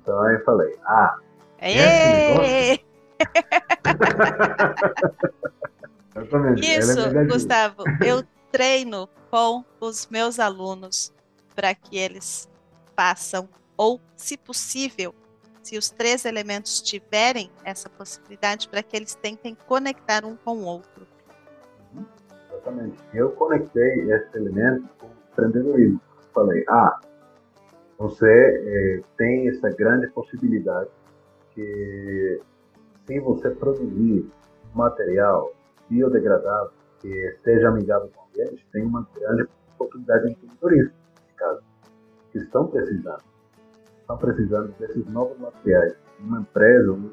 Então, 0.00 0.20
aí 0.22 0.34
eu 0.34 0.44
falei, 0.44 0.76
ah, 0.84 1.16
esse 1.60 2.34
negócio 2.34 2.92
Isso, 6.60 7.00
é 7.00 7.24
Gustavo, 7.24 7.84
eu 8.04 8.22
treino 8.50 9.08
com 9.30 9.64
os 9.80 10.06
meus 10.08 10.38
alunos 10.38 11.10
para 11.54 11.74
que 11.74 11.96
eles 11.96 12.50
façam, 12.96 13.48
ou, 13.76 14.00
se 14.16 14.36
possível, 14.36 15.14
se 15.62 15.78
os 15.78 15.88
três 15.88 16.24
elementos 16.24 16.82
tiverem 16.82 17.48
essa 17.64 17.88
possibilidade, 17.88 18.68
para 18.68 18.82
que 18.82 18.96
eles 18.96 19.14
tentem 19.14 19.56
conectar 19.66 20.24
um 20.24 20.36
com 20.36 20.58
o 20.58 20.64
outro. 20.64 21.06
Exatamente. 22.62 22.98
Eu 23.12 23.30
conectei 23.32 24.12
esse 24.12 24.36
elemento 24.36 24.88
com 24.98 25.06
o 25.06 25.10
empreendedorismo. 25.32 26.00
Falei, 26.32 26.64
ah, 26.68 27.00
você 27.98 28.26
eh, 28.26 29.02
tem 29.16 29.48
essa 29.48 29.68
grande 29.70 30.06
possibilidade 30.08 30.90
que 31.50 32.40
se 33.06 33.20
você 33.20 33.50
produzir 33.50 34.30
material 34.74 35.52
biodegradável 35.90 36.72
que 37.00 37.08
esteja 37.08 37.68
amigável 37.68 38.08
com 38.14 38.22
o 38.22 38.24
ambiente, 38.28 38.66
tem 38.72 38.84
uma 38.84 39.06
grande 39.14 39.48
oportunidade 39.74 40.24
de 40.24 40.32
empreendedorismo, 40.32 40.92
caso, 41.36 41.62
que 42.30 42.38
estão 42.38 42.68
precisando. 42.68 43.22
Estão 44.00 44.16
precisando 44.16 44.72
desses 44.78 45.06
novos 45.08 45.38
materiais. 45.38 45.94
Uma 46.20 46.40
empresa, 46.40 46.92
uma, 46.92 47.10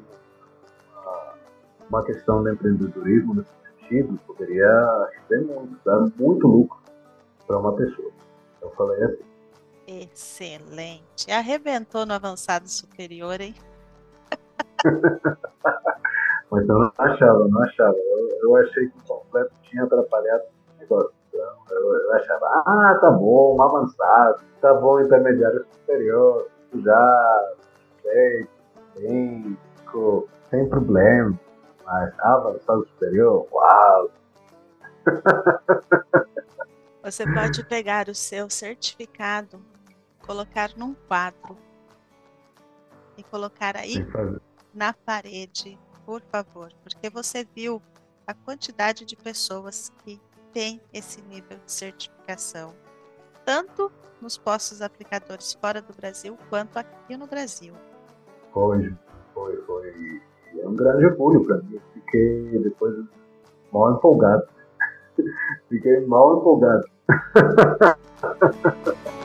uma 1.88 2.04
questão 2.04 2.42
de 2.44 2.52
empreendedorismo 2.52 3.34
nesse 3.34 3.59
sentido, 3.90 4.18
poderia 4.26 5.08
render 5.28 5.46
muito, 5.46 5.76
dar 5.84 5.98
muito 6.16 6.46
lucro 6.46 6.78
para 7.46 7.58
uma 7.58 7.74
pessoa. 7.74 8.10
Eu 8.62 8.70
falei 8.70 9.02
assim. 9.02 9.24
Excelente. 9.86 11.30
Arrebentou 11.30 12.06
no 12.06 12.14
avançado 12.14 12.68
superior, 12.68 13.40
hein? 13.40 13.54
Mas 16.50 16.68
eu 16.68 16.78
não 16.78 16.92
achava, 16.98 17.48
não 17.48 17.62
achava. 17.62 17.96
Eu, 17.96 18.28
eu 18.42 18.56
achei 18.56 18.88
que 18.88 18.98
o 18.98 19.02
completo 19.02 19.52
tinha 19.62 19.84
atrapalhado 19.84 20.44
o 20.44 20.80
negócio. 20.80 21.12
Então, 21.28 21.52
eu, 21.70 21.94
eu, 21.94 22.12
achava, 22.12 22.46
ah, 22.66 22.98
tá 23.00 23.10
bom, 23.10 23.60
avançado, 23.62 24.42
tá 24.60 24.74
bom, 24.74 25.00
intermediário 25.00 25.64
superior, 25.72 26.48
já, 26.74 27.54
sei, 28.02 28.48
tem, 28.96 29.56
sem 30.50 30.68
problema. 30.68 31.38
Mas 31.90 32.14
avançado 32.20 32.86
superior, 32.86 33.48
uau! 33.50 34.10
Você 37.02 37.24
pode 37.24 37.64
pegar 37.64 38.08
o 38.08 38.14
seu 38.14 38.48
certificado, 38.48 39.60
colocar 40.24 40.70
num 40.76 40.94
quadro 40.94 41.58
e 43.16 43.24
colocar 43.24 43.76
aí 43.76 44.06
na 44.72 44.92
parede 44.92 45.76
por 46.06 46.20
favor, 46.22 46.72
porque 46.84 47.10
você 47.10 47.44
viu 47.44 47.82
a 48.26 48.34
quantidade 48.34 49.04
de 49.04 49.16
pessoas 49.16 49.90
que 50.04 50.20
têm 50.52 50.80
esse 50.92 51.20
nível 51.22 51.58
de 51.58 51.72
certificação, 51.72 52.74
tanto 53.44 53.90
nos 54.20 54.38
postos 54.38 54.80
aplicadores 54.82 55.54
fora 55.54 55.82
do 55.82 55.92
Brasil 55.94 56.38
quanto 56.48 56.78
aqui 56.78 57.16
no 57.16 57.26
Brasil. 57.26 57.74
Foi, 58.52 58.94
foi, 59.34 59.56
foi. 59.62 60.29
É 60.58 60.68
um 60.68 60.74
grande 60.74 61.06
orgulho 61.06 61.44
para 61.44 61.58
mim. 61.58 61.80
Fiquei 61.94 62.58
depois 62.58 62.94
mal 63.72 63.94
empolgado. 63.94 64.42
Fiquei 65.68 66.04
mal 66.06 66.38
empolgado. 66.38 66.88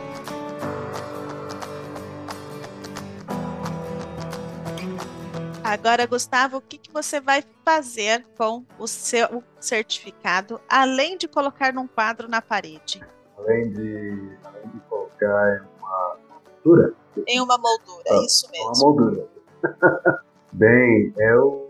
Agora, 5.65 6.05
Gustavo, 6.05 6.57
o 6.57 6.61
que, 6.61 6.77
que 6.77 6.93
você 6.93 7.19
vai 7.19 7.43
fazer 7.65 8.23
com 8.37 8.63
o 8.77 8.87
seu 8.87 9.43
certificado, 9.59 10.61
além 10.69 11.17
de 11.17 11.27
colocar 11.27 11.73
num 11.73 11.87
quadro 11.87 12.29
na 12.29 12.39
parede? 12.39 13.03
Além 13.35 13.71
de, 13.71 14.37
além 14.43 14.67
de 14.67 14.79
colocar 14.87 15.57
em 15.57 15.61
uma 15.79 16.17
moldura? 16.63 16.93
Em 17.27 17.41
uma 17.41 17.57
moldura, 17.57 18.03
ah, 18.11 18.25
isso 18.25 18.47
mesmo. 18.51 18.67
Uma 18.67 18.79
moldura. 18.79 19.27
Bem, 20.57 21.13
eu, 21.17 21.69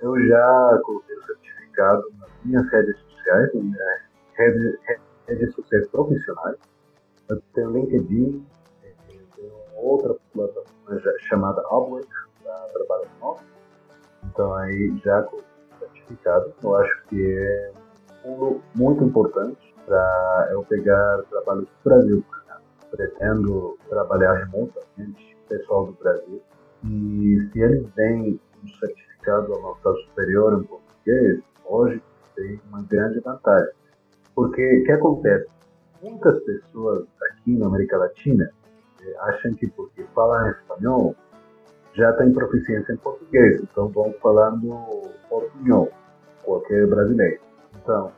eu 0.00 0.26
já 0.26 0.80
coloquei 0.82 1.14
o 1.14 1.26
certificado 1.26 2.02
nas 2.18 2.30
minhas 2.42 2.70
redes 2.70 2.96
sociais, 3.00 3.52
nas 3.52 3.64
minhas 3.64 4.00
redes, 4.32 4.78
redes 5.28 5.54
sociais 5.54 5.86
profissionais. 5.88 6.56
Eu 7.28 7.42
tenho 7.52 7.70
LinkedIn, 7.72 8.46
tenho 9.36 9.52
outra 9.76 10.16
plataforma 10.32 11.02
chamada 11.28 11.60
Upwork, 11.66 12.08
trabalho 12.72 13.10
nosso. 13.20 13.44
Então 14.24 14.54
aí 14.54 14.98
já 15.04 15.22
com 15.24 15.40
certificado, 15.78 16.54
eu 16.62 16.74
acho 16.76 17.04
que 17.08 17.36
é 17.36 17.72
um 18.24 18.58
muito 18.74 19.04
importante 19.04 19.74
para 19.84 20.48
eu 20.50 20.64
pegar 20.64 21.24
trabalhos 21.28 21.66
do 21.66 21.84
Brasil. 21.84 22.24
Pretendo 22.90 23.78
trabalhar 23.90 24.32
remotamente, 24.32 25.36
pessoal 25.46 25.88
do 25.88 25.92
Brasil. 25.92 26.42
E 26.84 27.48
se 27.52 27.60
eles 27.60 27.86
têm 27.94 28.40
um 28.62 28.68
certificado 28.78 29.54
avançado 29.54 29.96
superior 30.08 30.60
em 30.60 30.64
português, 30.64 31.40
hoje 31.64 32.02
tem 32.34 32.60
uma 32.68 32.82
grande 32.82 33.20
vantagem. 33.20 33.72
Porque 34.34 34.80
o 34.80 34.84
que 34.84 34.92
acontece? 34.92 35.48
Muitas 36.02 36.42
pessoas 36.42 37.06
aqui 37.30 37.56
na 37.56 37.66
América 37.66 37.96
Latina 37.98 38.50
eh, 39.02 39.16
acham 39.20 39.54
que 39.54 39.68
porque 39.68 40.02
falam 40.14 40.50
espanhol 40.50 41.14
já 41.94 42.12
tem 42.14 42.32
proficiência 42.32 42.92
em 42.92 42.96
português, 42.96 43.60
então 43.62 43.88
vão 43.88 44.12
falando 44.22 45.10
portunhol, 45.28 45.90
qualquer 46.42 46.86
brasileiro. 46.86 47.40
Então, 47.76 48.10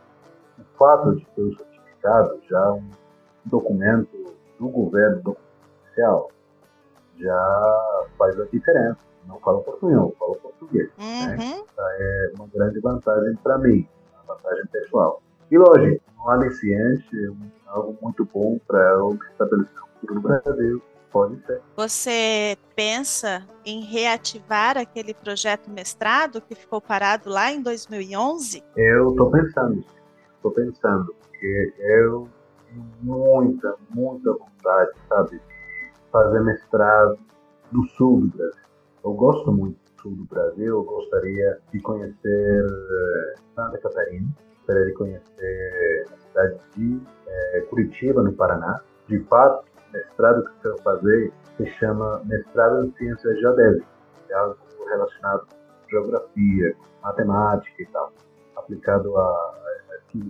o 0.58 0.78
fato 0.78 1.16
de 1.16 1.26
ter 1.34 1.42
o 1.42 1.56
certificado, 1.56 2.40
já 2.48 2.72
um 2.72 2.88
documento 3.44 4.34
do 4.58 4.68
governo, 4.68 5.22
documento 5.22 5.40
oficial, 5.82 6.30
já 7.24 8.06
faz 8.18 8.38
a 8.38 8.44
diferença. 8.44 8.98
Não 9.26 9.40
falo 9.40 9.62
portunhol, 9.62 10.14
falo 10.18 10.36
português. 10.36 10.90
Né? 10.98 11.30
Uhum. 11.30 11.36
Né? 11.36 11.64
É 11.78 12.32
uma 12.36 12.46
grande 12.48 12.78
vantagem 12.80 13.34
para 13.42 13.58
mim, 13.58 13.88
uma 14.24 14.34
vantagem 14.34 14.66
pessoal. 14.66 15.22
E 15.50 15.58
lógico, 15.58 16.02
um 16.18 16.30
aliciente, 16.30 17.08
algo 17.66 17.96
muito 18.02 18.28
bom 18.32 18.58
para 18.66 18.80
eu 18.92 19.18
estabelecer 19.30 19.82
um 19.82 20.00
futuro 20.00 20.14
no 20.14 20.20
Brasil, 20.20 20.82
Pode 21.14 21.40
ser. 21.46 21.60
Você 21.76 22.58
pensa 22.74 23.46
em 23.64 23.82
reativar 23.82 24.76
aquele 24.76 25.14
projeto 25.14 25.70
mestrado 25.70 26.40
que 26.40 26.56
ficou 26.56 26.80
parado 26.80 27.30
lá 27.30 27.52
em 27.52 27.62
2011? 27.62 28.64
Eu 28.76 29.10
estou 29.10 29.30
pensando, 29.30 29.84
estou 30.34 30.50
pensando, 30.50 31.14
porque 31.20 31.72
eu 31.78 32.28
tenho 32.66 32.84
muita, 33.00 33.76
muita 33.90 34.32
vontade, 34.32 34.90
sabe, 35.08 35.40
fazer 36.14 36.40
mestrado 36.42 37.18
no 37.72 37.84
sul 37.88 38.20
do 38.20 38.28
Brasil. 38.28 38.62
Eu 39.04 39.12
gosto 39.14 39.50
muito 39.50 39.74
do 39.74 40.00
sul 40.00 40.14
do 40.14 40.24
Brasil, 40.26 40.66
eu 40.66 40.84
gostaria 40.84 41.58
de 41.72 41.80
conhecer 41.80 42.64
eh, 42.64 43.34
Santa 43.56 43.78
Catarina, 43.78 44.28
gostaria 44.58 44.86
de 44.86 44.92
conhecer 44.92 46.06
a 46.12 46.16
cidade 46.16 46.58
de 46.76 47.00
é, 47.26 47.60
Curitiba, 47.62 48.22
no 48.22 48.32
Paraná. 48.32 48.80
De 49.08 49.18
fato, 49.24 49.64
mestrado 49.92 50.44
que 50.44 50.68
eu 50.68 50.76
quero 50.76 50.82
fazer 50.84 51.32
se 51.56 51.66
chama 51.78 52.22
Mestrado 52.26 52.84
em 52.84 52.92
Ciências 52.92 53.40
Geodésicas, 53.40 53.88
é 54.30 54.34
algo 54.34 54.56
relacionado 54.88 55.46
com 55.48 55.90
geografia, 55.90 56.76
matemática 57.02 57.82
e 57.82 57.86
tal, 57.86 58.12
aplicado 58.56 59.16
a, 59.18 59.54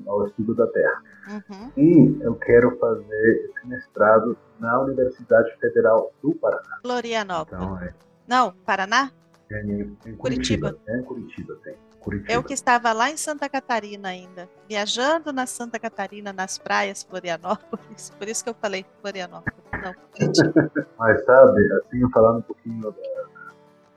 ao 0.06 0.26
estudo 0.26 0.54
da 0.54 0.66
Terra. 0.68 1.02
Uhum. 1.28 1.72
E 1.76 2.18
eu 2.22 2.34
quero 2.34 2.76
fazer 2.78 3.50
esse 3.50 3.66
mestrado 3.66 4.36
na 4.60 4.80
Universidade 4.82 5.54
Federal 5.58 6.12
do 6.22 6.34
Paraná. 6.34 6.78
Florianópolis. 6.82 7.64
Então, 7.64 7.80
é... 7.80 7.94
Não, 8.26 8.52
Paraná? 8.64 9.10
É 9.50 9.62
em, 9.62 9.96
em 10.06 10.16
Curitiba. 10.16 10.72
Curitiba. 10.72 10.78
É 10.86 10.98
em 10.98 11.02
Curitiba, 11.02 11.54
tem. 11.64 11.74
Curitiba. 12.04 12.32
Eu 12.32 12.42
que 12.42 12.52
estava 12.52 12.92
lá 12.92 13.10
em 13.10 13.16
Santa 13.16 13.48
Catarina 13.48 14.08
ainda, 14.08 14.46
viajando 14.68 15.32
na 15.32 15.46
Santa 15.46 15.78
Catarina, 15.78 16.34
nas 16.34 16.58
praias 16.58 17.02
Florianópolis, 17.02 18.10
por 18.18 18.28
isso 18.28 18.44
que 18.44 18.50
eu 18.50 18.54
falei 18.54 18.84
Florianópolis, 19.00 19.58
não 19.72 19.94
Mas 20.98 21.24
sabe, 21.24 21.72
assim, 21.72 22.10
falando 22.10 22.38
um 22.38 22.42
pouquinho 22.42 22.80
do 22.82 22.94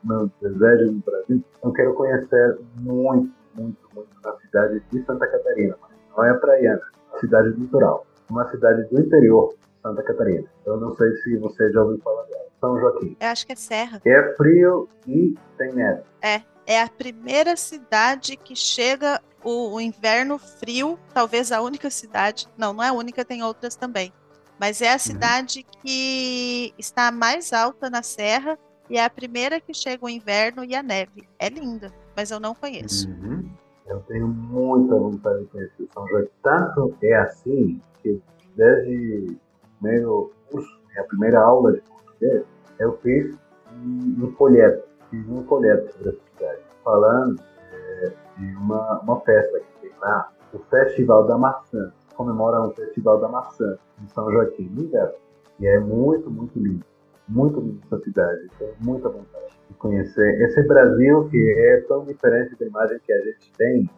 meu 0.03 0.31
desejo 0.41 0.91
no 0.93 0.99
Brasil, 0.99 1.43
eu 1.61 1.73
quero 1.73 1.93
conhecer 1.95 2.57
muito, 2.77 3.33
muito, 3.53 3.89
muito 3.93 4.09
a 4.25 4.37
cidade 4.39 4.81
de 4.89 5.03
Santa 5.03 5.27
Catarina, 5.27 5.75
mas 5.81 5.91
não 6.15 6.23
é 6.23 6.33
praiana, 6.39 6.81
cidade 7.19 7.49
litoral, 7.49 8.05
uma 8.29 8.47
cidade 8.49 8.83
do 8.89 8.99
interior 8.99 9.53
Santa 9.81 10.03
Catarina. 10.03 10.47
Eu 10.65 10.77
não 10.77 10.95
sei 10.95 11.11
se 11.17 11.37
você 11.37 11.71
já 11.71 11.81
ouviu 11.81 11.99
falar 11.99 12.23
dela. 12.23 12.45
São 12.59 12.79
Joaquim. 12.79 13.15
Eu 13.19 13.27
acho 13.27 13.45
que 13.45 13.53
é 13.53 13.55
Serra. 13.55 14.01
É 14.05 14.33
frio 14.35 14.89
e 15.07 15.35
tem 15.57 15.73
neve. 15.73 16.01
É, 16.21 16.41
é 16.65 16.81
a 16.81 16.89
primeira 16.89 17.55
cidade 17.55 18.35
que 18.35 18.55
chega 18.55 19.21
o, 19.43 19.75
o, 19.75 19.81
inverno 19.81 20.37
frio, 20.37 20.99
talvez 21.13 21.51
a 21.51 21.61
única 21.61 21.89
cidade, 21.89 22.47
não, 22.57 22.73
não 22.73 22.83
é 22.83 22.89
a 22.89 22.93
única, 22.93 23.23
tem 23.23 23.43
outras 23.43 23.75
também, 23.75 24.11
mas 24.59 24.81
é 24.81 24.89
a 24.89 24.93
uhum. 24.93 24.99
cidade 24.99 25.63
que 25.63 26.73
está 26.77 27.11
mais 27.11 27.53
alta 27.53 27.89
na 27.89 28.01
serra 28.01 28.57
e 28.89 28.97
é 28.97 29.05
a 29.05 29.09
primeira 29.09 29.61
que 29.61 29.73
chega 29.73 30.05
o 30.05 30.09
inverno 30.09 30.63
e 30.65 30.75
a 30.75 30.81
neve. 30.81 31.27
É 31.37 31.49
linda, 31.49 31.93
mas 32.15 32.31
eu 32.31 32.39
não 32.39 32.55
conheço. 32.55 33.07
Uhum. 33.09 33.49
Eu 33.87 33.99
tenho 34.01 34.27
muita 34.27 34.95
vontade 34.95 35.39
de 35.39 35.45
conhecer 35.47 35.87
São 35.93 36.07
João. 36.07 36.25
Tanto 36.43 36.95
é 37.01 37.15
assim 37.15 37.81
que 38.01 38.21
desde 38.55 39.27
o 39.31 39.77
primeiro 39.79 40.31
curso, 40.51 40.79
a 40.97 41.03
primeira 41.03 41.39
aula 41.39 41.73
de 41.73 41.81
português, 41.81 42.43
eu 42.79 42.97
fiz 42.97 43.37
um 43.71 44.31
folheto 44.37 44.87
fiz 45.09 45.27
um 45.29 45.43
folheto 45.43 45.91
sobre 45.93 46.09
essa 46.09 46.19
cidade, 46.33 46.61
falando 46.83 47.41
é, 47.71 48.13
de 48.37 48.55
uma, 48.57 48.99
uma 48.99 49.19
festa 49.21 49.59
que 49.59 49.81
tem 49.81 49.91
lá, 49.99 50.31
o 50.53 50.59
Festival 50.59 51.25
da 51.25 51.37
Maçã. 51.37 51.91
Comemora 52.15 52.61
o 52.61 52.71
Festival 52.71 53.19
da 53.19 53.27
Maçã 53.27 53.77
em 54.01 54.07
São 54.09 54.31
Joaquim, 54.31 54.63
inverno. 54.63 55.13
E 55.59 55.67
é 55.67 55.79
muito, 55.79 56.29
muito 56.29 56.57
lindo. 56.59 56.85
muito 57.27 57.61
nessa 57.61 58.03
cidade, 58.03 58.47
tenho 58.57 58.73
muita 58.79 59.09
vontade 59.09 59.47
de 59.49 59.56
conhecer 59.75 60.41
esse 60.41 60.63
Brasil 60.63 61.27
que 61.29 61.55
é 61.59 61.81
tão 61.87 62.05
diferente 62.05 62.55
da 62.55 62.65
imagem 62.65 62.99
que 63.05 63.13
a 63.13 63.21
gente 63.21 63.51
tem 63.57 63.89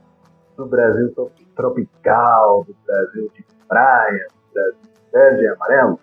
do 0.57 0.65
Brasil 0.65 1.13
tropical, 1.55 2.65
do 2.65 2.75
Brasil 2.85 3.31
de 3.33 3.45
praia, 3.67 4.27
do 4.27 4.53
Brasil 4.53 4.89
verde 5.11 5.43
e 5.43 5.47
amarelo. 5.47 5.99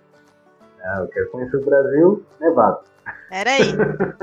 É, 0.80 1.00
eu 1.00 1.08
quero 1.08 1.30
conhecer 1.30 1.56
o 1.56 1.64
Brasil 1.64 2.26
nevado. 2.40 2.80
Peraí. 3.28 3.72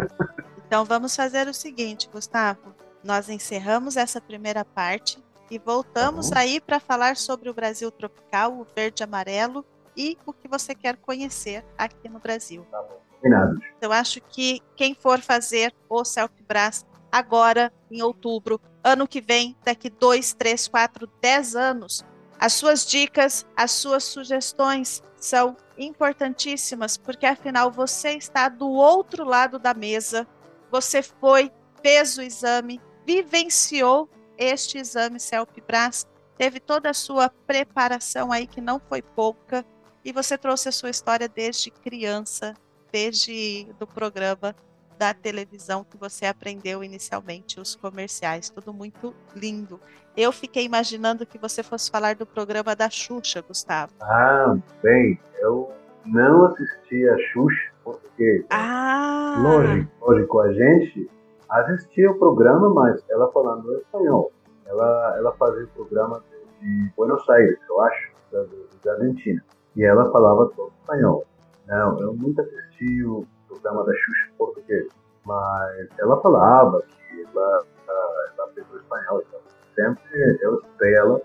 então 0.67 0.85
vamos 0.85 1.15
fazer 1.15 1.47
o 1.47 1.53
seguinte, 1.53 2.09
Gustavo. 2.11 2.73
Nós 3.03 3.29
encerramos 3.29 3.97
essa 3.97 4.21
primeira 4.21 4.63
parte 4.63 5.21
e 5.51 5.59
voltamos 5.59 6.29
tá 6.29 6.39
aí 6.39 6.59
para 6.59 6.79
falar 6.79 7.17
sobre 7.17 7.49
o 7.49 7.53
Brasil 7.53 7.91
tropical, 7.91 8.53
o 8.53 8.65
verde 8.75 9.01
e 9.01 9.03
amarelo 9.03 9.65
e 9.95 10.17
o 10.25 10.33
que 10.33 10.47
você 10.47 10.73
quer 10.73 10.97
conhecer 10.97 11.63
aqui 11.77 12.09
no 12.09 12.19
Brasil. 12.19 12.65
Tá 12.71 12.81
bom. 12.81 13.12
Combinado. 13.23 13.57
Eu 13.81 13.93
acho 13.93 14.19
que 14.19 14.59
quem 14.75 14.93
for 14.93 15.21
fazer 15.21 15.73
o 15.87 16.03
Selfie-Brás 16.03 16.85
agora, 17.09 17.71
em 17.89 18.01
outubro, 18.01 18.59
ano 18.83 19.07
que 19.07 19.21
vem, 19.21 19.55
daqui 19.63 19.89
dois, 19.89 20.33
três, 20.33 20.67
quatro, 20.67 21.09
dez 21.21 21.55
anos, 21.55 22.03
as 22.37 22.51
suas 22.51 22.85
dicas, 22.85 23.45
as 23.55 23.71
suas 23.71 24.03
sugestões 24.03 25.01
são 25.15 25.55
importantíssimas, 25.77 26.97
porque 26.97 27.25
afinal 27.25 27.71
você 27.71 28.09
está 28.09 28.49
do 28.49 28.69
outro 28.69 29.23
lado 29.23 29.57
da 29.57 29.73
mesa, 29.73 30.27
você 30.69 31.01
foi, 31.01 31.49
fez 31.81 32.17
o 32.17 32.21
exame, 32.21 32.81
vivenciou 33.05 34.09
este 34.37 34.77
exame 34.77 35.17
CELP-BRAS, 35.19 36.05
teve 36.37 36.59
toda 36.59 36.89
a 36.89 36.93
sua 36.93 37.29
preparação 37.29 38.33
aí, 38.33 38.45
que 38.45 38.59
não 38.59 38.81
foi 38.89 39.01
pouca, 39.01 39.65
e 40.03 40.11
você 40.11 40.37
trouxe 40.37 40.67
a 40.67 40.73
sua 40.73 40.89
história 40.89 41.29
desde 41.29 41.71
criança, 41.71 42.53
desde 42.93 43.67
do 43.79 43.87
programa 43.87 44.55
da 44.99 45.11
televisão 45.15 45.83
que 45.83 45.97
você 45.97 46.27
aprendeu 46.27 46.83
inicialmente, 46.83 47.59
os 47.59 47.75
comerciais, 47.75 48.51
tudo 48.51 48.71
muito 48.71 49.15
lindo. 49.35 49.79
Eu 50.15 50.31
fiquei 50.31 50.63
imaginando 50.63 51.25
que 51.25 51.39
você 51.39 51.63
fosse 51.63 51.89
falar 51.89 52.13
do 52.13 52.25
programa 52.25 52.75
da 52.75 52.87
Xuxa, 52.91 53.41
Gustavo. 53.41 53.91
Ah, 53.99 54.55
bem, 54.83 55.19
eu 55.39 55.71
não 56.05 56.45
assisti 56.45 57.09
a 57.09 57.17
Xuxa, 57.17 57.71
porque 57.83 58.45
ah. 58.51 59.39
lógico, 59.41 59.91
lógico, 59.99 60.39
a 60.41 60.53
gente 60.53 61.09
assistia 61.49 62.11
o 62.11 62.19
programa, 62.19 62.69
mas 62.69 63.03
ela 63.09 63.31
falando 63.31 63.75
espanhol. 63.79 64.31
Ela, 64.67 65.15
ela 65.17 65.31
fazia 65.33 65.65
o 65.65 65.67
programa 65.69 66.23
de 66.61 66.91
Buenos 66.95 67.27
Aires, 67.27 67.57
eu 67.67 67.81
acho, 67.81 68.11
da, 68.31 68.45
da 68.85 68.93
Argentina. 68.93 69.43
E 69.75 69.83
ela 69.83 70.11
falava 70.11 70.51
todo 70.55 70.71
espanhol. 70.81 71.25
Não, 71.67 71.99
eu 71.99 72.13
nunca 72.13 72.41
assisti 72.41 73.03
o 73.05 73.25
programa 73.47 73.85
da 73.85 73.93
Xuxa 73.93 74.27
em 74.29 74.37
português, 74.37 74.87
mas 75.25 75.87
ela 75.99 76.21
falava 76.21 76.81
que 76.81 77.21
ela, 77.21 77.65
ela, 77.87 78.33
ela 78.37 78.47
pegou 78.49 78.77
espanhol, 78.77 79.23
então 79.27 79.39
sempre 79.75 80.37
eu 80.41 80.55
escutei 80.55 80.95
ela 80.95 81.21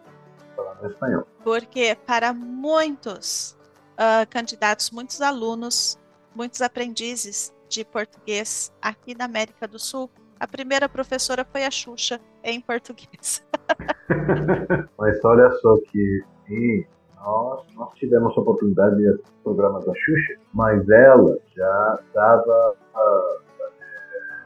falando 0.54 0.90
espanhol. 0.90 1.26
Porque 1.42 1.96
para 2.06 2.32
muitos 2.32 3.56
uh, 3.94 4.28
candidatos, 4.30 4.90
muitos 4.90 5.20
alunos, 5.20 5.98
muitos 6.34 6.62
aprendizes 6.62 7.52
de 7.68 7.84
português 7.84 8.72
aqui 8.80 9.14
na 9.16 9.24
América 9.24 9.66
do 9.66 9.78
Sul, 9.78 10.10
a 10.40 10.46
primeira 10.46 10.88
professora 10.88 11.44
foi 11.44 11.64
a 11.64 11.70
Xuxa 11.70 12.20
em 12.44 12.60
português. 12.60 13.44
Mas 14.98 15.24
olha 15.24 15.50
só 15.60 15.76
que 15.90 16.24
sim, 16.46 16.86
nós, 17.20 17.64
nós 17.74 17.92
tivemos 17.94 18.36
a 18.36 18.40
oportunidade 18.40 18.96
de 18.96 19.08
assistir 19.08 19.30
o 19.40 19.42
programa 19.44 19.80
da 19.80 19.92
Xuxa, 19.94 20.34
mas 20.52 20.88
ela 20.88 21.38
já 21.54 21.98
dava, 22.14 22.74
uh, 22.94 23.42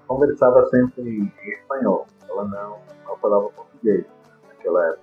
conversava 0.07 0.67
sempre 0.67 1.03
em, 1.03 1.33
espanhol. 1.51 2.07
Ela 2.29 2.45
não, 2.45 2.79
não 3.07 3.17
falava 3.19 3.49
português 3.51 4.05
naquela 4.49 4.87
época. 4.89 5.03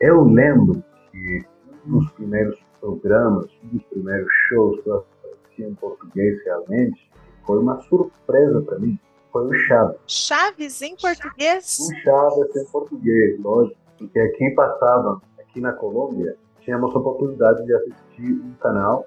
Eu 0.00 0.24
lembro 0.24 0.82
que 1.10 1.44
um 1.86 1.98
dos 1.98 2.10
primeiros 2.12 2.58
programas, 2.80 3.46
um 3.64 3.76
dos 3.76 3.84
primeiros 3.84 4.28
shows 4.48 4.80
que 4.82 4.88
eu 4.88 5.04
assisti 5.32 5.62
em 5.62 5.74
português 5.74 6.42
realmente, 6.44 7.10
foi 7.46 7.58
uma 7.58 7.80
surpresa 7.82 8.60
para 8.62 8.78
mim. 8.78 8.98
Foi 9.30 9.46
o 9.46 9.54
Chaves. 9.54 9.96
Chaves 10.06 10.82
em 10.82 10.94
português? 10.96 11.78
O 11.78 11.94
Chaves 12.02 12.56
em 12.56 12.70
português, 12.70 13.40
lógico. 13.40 13.80
Porque 13.98 14.18
aqui 14.18 14.50
passava, 14.50 15.22
aqui 15.52 15.60
na 15.60 15.72
Colômbia, 15.72 16.34
tínhamos 16.60 16.94
a 16.96 16.98
oportunidade 16.98 17.64
de 17.66 17.74
assistir 17.74 18.32
um 18.32 18.54
canal, 18.54 19.06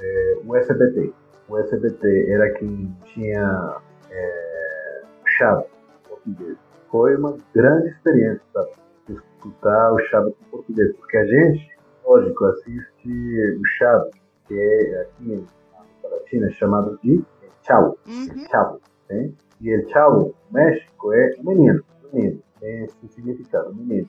é, 0.00 0.38
o 0.46 0.56
SBT. 0.56 1.12
O 1.48 1.58
SBT 1.58 2.30
era 2.30 2.50
quem 2.54 2.96
tinha 3.06 3.76
é, 4.08 5.02
Chaves 5.26 5.66
em 5.66 6.08
português. 6.08 6.56
Foi 6.90 7.16
uma 7.16 7.36
grande 7.52 7.88
experiência, 7.88 8.42
sabe? 8.54 8.70
Escutar 9.08 9.92
o 9.92 9.98
Chaves 9.98 10.34
em 10.40 10.50
português. 10.50 10.94
Porque 10.96 11.16
a 11.16 11.26
gente, 11.26 11.68
lógico, 12.04 12.44
assiste 12.46 13.56
o 13.58 13.66
Chaves, 13.78 14.12
que 14.46 14.58
é 14.58 15.00
aqui 15.02 15.44
na 15.72 15.80
América 15.80 16.08
Latina 16.08 16.50
chamado 16.50 16.98
de 17.02 17.24
Chavo. 17.62 17.98
Uhum. 18.06 18.46
Chavo. 18.48 18.80
Né? 19.08 19.32
E 19.60 19.70
el 19.70 19.88
Chavo, 19.88 20.34
México, 20.52 21.12
é 21.12 21.36
menino. 21.42 21.82
Menino. 22.12 22.40
Tem 22.60 22.84
esse 22.84 23.08
significado, 23.08 23.74
menino. 23.74 24.08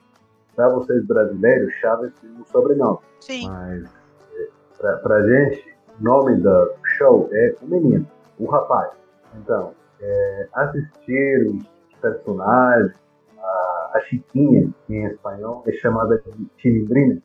Para 0.56 0.70
vocês 0.70 1.06
brasileiros, 1.06 1.74
Chaves 1.76 2.14
tem 2.20 2.30
um 2.32 2.45
sobrenome. 2.45 2.99
Sim. 3.20 3.47
Mas 3.47 3.89
é, 4.82 4.95
para 4.97 5.28
gente, 5.28 5.76
o 5.99 6.04
nome 6.04 6.36
do 6.38 6.72
show 6.97 7.30
é 7.32 7.56
o 7.62 7.68
menino, 7.68 8.08
o 8.39 8.45
rapaz. 8.45 8.91
Então, 9.38 9.74
é, 9.99 10.47
assistir 10.54 11.47
os 11.47 11.66
personagens, 12.02 12.93
a, 13.38 13.91
a 13.93 13.99
Chiquinha, 14.02 14.70
que 14.86 14.95
em 14.95 15.06
espanhol 15.06 15.64
é 15.68 15.72
chamada 15.74 16.22
de 16.26 16.47
Chilindrina, 16.58 17.22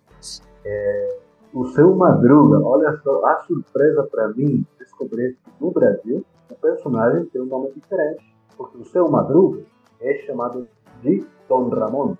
é, 0.64 1.18
o 1.52 1.64
seu 1.68 1.94
Madruga, 1.94 2.60
olha 2.60 2.94
só, 3.02 3.24
a 3.26 3.36
surpresa 3.44 4.02
para 4.10 4.28
mim 4.28 4.66
descobrir 4.78 5.36
que 5.42 5.50
no 5.58 5.70
Brasil 5.70 6.24
o 6.50 6.54
personagem 6.54 7.24
tem 7.26 7.40
um 7.40 7.46
nome 7.46 7.70
diferente, 7.72 8.22
porque 8.56 8.76
o 8.76 8.84
seu 8.84 9.08
Madruga 9.08 9.62
é 10.00 10.14
chamado 10.26 10.68
de 11.02 11.24
Dom 11.48 11.68
Ramon. 11.70 12.16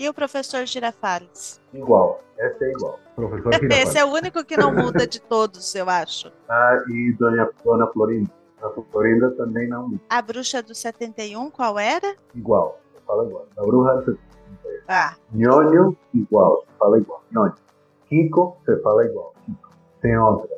E 0.00 0.08
o 0.08 0.14
professor 0.14 0.64
Girafales? 0.64 1.60
Igual, 1.74 2.22
esse 2.38 2.64
é 2.64 2.70
igual. 2.70 2.98
Professor 3.14 3.52
Girafales. 3.52 3.86
esse 3.86 3.98
é 3.98 4.04
o 4.06 4.08
único 4.08 4.42
que 4.42 4.56
não 4.56 4.74
muda 4.74 5.06
de 5.06 5.20
todos, 5.20 5.74
eu 5.74 5.90
acho. 5.90 6.32
Ah, 6.48 6.82
e 6.88 7.12
Dona, 7.18 7.50
Dona 7.62 7.86
Florinda. 7.88 8.30
A 8.62 8.70
Florinda 8.90 9.30
também 9.32 9.68
não 9.68 9.88
muda. 9.90 10.00
A 10.08 10.22
bruxa 10.22 10.62
do 10.62 10.74
71, 10.74 11.50
qual 11.50 11.78
era? 11.78 12.16
Igual, 12.34 12.80
fala 13.06 13.26
igual. 13.26 13.46
A 13.58 13.62
bruxa 13.62 13.94
do 13.94 14.04
71. 14.06 14.18
Ah. 14.88 15.14
Nhonho, 15.34 15.94
igual, 16.14 16.64
fala 16.78 16.98
igual. 16.98 17.22
Nhonho. 17.30 17.54
Kiko, 18.08 18.56
você 18.64 18.80
fala 18.80 19.04
igual. 19.04 19.34
Kiko. 19.44 19.68
Tem 20.00 20.16
outra. 20.18 20.48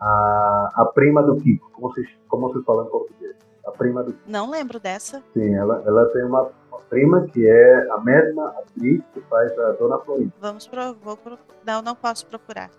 A, 0.00 0.70
a 0.74 0.84
prima 0.86 1.22
do 1.22 1.36
Kiko. 1.36 1.70
Como 1.70 1.94
se, 1.94 2.04
como 2.26 2.52
se 2.52 2.64
fala 2.64 2.84
em 2.84 2.90
português? 2.90 3.36
A 3.64 3.70
prima 3.70 4.02
do 4.02 4.12
Kiko. 4.12 4.24
Não 4.28 4.50
lembro 4.50 4.80
dessa. 4.80 5.22
Sim, 5.32 5.54
ela, 5.54 5.82
ela 5.86 6.04
tem 6.12 6.24
uma, 6.24 6.50
prima 6.88 7.26
que 7.26 7.46
é 7.46 7.90
a 7.90 7.98
mesma 7.98 8.48
atriz 8.50 9.02
que 9.12 9.20
faz 9.22 9.56
a 9.58 9.72
Dona 9.72 9.98
Florinda. 9.98 10.32
Vamos 10.40 10.66
pro, 10.66 10.94
vou 10.94 11.16
pro, 11.16 11.38
não, 11.64 11.82
não 11.82 11.94
posso 11.94 12.26
procurar. 12.26 12.70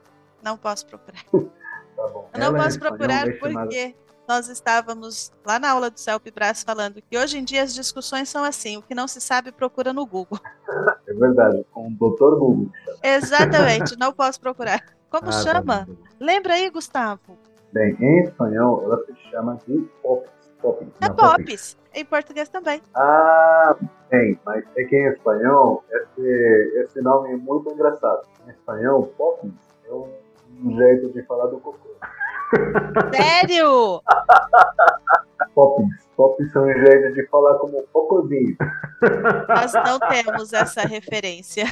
Não 0.44 0.58
posso 0.58 0.86
procurar. 0.86 1.24
tá 1.32 2.08
bom. 2.08 2.30
Eu 2.34 2.40
não 2.40 2.48
ela 2.48 2.64
posso 2.64 2.80
procurar 2.80 3.28
é 3.28 3.32
porque 3.32 3.52
chamada... 3.52 3.96
nós 4.28 4.50
estávamos 4.50 5.32
lá 5.46 5.60
na 5.60 5.72
aula 5.72 5.90
do 5.90 6.00
Celpe 6.00 6.32
Brás 6.32 6.64
falando 6.64 7.02
que 7.02 7.18
hoje 7.18 7.38
em 7.38 7.44
dia 7.44 7.64
as 7.64 7.74
discussões 7.74 8.30
são 8.30 8.44
assim, 8.44 8.78
o 8.78 8.82
que 8.82 8.96
não 8.96 9.08
se 9.08 9.20
sabe 9.22 9.52
procura 9.52 9.94
no 9.94 10.06
Google. 10.06 10.40
é 11.08 11.14
verdade, 11.14 11.66
com 11.72 11.88
o 11.88 11.92
doutor 11.92 12.40
Google. 12.40 12.72
Exatamente, 13.04 13.98
não 13.98 14.14
posso 14.14 14.40
procurar. 14.40 14.84
Como 15.10 15.28
ah, 15.28 15.32
tá 15.32 15.32
chama? 15.32 15.86
Tá 15.86 15.94
Lembra 16.20 16.54
aí, 16.54 16.70
Gustavo? 16.70 17.38
Bem, 17.72 17.96
em 18.00 18.24
espanhol 18.24 18.84
ela 18.84 19.04
se 19.06 19.16
chama 19.30 19.58
de 19.68 19.80
Pops. 20.02 20.39
É 21.02 21.10
Pops. 21.10 21.78
Em 21.94 22.06
português 22.06 22.50
também. 22.50 22.82
Ah, 22.94 23.76
bem, 24.10 24.40
mas 24.46 24.64
é 24.78 24.84
que 24.84 24.96
em 24.96 25.08
espanhol 25.08 25.84
esse, 25.90 26.82
esse 26.84 27.02
nome 27.02 27.34
é 27.34 27.38
muito 27.38 27.72
engraçado. 27.72 28.22
Em 28.46 28.52
espanhol, 28.52 29.08
Pops 29.18 29.52
é 29.88 29.94
um, 29.94 30.08
um 30.64 30.78
jeito 30.78 31.10
de 31.14 31.24
falar 31.24 31.48
do 31.48 31.60
cocô. 31.60 31.90
Sério? 33.16 34.02
Pops. 35.56 36.10
Pops 36.16 36.52
são 36.52 36.64
um 36.64 36.74
jeito 36.74 37.14
de 37.14 37.26
falar 37.28 37.58
como 37.60 37.82
cocôzinho. 37.94 38.56
Nós 39.48 39.74
não 39.74 40.00
temos 40.00 40.54
essa 40.54 40.82
referência. 40.82 41.66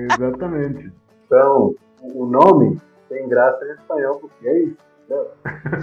Exatamente. 0.00 0.92
Então, 1.26 1.74
o 2.14 2.26
nome 2.26 2.80
tem 3.08 3.28
graça 3.28 3.64
em 3.64 3.72
espanhol, 3.72 4.18
porque 4.18 4.48
é 4.48 4.58
isso. 4.60 4.85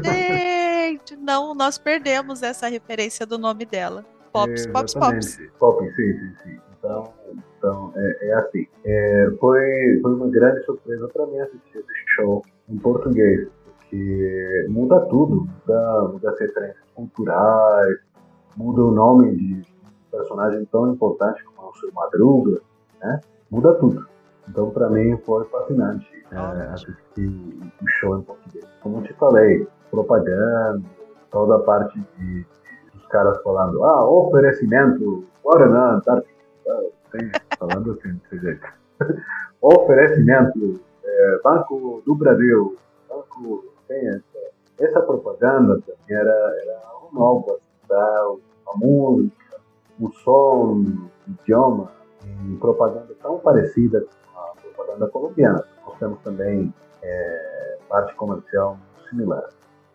Gente, 0.04 1.16
não, 1.16 1.56
nós 1.56 1.78
perdemos 1.78 2.44
essa 2.44 2.68
referência 2.68 3.26
do 3.26 3.38
nome 3.38 3.66
dela. 3.66 4.06
Pops, 4.32 4.66
Pops, 4.68 4.94
Pops. 4.94 5.40
Pops, 5.60 5.96
sim, 5.96 6.14
sim, 6.14 6.34
sim. 6.44 6.60
Então, 6.78 7.14
então 7.58 7.94
é, 7.96 8.30
é 8.30 8.34
assim. 8.34 8.68
É, 8.84 9.28
foi, 9.40 10.00
foi 10.02 10.14
uma 10.14 10.28
grande 10.28 10.66
surpresa 10.66 11.08
para 11.08 11.26
mim 11.28 11.40
assistir 11.40 11.78
esse 11.78 12.16
show 12.16 12.44
em 12.68 12.78
português, 12.78 13.48
porque 13.66 14.66
muda 14.70 15.00
tudo, 15.02 15.48
muda, 15.48 16.02
muda 16.12 16.32
as 16.32 16.40
referências 16.40 16.84
culturais, 16.96 17.98
muda 18.58 18.82
o 18.82 18.92
nome 18.92 19.36
de 19.36 19.54
um 19.54 20.12
personagem 20.12 20.66
tão 20.66 20.92
importante 20.92 21.44
como 21.44 21.70
o 21.70 21.74
Sr. 21.76 21.94
Madruga, 21.94 22.62
né? 23.02 23.22
Muda 23.50 23.74
tudo. 23.76 24.13
Então, 24.48 24.70
para 24.72 24.90
mim, 24.90 25.18
foi 25.26 25.46
fascinante 25.46 26.08
é, 26.32 26.64
assistir 26.74 27.30
o 27.82 27.88
show 28.00 28.18
em 28.18 28.22
português. 28.24 28.66
Como 28.82 28.98
eu 28.98 29.04
te 29.04 29.14
falei, 29.14 29.68
propaganda, 29.90 30.82
toda 31.32 31.56
a 31.56 31.60
parte 31.60 32.00
de, 32.18 32.46
dos 32.94 33.06
caras 33.08 33.42
falando, 33.42 33.84
ah, 33.84 34.06
oferecimento, 34.06 35.26
Guaraná, 35.44 35.96
Antártica, 35.96 36.34
falando 37.58 37.92
assim, 37.92 38.14
desse 38.30 38.40
jeito. 38.40 38.68
oferecimento, 39.62 40.80
é, 41.04 41.40
Banco 41.44 42.02
do 42.06 42.16
Brasil, 42.16 42.78
Banco, 43.10 43.64
tem 43.88 44.08
essa, 44.10 44.40
essa 44.80 45.02
propaganda 45.02 45.80
também 45.82 46.18
era, 46.18 46.32
era 46.32 46.82
algo 46.88 47.10
novo, 47.14 47.52
assim, 47.54 47.88
tá? 47.88 48.26
a 48.68 48.78
música, 48.78 49.62
o 50.00 50.12
som, 50.12 50.84
o 51.28 51.32
idioma, 51.42 51.92
em 52.26 52.58
propaganda 52.58 53.14
tão 53.22 53.40
parecida 53.40 54.02
com 54.02 54.40
a 54.40 54.56
propaganda 54.56 55.08
colombiana. 55.08 55.64
Nós 55.86 55.98
temos 56.00 56.20
também 56.22 56.74
é, 57.02 57.78
parte 57.88 58.14
comercial 58.16 58.78
similar. 59.10 59.50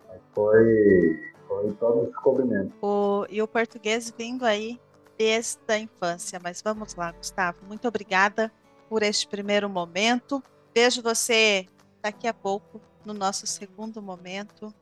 Mas 0.09 0.21
foi, 0.35 1.21
foi 1.47 1.73
todo 1.81 2.01
um 2.01 2.05
descobrimento. 2.07 2.75
O, 2.83 3.27
e 3.29 3.43
o 3.43 3.49
português 3.49 4.13
vindo 4.17 4.45
aí 4.45 4.81
desde 5.19 5.61
a 5.69 5.79
infância. 5.79 6.41
Mas 6.43 6.63
vamos 6.63 6.95
lá, 6.95 7.13
Gustavo. 7.13 7.59
Muito 7.67 7.87
obrigada 7.89 8.53
por 8.89 9.03
este 9.03 9.27
primeiro 9.27 9.69
momento. 9.69 10.43
Vejo 10.75 11.03
você 11.03 11.67
daqui 12.03 12.27
a 12.29 12.35
pouco 12.35 12.81
no 13.05 13.13
nosso 13.13 13.47
segundo 13.47 14.01
momento. 14.01 14.73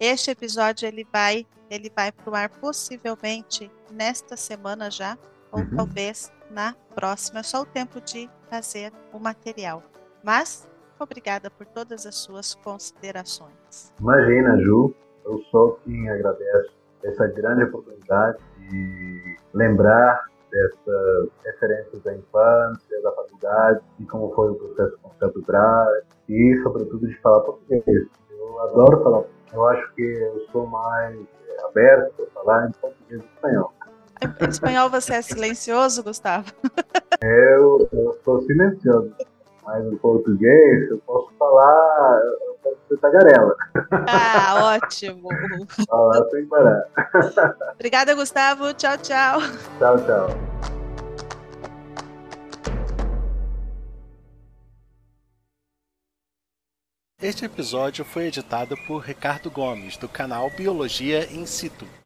Este 0.00 0.30
episódio 0.30 0.86
ele 0.86 1.06
vai 1.12 1.46
ele 1.70 1.90
vai 1.94 2.12
para 2.12 2.30
o 2.30 2.34
ar 2.34 2.48
possivelmente 2.48 3.70
nesta 3.90 4.36
semana 4.36 4.90
já 4.90 5.18
ou 5.54 5.60
uhum. 5.60 5.76
talvez 5.76 6.32
na 6.50 6.74
próxima. 6.94 7.40
É 7.40 7.42
só 7.42 7.62
o 7.62 7.66
tempo 7.66 8.00
de 8.00 8.28
fazer 8.50 8.92
o 9.12 9.18
material. 9.18 9.82
Mas 10.22 10.68
obrigada 10.98 11.50
por 11.50 11.66
todas 11.66 12.06
as 12.06 12.16
suas 12.16 12.54
considerações. 12.54 13.92
Imagina, 14.00 14.58
Ju, 14.60 14.94
eu 15.24 15.38
sou 15.50 15.78
quem 15.84 16.08
agradece 16.08 16.70
essa 17.04 17.26
grande 17.28 17.64
oportunidade 17.64 18.38
de 18.58 19.36
lembrar 19.52 20.24
dessas 20.50 21.28
referências 21.44 22.02
da 22.02 22.14
infância, 22.14 23.02
da 23.02 23.12
faculdade, 23.12 23.80
e 23.98 24.04
como 24.06 24.32
foi 24.34 24.50
o 24.50 24.54
processo 24.54 24.96
com 25.02 25.08
o 25.08 25.14
Santo 25.18 25.42
Braz, 25.42 26.04
e 26.28 26.60
sobretudo 26.62 27.06
de 27.06 27.20
falar 27.20 27.40
português. 27.40 28.08
Eu 28.30 28.60
adoro 28.60 29.02
falar 29.02 29.24
eu 29.54 29.64
acho 29.68 29.94
que 29.94 30.02
eu 30.02 30.46
sou 30.50 30.66
mais 30.66 31.16
é, 31.16 31.64
aberto 31.64 32.12
para 32.16 32.26
falar 32.32 32.68
em 32.68 32.72
português 32.72 33.22
e 33.22 33.24
espanhol. 33.24 33.72
Em 34.40 34.48
espanhol 34.48 34.90
você 34.90 35.14
é 35.14 35.22
silencioso, 35.22 36.02
Gustavo? 36.02 36.52
Eu, 37.22 37.88
eu 37.92 38.20
sou 38.24 38.42
silencioso. 38.42 39.12
Mas 39.64 39.84
em 39.86 39.96
português 39.96 40.90
eu 40.90 40.98
posso 41.06 41.32
falar, 41.38 42.20
eu 42.22 42.58
posso 42.62 42.76
ser 42.88 42.98
tagarela. 42.98 43.56
Ah, 44.06 44.74
ótimo. 44.76 45.28
Falar 45.88 46.28
sem 46.30 46.46
parar. 46.46 46.84
Obrigada, 47.74 48.14
Gustavo. 48.14 48.74
Tchau, 48.74 48.98
tchau. 48.98 49.40
Tchau, 49.78 49.96
tchau. 50.04 50.28
Este 57.22 57.46
episódio 57.46 58.04
foi 58.04 58.26
editado 58.26 58.76
por 58.86 58.98
Ricardo 58.98 59.50
Gomes, 59.50 59.96
do 59.96 60.06
canal 60.06 60.50
Biologia 60.50 61.24
in 61.32 61.46
Situ. 61.46 61.86